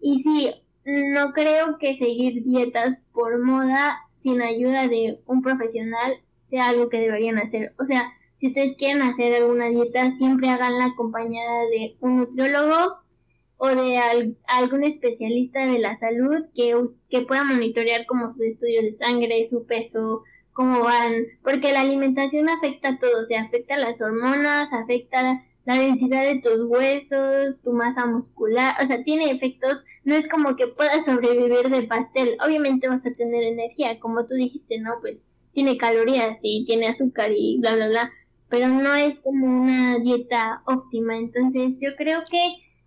Y 0.00 0.18
sí, 0.22 0.50
no 0.84 1.32
creo 1.32 1.78
que 1.78 1.94
seguir 1.94 2.44
dietas 2.44 2.98
por 3.12 3.42
moda 3.42 3.98
sin 4.14 4.40
ayuda 4.40 4.86
de 4.86 5.20
un 5.26 5.42
profesional 5.42 6.20
sea 6.40 6.68
algo 6.68 6.88
que 6.88 7.00
deberían 7.00 7.38
hacer. 7.38 7.74
O 7.78 7.84
sea, 7.84 8.12
si 8.44 8.48
ustedes 8.48 8.76
quieren 8.76 9.00
hacer 9.00 9.34
alguna 9.34 9.70
dieta, 9.70 10.14
siempre 10.18 10.50
háganla 10.50 10.84
acompañada 10.84 11.62
de 11.70 11.96
un 12.00 12.18
nutriólogo 12.18 12.98
o 13.56 13.68
de 13.68 13.98
algún 14.48 14.84
especialista 14.84 15.66
de 15.66 15.78
la 15.78 15.96
salud 15.96 16.44
que, 16.54 16.78
que 17.08 17.22
pueda 17.22 17.42
monitorear 17.42 18.04
como 18.04 18.32
sus 18.32 18.42
estudios 18.42 18.84
de 18.84 18.92
sangre, 18.92 19.48
su 19.48 19.64
peso, 19.64 20.24
cómo 20.52 20.82
van, 20.82 21.24
porque 21.42 21.72
la 21.72 21.80
alimentación 21.80 22.50
afecta 22.50 22.90
a 22.90 22.98
todo, 22.98 23.22
o 23.22 23.24
sea, 23.24 23.44
afecta 23.44 23.78
las 23.78 24.02
hormonas, 24.02 24.70
afecta 24.74 25.42
la 25.64 25.78
densidad 25.78 26.24
de 26.24 26.42
tus 26.42 26.66
huesos, 26.66 27.58
tu 27.62 27.72
masa 27.72 28.04
muscular, 28.04 28.76
o 28.82 28.86
sea, 28.86 29.02
tiene 29.04 29.30
efectos, 29.30 29.86
no 30.04 30.16
es 30.16 30.28
como 30.28 30.54
que 30.54 30.66
puedas 30.66 31.06
sobrevivir 31.06 31.70
de 31.70 31.84
pastel, 31.84 32.36
obviamente 32.44 32.90
vas 32.90 33.06
a 33.06 33.12
tener 33.12 33.42
energía, 33.42 33.98
como 34.00 34.26
tú 34.26 34.34
dijiste, 34.34 34.80
¿no? 34.80 34.96
Pues 35.00 35.22
tiene 35.54 35.78
calorías 35.78 36.40
y 36.42 36.66
tiene 36.66 36.88
azúcar 36.88 37.30
y 37.34 37.58
bla, 37.60 37.74
bla, 37.74 37.88
bla, 37.88 38.12
pero 38.54 38.68
no 38.68 38.94
es 38.94 39.18
como 39.18 39.46
una 39.46 39.98
dieta 39.98 40.62
óptima, 40.66 41.18
entonces 41.18 41.80
yo 41.82 41.96
creo 41.96 42.20
que 42.30 42.38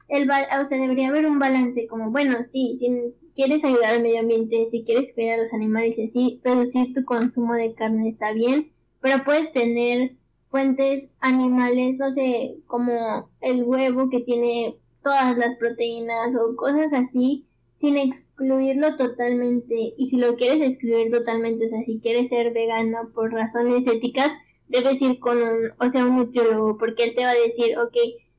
el 0.08 0.24
o 0.32 0.64
sea, 0.64 0.80
debería 0.80 1.10
haber 1.10 1.26
un 1.26 1.40
balance 1.40 1.88
como, 1.88 2.10
bueno, 2.10 2.46
sí, 2.46 2.78
si 2.80 2.90
quieres 3.36 3.66
ayudar 3.66 3.96
al 3.96 4.02
medio 4.02 4.22
ambiente, 4.22 4.66
si 4.68 4.86
quieres 4.86 5.12
cuidar 5.14 5.42
a 5.42 5.44
los 5.44 5.54
animales 5.54 5.98
y 5.98 6.04
así, 6.04 6.40
reducir 6.42 6.94
tu 6.94 7.04
consumo 7.04 7.54
de 7.54 7.74
carne 7.74 8.08
está 8.08 8.32
bien, 8.32 8.72
pero 9.02 9.26
puedes 9.26 9.52
tener 9.52 10.16
fuentes 10.48 11.12
animales, 11.20 11.98
no 11.98 12.14
sé, 12.14 12.56
como 12.66 13.30
el 13.42 13.66
huevo 13.66 14.10
que 14.10 14.22
tiene 14.22 14.78
todas 15.04 15.38
las 15.38 15.58
proteínas 15.58 16.34
o 16.38 16.56
cosas 16.56 16.94
así, 16.94 17.46
sin 17.76 17.98
excluirlo 17.98 18.96
totalmente. 18.96 19.94
Y 19.98 20.08
si 20.08 20.16
lo 20.16 20.38
quieres 20.38 20.62
excluir 20.62 21.12
totalmente, 21.12 21.66
o 21.66 21.70
sea, 21.70 21.82
si 21.82 22.00
quieres 22.00 22.30
ser 22.30 22.54
vegano 22.54 23.10
por 23.14 23.34
razones 23.34 23.86
éticas, 23.86 24.32
debes 24.70 25.02
ir 25.02 25.20
con 25.20 25.38
un, 25.38 25.72
o 25.80 25.92
sea, 25.92 26.06
un 26.06 26.18
nutriólogo, 26.18 26.78
porque 26.78 27.06
él 27.06 27.16
te 27.16 27.24
va 27.24 27.32
a 27.32 27.36
decir, 27.36 27.78
ok, 27.78 27.96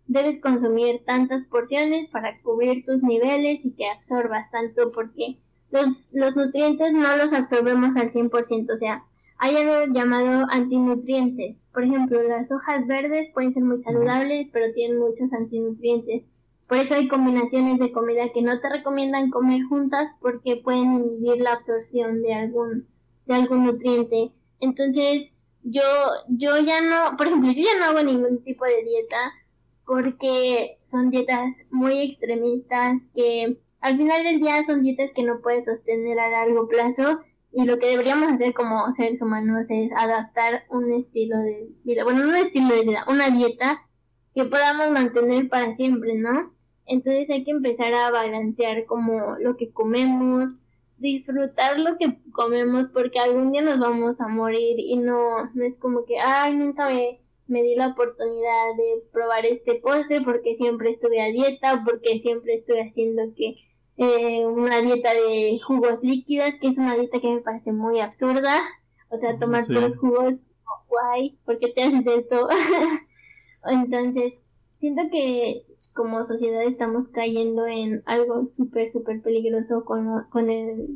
debes 0.07 0.41
consumir 0.41 1.03
tantas 1.05 1.45
porciones 1.45 2.09
para 2.09 2.41
cubrir 2.43 2.85
tus 2.85 3.03
niveles 3.03 3.65
y 3.65 3.73
que 3.73 3.89
absorbas 3.89 4.51
tanto 4.51 4.91
porque 4.93 5.39
los, 5.71 6.09
los 6.13 6.35
nutrientes 6.35 6.93
no 6.93 7.17
los 7.17 7.33
absorbemos 7.33 7.97
al 7.97 8.11
100%, 8.11 8.75
o 8.75 8.79
sea, 8.79 9.05
hay 9.39 9.55
algo 9.57 9.93
llamado 9.95 10.47
antinutrientes. 10.51 11.59
Por 11.73 11.85
ejemplo, 11.85 12.21
las 12.23 12.51
hojas 12.51 12.87
verdes 12.89 13.31
pueden 13.33 13.55
ser 13.55 13.63
muy 13.63 13.81
saludables, 13.83 14.49
pero 14.53 14.73
tienen 14.75 14.99
muchos 14.99 15.33
antinutrientes. 15.33 16.25
Por 16.67 16.79
eso 16.79 16.97
hay 16.97 17.07
combinaciones 17.09 17.79
de 17.79 17.93
comida 17.93 18.33
que 18.35 18.43
no 18.43 18.61
te 18.61 18.69
recomiendan 18.69 19.31
comer 19.31 19.63
juntas 19.69 20.11
porque 20.21 20.57
pueden 20.57 20.93
inhibir 20.95 21.41
la 21.41 21.53
absorción 21.53 22.21
de 22.23 22.35
algún, 22.35 22.89
de 23.27 23.35
algún 23.35 23.65
nutriente. 23.65 24.33
Entonces, 24.61 25.33
yo, 25.71 25.83
yo 26.29 26.59
ya 26.59 26.81
no, 26.81 27.17
por 27.17 27.27
ejemplo, 27.27 27.53
yo 27.53 27.63
ya 27.63 27.79
no 27.79 27.87
hago 27.87 28.03
ningún 28.03 28.43
tipo 28.43 28.65
de 28.65 28.85
dieta 28.85 29.33
porque 29.87 30.79
son 30.85 31.11
dietas 31.11 31.55
muy 31.71 32.01
extremistas 32.01 33.01
que 33.15 33.59
al 33.81 33.97
final 33.97 34.25
del 34.25 34.41
día 34.41 34.63
son 34.65 34.83
dietas 34.83 35.13
que 35.13 35.23
no 35.23 35.41
puedes 35.41 35.67
sostener 35.67 36.19
a 36.19 36.31
largo 36.31 36.69
plazo 36.69 37.21
y 37.53 37.65
lo 37.65 37.79
que 37.79 37.87
deberíamos 37.87 38.29
hacer 38.31 38.53
como 38.55 38.93
seres 38.95 39.23
humanos 39.23 39.67
es 39.69 39.91
adaptar 39.93 40.65
un 40.71 40.93
estilo 40.93 41.39
de 41.39 41.69
vida, 41.85 42.05
bueno, 42.05 42.25
no 42.25 42.31
un 42.31 42.37
estilo 42.37 42.75
de 42.75 42.83
vida, 42.83 43.05
una 43.09 43.31
dieta 43.31 43.83
que 44.35 44.45
podamos 44.45 44.91
mantener 44.91 45.49
para 45.49 45.75
siempre, 45.77 46.15
¿no? 46.15 46.53
Entonces 46.87 47.29
hay 47.31 47.45
que 47.45 47.51
empezar 47.51 47.93
a 47.95 48.11
balancear 48.11 48.87
como 48.87 49.37
lo 49.39 49.57
que 49.57 49.71
comemos, 49.71 50.53
disfrutar 50.99 51.79
lo 51.79 51.97
que 51.97 52.19
comemos 52.33 52.89
porque 52.93 53.19
algún 53.19 53.53
día 53.53 53.63
nos 53.63 53.79
vamos 53.79 54.21
a 54.21 54.29
morir 54.29 54.79
y 54.79 54.97
no, 54.97 55.51
no 55.55 55.65
es 55.65 55.79
como 55.79 56.05
que, 56.05 56.19
ay, 56.19 56.57
nunca 56.57 56.89
me 56.89 57.21
me 57.49 57.63
di 57.63 57.75
la 57.75 57.89
oportunidad 57.89 58.77
de 58.77 59.03
probar 59.11 59.47
este 59.47 59.77
postre 59.77 60.21
porque 60.21 60.55
siempre 60.55 60.91
estuve 60.91 61.21
a 61.21 61.33
dieta, 61.33 61.83
porque 61.85 62.21
siempre 62.21 62.55
estuve 62.55 62.83
haciendo 62.83 63.23
que 63.35 63.57
eh, 63.97 64.47
una 64.47 64.81
dieta 64.83 65.13
de 65.15 65.59
jugos 65.67 66.01
líquidos, 66.03 66.55
que 66.61 66.69
es 66.69 66.79
una 66.79 66.95
dieta 66.95 67.21
que 67.21 67.35
me 67.35 67.41
parece 67.41 67.73
muy 67.73 68.01
absurda. 68.01 68.61
O 69.09 69.19
sea, 69.19 69.39
tomar 69.39 69.67
todos 69.67 69.83
los 69.83 69.97
jugos, 69.97 70.43
guay, 70.89 71.39
porque 71.47 71.69
te 71.69 71.83
haces 71.83 72.07
esto. 72.07 72.49
Entonces, 73.65 74.43
siento 74.79 75.03
que 75.11 75.65
como 75.99 76.25
sociedad 76.25 76.63
estamos 76.63 77.09
cayendo 77.09 77.67
en 77.67 78.05
algo 78.07 78.47
súper, 78.47 78.89
súper 78.89 79.21
peligroso 79.21 79.85
con, 79.85 80.07
con 80.31 80.47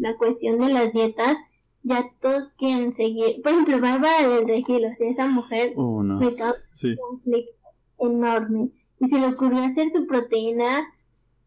la 0.01 0.17
cuestión 0.17 0.59
de 0.59 0.69
las 0.69 0.93
dietas 0.93 1.37
ya 1.83 2.09
todos 2.21 2.53
quieren 2.53 2.93
seguir. 2.93 3.43
Por 3.43 3.53
ejemplo, 3.53 3.81
Bárbara 3.81 4.29
del 4.29 4.47
Regil, 4.47 4.85
o 4.87 4.95
sea, 4.97 5.09
esa 5.09 5.27
mujer 5.27 5.73
oh, 5.77 6.03
me 6.03 6.35
causa 6.37 6.61
un 6.85 6.97
conflicto 6.97 7.53
enorme. 7.99 8.71
Y 9.01 9.07
se 9.09 9.19
le 9.19 9.27
ocurrió 9.27 9.63
hacer 9.63 9.89
su 9.91 10.07
proteína. 10.07 10.87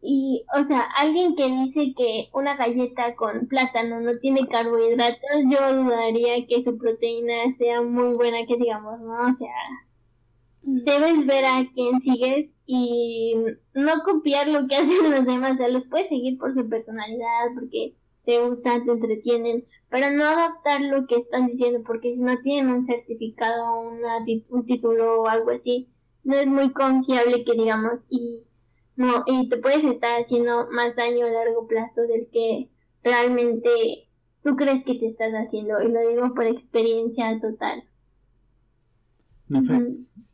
Y, 0.02 0.44
o 0.58 0.64
sea, 0.64 0.82
alguien 0.98 1.34
que 1.34 1.50
dice 1.50 1.94
que 1.96 2.28
una 2.34 2.54
galleta 2.56 3.14
con 3.16 3.48
plátano 3.48 4.00
no 4.00 4.18
tiene 4.18 4.46
carbohidratos, 4.46 5.42
yo 5.50 5.82
dudaría 5.82 6.46
que 6.46 6.62
su 6.62 6.76
proteína 6.76 7.34
sea 7.56 7.80
muy 7.80 8.14
buena, 8.14 8.46
que 8.46 8.56
digamos, 8.56 9.00
¿no? 9.00 9.14
O 9.14 9.34
sea, 9.38 9.54
debes 10.66 11.24
ver 11.26 11.44
a 11.44 11.64
quién 11.72 12.00
sigues 12.00 12.50
y 12.66 13.36
no 13.72 13.92
copiar 14.04 14.48
lo 14.48 14.66
que 14.66 14.74
hacen 14.74 15.10
los 15.10 15.24
demás, 15.24 15.54
o 15.54 15.56
sea, 15.58 15.68
los 15.68 15.84
puedes 15.86 16.08
seguir 16.08 16.38
por 16.38 16.52
su 16.54 16.68
personalidad, 16.68 17.54
porque 17.54 17.94
te 18.24 18.44
gustan, 18.44 18.84
te 18.84 18.90
entretienen, 18.90 19.64
pero 19.88 20.10
no 20.10 20.24
adaptar 20.24 20.80
lo 20.80 21.06
que 21.06 21.14
están 21.14 21.46
diciendo, 21.46 21.82
porque 21.86 22.14
si 22.14 22.20
no 22.20 22.40
tienen 22.40 22.72
un 22.72 22.82
certificado, 22.82 23.80
un 24.48 24.66
título 24.66 25.22
o 25.22 25.28
algo 25.28 25.52
así, 25.52 25.88
no 26.24 26.34
es 26.34 26.48
muy 26.48 26.72
confiable 26.72 27.44
que 27.44 27.52
digamos, 27.52 28.00
y 28.10 28.42
no, 28.96 29.22
y 29.26 29.48
te 29.48 29.58
puedes 29.58 29.84
estar 29.84 30.20
haciendo 30.20 30.66
más 30.72 30.96
daño 30.96 31.26
a 31.26 31.30
largo 31.30 31.68
plazo 31.68 32.02
del 32.02 32.28
que 32.32 32.68
realmente 33.04 34.08
tú 34.42 34.56
crees 34.56 34.84
que 34.84 34.96
te 34.96 35.06
estás 35.06 35.32
haciendo, 35.32 35.80
y 35.80 35.92
lo 35.92 36.00
digo 36.08 36.34
por 36.34 36.46
experiencia 36.46 37.38
total. 37.40 37.84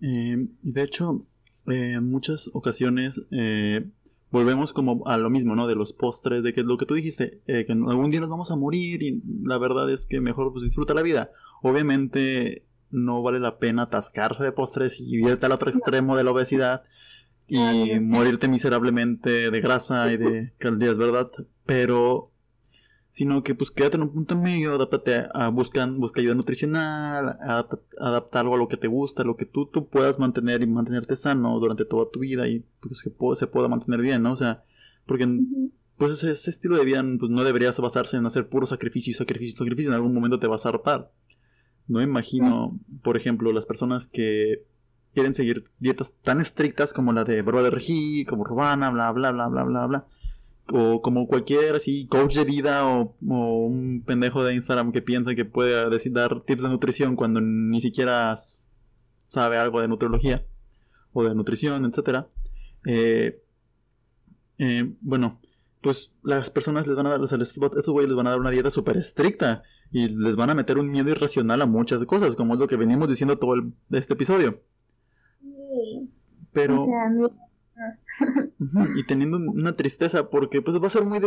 Eh, 0.01 0.49
de 0.63 0.83
hecho, 0.83 1.27
eh, 1.67 1.93
en 1.93 2.11
muchas 2.11 2.51
ocasiones 2.53 3.23
eh, 3.31 3.87
volvemos 4.33 4.73
como 4.73 5.07
a 5.07 5.17
lo 5.17 5.31
mismo, 5.31 5.55
¿no? 5.55 5.69
De 5.69 5.77
los 5.77 5.93
postres, 5.93 6.43
de 6.43 6.53
que 6.53 6.63
lo 6.63 6.79
que 6.79 6.87
tú 6.87 6.95
dijiste, 6.95 7.41
eh, 7.47 7.65
que 7.67 7.73
algún 7.73 8.11
día 8.11 8.21
nos 8.21 8.31
vamos 8.31 8.51
a 8.51 8.57
morir 8.57 9.03
y 9.03 9.23
la 9.45 9.59
verdad 9.59 9.91
es 9.93 10.07
que 10.07 10.21
mejor 10.21 10.53
pues 10.53 10.65
disfruta 10.65 10.95
la 10.95 11.03
vida. 11.03 11.31
Obviamente 11.63 12.65
no 12.91 13.23
vale 13.23 13.39
la 13.39 13.59
pena 13.59 13.83
atascarse 13.83 14.43
de 14.43 14.53
postres 14.53 14.99
y 14.99 15.25
irte 15.25 15.47
al 15.47 15.53
otro 15.53 15.71
extremo 15.71 16.17
de 16.17 16.25
la 16.25 16.33
obesidad 16.33 16.83
y 17.47 18.01
morirte 18.01 18.49
miserablemente 18.49 19.51
de 19.51 19.61
grasa 19.61 20.11
y 20.13 20.17
de 20.17 20.53
calorías, 20.59 20.97
¿verdad? 20.97 21.31
Pero 21.67 22.32
sino 23.13 23.43
que 23.43 23.55
pues 23.55 23.71
quédate 23.71 23.99
en 23.99 24.05
un 24.05 24.13
punto 24.13 24.35
medio, 24.35 24.75
adáptate 24.75 25.27
a, 25.35 25.51
buscar, 25.51 25.89
busca 25.91 26.23
ayuda 26.23 26.35
nutricional, 26.35 27.37
adapta, 27.99 28.41
algo 28.41 28.55
a 28.55 28.59
lo 28.59 28.69
que 28.69 28.79
te 28.79 28.89
gusta, 28.89 29.23
lo 29.23 29.37
que 29.37 29.45
tú, 29.45 29.67
tú 29.67 29.87
puedas 29.87 30.19
mantener 30.19 30.63
y 30.63 30.67
mantenerte 30.67 31.15
sano 31.15 31.61
durante 31.61 31.85
toda 31.85 32.11
tu 32.11 32.21
vida 32.21 32.49
y 32.49 32.65
pues 32.81 33.03
que 33.03 33.13
se 33.35 33.47
pueda 33.47 33.69
mantener 33.69 34.01
bien, 34.01 34.23
¿no? 34.23 34.33
O 34.33 34.37
sea, 34.37 34.65
porque 35.07 35.29
pues 35.99 36.25
ese, 36.25 36.51
estilo 36.51 36.79
de 36.79 36.87
vida 36.87 37.05
pues, 37.21 37.31
no 37.31 37.45
deberías 37.45 37.79
basarse 37.79 38.17
en 38.17 38.25
hacer 38.25 38.49
puro 38.49 38.67
sacrificio 38.67 39.11
y 39.11 39.15
sacrificio 39.15 39.53
y 39.53 39.57
sacrificio, 39.57 39.91
en 39.91 39.97
algún 39.97 40.15
momento 40.15 40.39
te 40.39 40.47
vas 40.47 40.65
a 40.65 40.71
hartar. 40.71 41.13
No 41.89 42.01
imagino, 42.01 42.81
por 43.03 43.19
ejemplo, 43.19 43.53
las 43.53 43.67
personas 43.67 44.07
que 44.07 44.65
quieren 45.13 45.35
seguir 45.35 45.65
dietas 45.81 46.15
tan 46.23 46.41
estrictas 46.41 46.95
como 46.95 47.13
la 47.13 47.25
de 47.25 47.43
Brother 47.43 47.75
G, 47.75 48.25
como 48.27 48.41
Urbana, 48.41 48.89
bla, 48.89 49.13
bla, 49.13 49.33
bla, 49.33 49.49
bla, 49.49 49.65
bla, 49.65 49.87
bla 49.87 50.07
o 50.73 51.03
como 51.03 51.27
cualquier 51.27 51.75
así 51.75 52.07
coach 52.07 52.35
de 52.35 52.45
vida 52.45 52.87
o, 52.87 53.15
un 53.21 54.03
pendejo 54.05 54.43
de 54.43 54.55
Instagram 54.55 54.93
que 54.93 55.03
piensa 55.03 55.35
que 55.35 55.45
puede 55.45 55.89
decir, 55.91 56.13
dar 56.13 56.41
tips 56.43 56.63
de 56.63 56.69
nutrición 56.71 57.15
cuando 57.15 57.41
ni 57.41 57.81
siquiera 57.81 58.35
sabe 59.29 59.59
algo 59.59 59.81
de 59.81 59.89
nutriología 59.89 60.45
o 61.13 61.25
de 61.25 61.35
nutrición, 61.35 61.85
etcétera. 61.85 62.29
Eh, 62.87 63.43
eh, 64.59 64.93
bueno, 65.01 65.41
pues 65.83 66.17
las 66.23 66.49
personas 66.51 66.87
les 66.87 66.97
van 66.97 67.07
a 67.07 67.11
dar, 67.11 67.23
estos 67.23 67.89
güeyes 67.89 68.09
les 68.09 68.17
van 68.17 68.27
a 68.27 68.31
dar 68.31 68.41
una 68.41 68.51
dieta 68.51 68.71
súper 68.71 68.97
estricta 68.97 69.63
y 69.91 70.09
les 70.09 70.37
van 70.37 70.51
a 70.51 70.55
meter 70.55 70.79
un 70.79 70.91
miedo 70.91 71.11
irracional 71.11 71.61
a 71.61 71.67
muchas 71.67 72.05
cosas, 72.07 72.35
como 72.35 72.55
es 72.55 72.61
lo 72.61 72.69
que 72.69 72.77
venimos 72.77 73.09
diciendo 73.09 73.39
todo 73.39 73.55
el, 73.55 73.75
este 73.91 74.15
episodio. 74.15 74.61
Pero 76.53 76.87
y 78.95 79.05
teniendo 79.05 79.39
una 79.39 79.75
tristeza 79.75 80.31
porque 80.31 80.63
pues 80.63 80.77
va 80.81 80.87
a 80.87 80.91
ser 80.91 81.05
muy, 81.05 81.21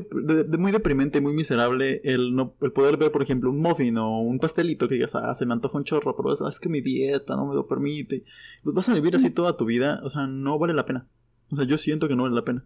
muy 0.57 0.71
deprimente, 0.71 1.21
muy 1.21 1.33
miserable 1.33 2.01
el 2.03 2.35
no 2.35 2.53
el 2.61 2.71
poder 2.71 2.97
ver, 2.97 3.11
por 3.11 3.21
ejemplo, 3.21 3.49
un 3.49 3.59
muffin 3.59 3.97
o 3.97 4.21
un 4.21 4.39
pastelito 4.39 4.87
que 4.87 4.95
digas, 4.95 5.15
ah, 5.15 5.33
se 5.35 5.45
me 5.45 5.53
antoja 5.53 5.77
un 5.77 5.83
chorro, 5.83 6.15
pero 6.15 6.33
es 6.47 6.59
que 6.59 6.69
mi 6.69 6.81
dieta 6.81 7.35
no 7.35 7.47
me 7.47 7.55
lo 7.55 7.67
permite. 7.67 8.23
Pues 8.63 8.75
vas 8.75 8.89
a 8.89 8.93
vivir 8.93 9.15
así 9.15 9.29
toda 9.31 9.57
tu 9.57 9.65
vida, 9.65 9.99
o 10.03 10.09
sea, 10.09 10.27
no 10.27 10.57
vale 10.59 10.73
la 10.73 10.85
pena. 10.85 11.07
O 11.51 11.55
sea, 11.55 11.65
yo 11.65 11.77
siento 11.77 12.07
que 12.07 12.15
no 12.15 12.23
vale 12.23 12.35
la 12.35 12.45
pena. 12.45 12.65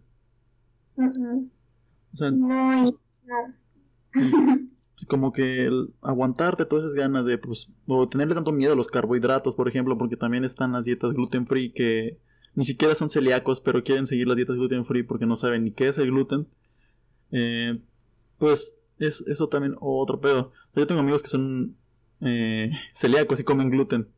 O 0.96 2.16
sea, 2.16 2.30
no, 2.30 2.98
como 5.08 5.32
que 5.32 5.64
el 5.66 5.94
aguantarte 6.02 6.66
todas 6.66 6.84
esas 6.84 6.94
ganas 6.94 7.24
de, 7.24 7.38
pues, 7.38 7.70
o 7.86 8.08
tenerle 8.08 8.34
tanto 8.34 8.52
miedo 8.52 8.72
a 8.72 8.76
los 8.76 8.88
carbohidratos, 8.88 9.54
por 9.54 9.68
ejemplo, 9.68 9.96
porque 9.96 10.16
también 10.16 10.44
están 10.44 10.72
las 10.72 10.84
dietas 10.84 11.12
gluten 11.12 11.46
free 11.46 11.72
que 11.72 12.18
ni 12.54 12.64
siquiera 12.64 12.94
son 12.94 13.08
celíacos, 13.08 13.60
pero 13.60 13.84
quieren 13.84 14.06
seguir 14.06 14.26
las 14.26 14.36
dietas 14.36 14.56
gluten 14.56 14.84
free 14.84 15.02
porque 15.02 15.26
no 15.26 15.36
saben 15.36 15.64
ni 15.64 15.72
qué 15.72 15.88
es 15.88 15.98
el 15.98 16.10
gluten, 16.10 16.48
eh, 17.30 17.80
pues 18.38 18.78
es 18.98 19.26
eso 19.26 19.48
también 19.48 19.76
otro 19.80 20.20
pedo. 20.20 20.52
Yo 20.74 20.86
tengo 20.86 21.00
amigos 21.00 21.22
que 21.22 21.28
son 21.28 21.76
eh, 22.20 22.70
celíacos 22.94 23.40
y 23.40 23.44
comen 23.44 23.70
gluten. 23.70 24.08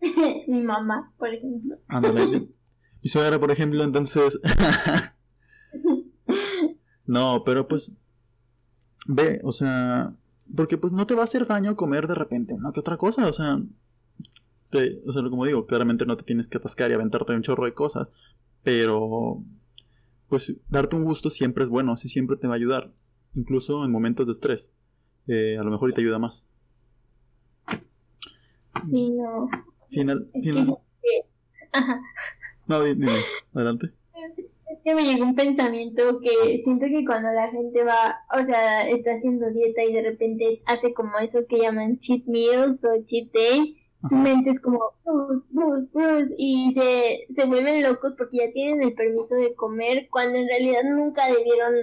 Mi 0.48 0.62
mamá, 0.62 1.12
por 1.18 1.32
ejemplo. 1.32 1.76
Ándale. 1.88 2.48
Mi 3.02 3.10
suegra, 3.10 3.38
por 3.38 3.50
ejemplo, 3.50 3.84
entonces... 3.84 4.40
no, 7.06 7.42
pero 7.44 7.68
pues... 7.68 7.94
Ve, 9.06 9.40
o 9.44 9.52
sea... 9.52 10.14
Porque 10.54 10.76
pues 10.76 10.92
no 10.92 11.06
te 11.06 11.14
va 11.14 11.22
a 11.22 11.24
hacer 11.24 11.46
daño 11.46 11.76
comer 11.76 12.06
de 12.06 12.14
repente 12.14 12.54
¿no? 12.58 12.72
que 12.72 12.80
otra 12.80 12.98
cosa, 12.98 13.26
o 13.26 13.32
sea 13.32 13.58
o 15.06 15.12
sea, 15.12 15.22
como 15.28 15.44
digo, 15.44 15.66
claramente 15.66 16.06
no 16.06 16.16
te 16.16 16.24
tienes 16.24 16.48
que 16.48 16.58
atascar 16.58 16.90
y 16.90 16.94
aventarte 16.94 17.34
un 17.34 17.42
chorro 17.42 17.64
de 17.64 17.74
cosas, 17.74 18.08
pero 18.62 19.42
pues 20.28 20.56
darte 20.68 20.96
un 20.96 21.04
gusto 21.04 21.30
siempre 21.30 21.64
es 21.64 21.70
bueno, 21.70 21.92
así 21.92 22.08
siempre 22.08 22.36
te 22.36 22.46
va 22.46 22.54
a 22.54 22.56
ayudar, 22.56 22.92
incluso 23.34 23.84
en 23.84 23.90
momentos 23.90 24.26
de 24.26 24.32
estrés. 24.32 24.72
Eh, 25.26 25.56
a 25.58 25.62
lo 25.62 25.70
mejor 25.70 25.90
y 25.90 25.94
te 25.94 26.00
ayuda 26.00 26.18
más. 26.18 26.46
Sí, 28.82 29.10
no. 29.10 29.48
Final, 29.90 30.28
final. 30.42 30.78
No, 32.66 32.82
dime, 32.82 33.12
adelante. 33.52 33.90
Es 34.70 34.78
que 34.82 34.94
me 34.94 35.04
llegó 35.04 35.24
un 35.24 35.34
pensamiento 35.34 36.20
que 36.20 36.62
siento 36.62 36.86
que 36.86 37.04
cuando 37.04 37.30
la 37.32 37.50
gente 37.50 37.84
va, 37.84 38.16
o 38.40 38.44
sea, 38.44 38.88
está 38.88 39.12
haciendo 39.12 39.50
dieta 39.50 39.84
y 39.84 39.92
de 39.92 40.02
repente 40.02 40.62
hace 40.64 40.94
como 40.94 41.18
eso 41.18 41.46
que 41.46 41.58
llaman 41.58 41.98
cheat 41.98 42.24
meals 42.24 42.84
o 42.84 43.04
cheat 43.04 43.30
days, 43.32 43.76
su 44.08 44.14
mente 44.14 44.50
es 44.50 44.60
como 44.60 44.80
Bruce, 45.04 45.46
Bruce, 45.50 45.88
Bruce 45.92 46.34
y 46.36 46.70
se, 46.72 47.26
se 47.28 47.44
vuelven 47.46 47.82
locos 47.82 48.14
porque 48.16 48.38
ya 48.38 48.52
tienen 48.52 48.82
el 48.82 48.94
permiso 48.94 49.34
de 49.36 49.54
comer 49.54 50.08
cuando 50.10 50.38
en 50.38 50.48
realidad 50.48 50.82
nunca 50.84 51.26
debieron 51.26 51.74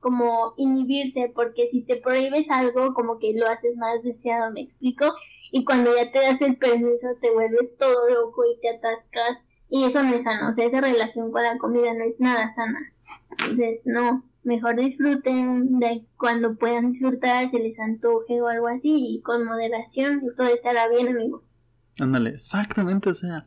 como 0.00 0.54
inhibirse 0.56 1.30
porque 1.34 1.68
si 1.68 1.82
te 1.82 1.96
prohíbes 1.96 2.50
algo 2.50 2.94
como 2.94 3.18
que 3.18 3.32
lo 3.34 3.46
haces 3.46 3.76
más 3.76 4.02
deseado, 4.02 4.50
me 4.52 4.62
explico, 4.62 5.06
y 5.52 5.64
cuando 5.64 5.94
ya 5.94 6.10
te 6.10 6.20
das 6.20 6.40
el 6.42 6.56
permiso 6.56 7.08
te 7.20 7.30
vuelves 7.30 7.76
todo 7.78 8.08
loco 8.08 8.44
y 8.44 8.58
te 8.60 8.70
atascas 8.70 9.38
y 9.68 9.84
eso 9.84 10.02
no 10.02 10.14
es 10.14 10.24
sano, 10.24 10.50
o 10.50 10.52
sea, 10.52 10.64
esa 10.64 10.80
relación 10.80 11.30
con 11.30 11.42
la 11.42 11.58
comida 11.58 11.94
no 11.94 12.04
es 12.04 12.18
nada 12.18 12.52
sana. 12.54 12.92
Entonces, 13.30 13.82
no, 13.84 14.24
mejor 14.42 14.76
disfruten 14.76 15.78
de 15.78 16.04
cuando 16.18 16.56
puedan 16.56 16.90
disfrutar, 16.90 17.48
se 17.50 17.58
les 17.58 17.78
antoje 17.78 18.40
o 18.42 18.48
algo 18.48 18.66
así 18.68 18.92
y 18.92 19.22
con 19.22 19.44
moderación 19.44 20.22
y 20.24 20.34
todo 20.34 20.48
estará 20.48 20.88
bien, 20.88 21.08
amigos. 21.08 21.52
Ándale, 22.00 22.30
exactamente, 22.30 23.10
o 23.10 23.14
sea. 23.14 23.46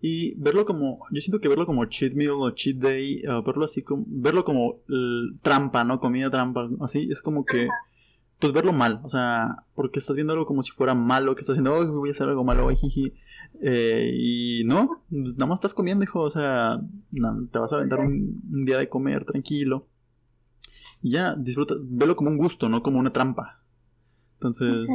Y 0.00 0.34
verlo 0.40 0.64
como, 0.64 1.00
yo 1.10 1.20
siento 1.20 1.40
que 1.40 1.48
verlo 1.48 1.66
como 1.66 1.84
cheat 1.86 2.14
meal 2.14 2.34
o 2.38 2.50
cheat 2.50 2.76
day, 2.76 3.22
verlo 3.44 3.64
así 3.64 3.82
como, 3.82 4.04
verlo 4.06 4.44
como 4.44 4.76
trampa, 5.42 5.82
¿no? 5.82 5.98
Comida 5.98 6.30
trampa, 6.30 6.68
así, 6.80 7.08
es 7.10 7.20
como 7.20 7.44
que, 7.44 7.68
pues 8.38 8.52
verlo 8.52 8.72
mal, 8.72 9.00
o 9.02 9.08
sea, 9.08 9.64
porque 9.74 9.98
estás 9.98 10.14
viendo 10.14 10.32
algo 10.32 10.46
como 10.46 10.62
si 10.62 10.70
fuera 10.70 10.94
malo, 10.94 11.34
que 11.34 11.40
estás 11.40 11.54
haciendo, 11.54 11.74
oh, 11.74 11.92
voy 11.98 12.10
a 12.10 12.12
hacer 12.12 12.28
algo 12.28 12.44
malo, 12.44 12.68
jiji. 12.70 13.12
Eh, 13.60 14.12
y 14.14 14.62
no, 14.64 15.02
pues 15.10 15.36
nada 15.36 15.46
más 15.46 15.56
estás 15.56 15.74
comiendo, 15.74 16.04
hijo, 16.04 16.20
o 16.20 16.30
sea, 16.30 16.80
te 17.50 17.58
vas 17.58 17.72
a 17.72 17.76
aventar 17.76 17.98
un, 17.98 18.64
día 18.64 18.78
de 18.78 18.88
comer 18.88 19.24
tranquilo. 19.24 19.88
Y 21.02 21.10
ya, 21.10 21.34
disfruta, 21.34 21.74
verlo 21.80 22.14
como 22.14 22.30
un 22.30 22.38
gusto, 22.38 22.68
no 22.68 22.82
como 22.82 23.00
una 23.00 23.12
trampa. 23.12 23.60
Entonces, 24.34 24.86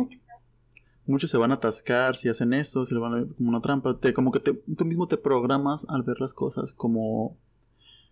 muchos 1.05 1.31
se 1.31 1.37
van 1.37 1.51
a 1.51 1.55
atascar 1.55 2.15
si 2.15 2.29
hacen 2.29 2.53
eso, 2.53 2.85
si 2.85 2.93
lo 2.93 3.01
van 3.01 3.13
a 3.13 3.15
ver 3.17 3.27
como 3.35 3.49
una 3.49 3.61
trampa. 3.61 3.97
Te, 3.99 4.13
como 4.13 4.31
que 4.31 4.39
tú 4.39 4.85
mismo 4.85 5.07
te 5.07 5.17
programas 5.17 5.85
al 5.89 6.03
ver 6.03 6.19
las 6.19 6.33
cosas 6.33 6.73
como, 6.73 7.37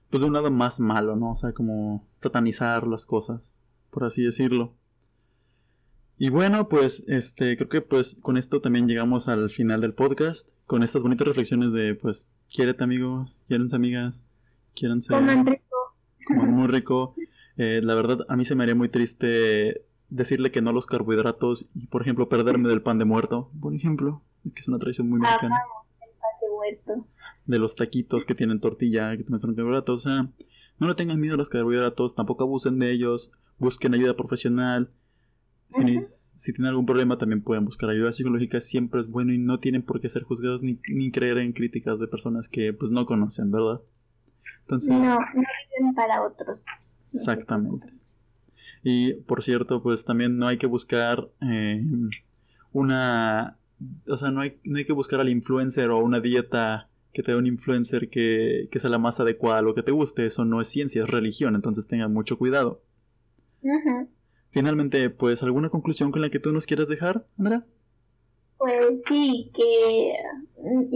pues 0.09 0.21
de 0.21 0.27
un 0.27 0.33
lado 0.33 0.51
más 0.51 0.79
malo, 0.79 1.15
¿no? 1.15 1.31
O 1.31 1.35
sea, 1.35 1.53
como 1.53 2.05
satanizar 2.19 2.87
las 2.87 3.05
cosas, 3.05 3.53
por 3.89 4.03
así 4.03 4.23
decirlo. 4.23 4.73
Y 6.17 6.29
bueno, 6.29 6.69
pues 6.69 7.03
este, 7.07 7.57
creo 7.57 7.69
que 7.69 7.81
pues 7.81 8.15
con 8.21 8.37
esto 8.37 8.61
también 8.61 8.87
llegamos 8.87 9.27
al 9.27 9.49
final 9.49 9.81
del 9.81 9.95
podcast, 9.95 10.49
con 10.67 10.83
estas 10.83 11.01
bonitas 11.01 11.27
reflexiones 11.27 11.71
de 11.73 11.95
pues, 11.95 12.27
quiérete 12.53 12.83
amigos, 12.83 13.41
quiérense 13.47 13.75
amigas, 13.75 14.23
quiérense... 14.75 15.13
Coman 15.13 15.47
rico. 15.47 15.95
Coman 16.27 16.51
muy 16.51 16.67
rico. 16.67 17.15
Eh, 17.57 17.81
la 17.83 17.95
verdad, 17.95 18.19
a 18.29 18.35
mí 18.35 18.45
se 18.45 18.53
me 18.53 18.63
haría 18.63 18.75
muy 18.75 18.89
triste 18.89 19.83
decirle 20.11 20.51
que 20.51 20.61
no 20.61 20.69
a 20.69 20.73
los 20.73 20.85
carbohidratos 20.85 21.69
y, 21.73 21.87
por 21.87 22.03
ejemplo, 22.03 22.29
perderme 22.29 22.69
del 22.69 22.81
pan 22.81 22.99
de 22.99 23.05
muerto, 23.05 23.49
por 23.59 23.73
ejemplo, 23.73 24.21
que 24.43 24.59
es 24.59 24.67
una 24.67 24.77
tradición 24.77 25.09
muy 25.09 25.19
mexicana. 25.19 25.55
el 26.01 26.09
pan 26.11 26.31
de 26.41 26.49
muerto. 26.49 27.07
De 27.45 27.57
los 27.57 27.75
taquitos 27.75 28.25
que 28.25 28.35
tienen 28.35 28.59
tortilla, 28.59 29.17
que 29.17 29.23
también 29.23 29.39
son 29.39 29.55
carbohidratos. 29.55 30.05
O 30.05 30.09
sea, 30.09 30.27
no 30.77 30.87
le 30.87 30.95
tengan 30.95 31.19
miedo 31.19 31.35
a 31.35 31.37
los 31.37 31.49
carbohidratos, 31.49 32.13
tampoco 32.13 32.43
abusen 32.43 32.77
de 32.77 32.91
ellos, 32.91 33.31
busquen 33.57 33.93
ayuda 33.93 34.15
profesional. 34.15 34.91
Si, 35.69 36.53
tienen 36.53 36.69
algún 36.69 36.85
problema, 36.85 37.17
también 37.17 37.41
pueden 37.41 37.63
buscar 37.63 37.89
ayuda 37.89 38.11
psicológica, 38.11 38.59
siempre 38.59 38.99
es 38.99 39.07
bueno 39.07 39.31
y 39.31 39.37
no 39.37 39.59
tienen 39.59 39.83
por 39.83 40.01
qué 40.01 40.09
ser 40.09 40.23
juzgados 40.23 40.61
ni, 40.61 40.79
ni 40.89 41.11
creer 41.11 41.37
en 41.37 41.53
críticas 41.53 41.99
de 41.99 42.07
personas 42.07 42.49
que 42.49 42.73
pues 42.73 42.91
no 42.91 43.05
conocen, 43.05 43.51
¿verdad? 43.51 43.79
Entonces, 44.61 44.89
no, 44.89 44.99
no 44.99 45.19
viven 45.23 45.95
para 45.95 46.23
otros. 46.23 46.61
Exactamente. 47.13 48.00
Y 48.83 49.13
por 49.13 49.43
cierto, 49.43 49.83
pues 49.83 50.05
también 50.05 50.37
no 50.37 50.47
hay 50.47 50.57
que 50.57 50.67
buscar 50.67 51.29
eh, 51.41 51.83
una... 52.71 53.57
O 54.07 54.17
sea, 54.17 54.31
no 54.31 54.41
hay, 54.41 54.57
no 54.63 54.77
hay 54.77 54.85
que 54.85 54.93
buscar 54.93 55.19
al 55.19 55.29
influencer 55.29 55.89
o 55.89 55.99
una 55.99 56.19
dieta 56.19 56.89
que 57.13 57.23
te 57.23 57.31
dé 57.31 57.37
un 57.37 57.47
influencer 57.47 58.09
que, 58.09 58.69
que 58.71 58.79
sea 58.79 58.89
la 58.89 58.99
más 58.99 59.19
adecuada 59.19 59.59
a 59.59 59.61
lo 59.63 59.75
que 59.75 59.83
te 59.83 59.91
guste. 59.91 60.25
Eso 60.25 60.45
no 60.45 60.61
es 60.61 60.67
ciencia, 60.67 61.03
es 61.03 61.09
religión, 61.09 61.55
entonces 61.55 61.87
tengan 61.87 62.13
mucho 62.13 62.37
cuidado. 62.37 62.81
Finalmente, 64.51 65.09
pues, 65.09 65.43
¿alguna 65.43 65.69
conclusión 65.69 66.11
con 66.11 66.21
la 66.21 66.29
que 66.29 66.39
tú 66.39 66.51
nos 66.51 66.65
quieras 66.65 66.87
dejar, 66.87 67.25
Andrea? 67.37 67.65
Pues 68.57 69.03
sí, 69.05 69.51
que 69.55 70.13
mm, 70.61 70.93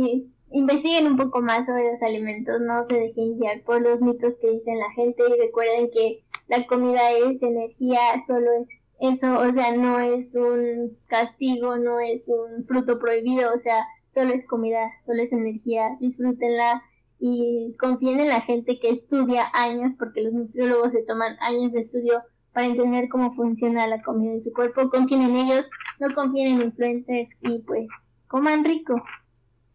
investiguen 0.52 1.08
un 1.08 1.18
poco 1.18 1.42
más 1.42 1.66
sobre 1.66 1.90
los 1.90 2.02
alimentos, 2.04 2.62
no 2.62 2.84
se 2.86 2.96
dejen 2.96 3.40
guiar 3.40 3.64
por 3.64 3.82
los 3.82 4.02
mitos 4.02 4.36
que 4.38 4.52
dicen 4.52 4.78
la 4.78 4.92
gente 4.92 5.24
y 5.28 5.42
recuerden 5.42 5.90
que 5.90 6.24
la 6.48 6.66
comida 6.68 7.12
es 7.12 7.42
energía, 7.42 8.00
solo 8.26 8.52
es 8.60 8.80
eso, 9.00 9.40
o 9.40 9.52
sea, 9.52 9.76
no 9.76 10.00
es 10.00 10.36
un 10.36 10.98
castigo, 11.08 11.78
no 11.78 12.00
es 12.00 12.24
un 12.28 12.66
fruto 12.66 12.98
prohibido, 13.00 13.54
o 13.54 13.60
sea, 13.60 13.86
solo 14.14 14.34
es 14.34 14.46
comida, 14.48 14.92
solo 15.06 15.22
es 15.22 15.34
energía, 15.34 15.98
disfrútenla 16.00 16.82
y 17.20 17.76
confíen 17.80 18.20
en 18.20 18.30
la 18.30 18.42
gente 18.42 18.80
que 18.80 18.90
estudia 18.90 19.46
años, 19.54 19.94
porque 19.98 20.24
los 20.24 20.34
nutriólogos 20.34 20.92
se 20.92 21.04
toman 21.04 21.36
años 21.42 21.72
de 21.74 21.82
estudio 21.82 22.22
para 22.54 22.68
entender 22.68 23.10
cómo 23.10 23.32
funciona 23.32 23.86
la 23.88 24.02
comida 24.02 24.34
en 24.34 24.42
su 24.42 24.54
cuerpo, 24.54 24.90
confíen 24.90 25.24
en 25.24 25.36
ellos, 25.36 25.68
no 26.00 26.14
confíen 26.16 26.56
en 26.56 26.68
influencers 26.68 27.30
y 27.42 27.60
pues 27.60 27.88
coman 28.28 28.64
rico. 28.64 29.04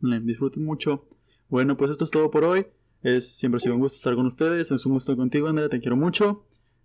Disfruten 0.00 0.64
mucho. 0.64 1.04
Bueno, 1.50 1.76
pues 1.76 1.90
esto 1.90 2.04
es 2.04 2.10
todo 2.10 2.30
por 2.30 2.44
hoy. 2.44 2.66
Es 3.02 3.36
siempre 3.36 3.58
ha 3.58 3.60
sido 3.60 3.74
un 3.74 3.80
gusto 3.80 3.96
estar 3.96 4.14
con 4.14 4.26
ustedes, 4.26 4.70
es 4.70 4.86
un 4.86 4.94
gusto 4.94 5.14
contigo, 5.14 5.48
Andrea, 5.48 5.68
te 5.68 5.80
quiero 5.80 5.96
mucho. 5.96 6.44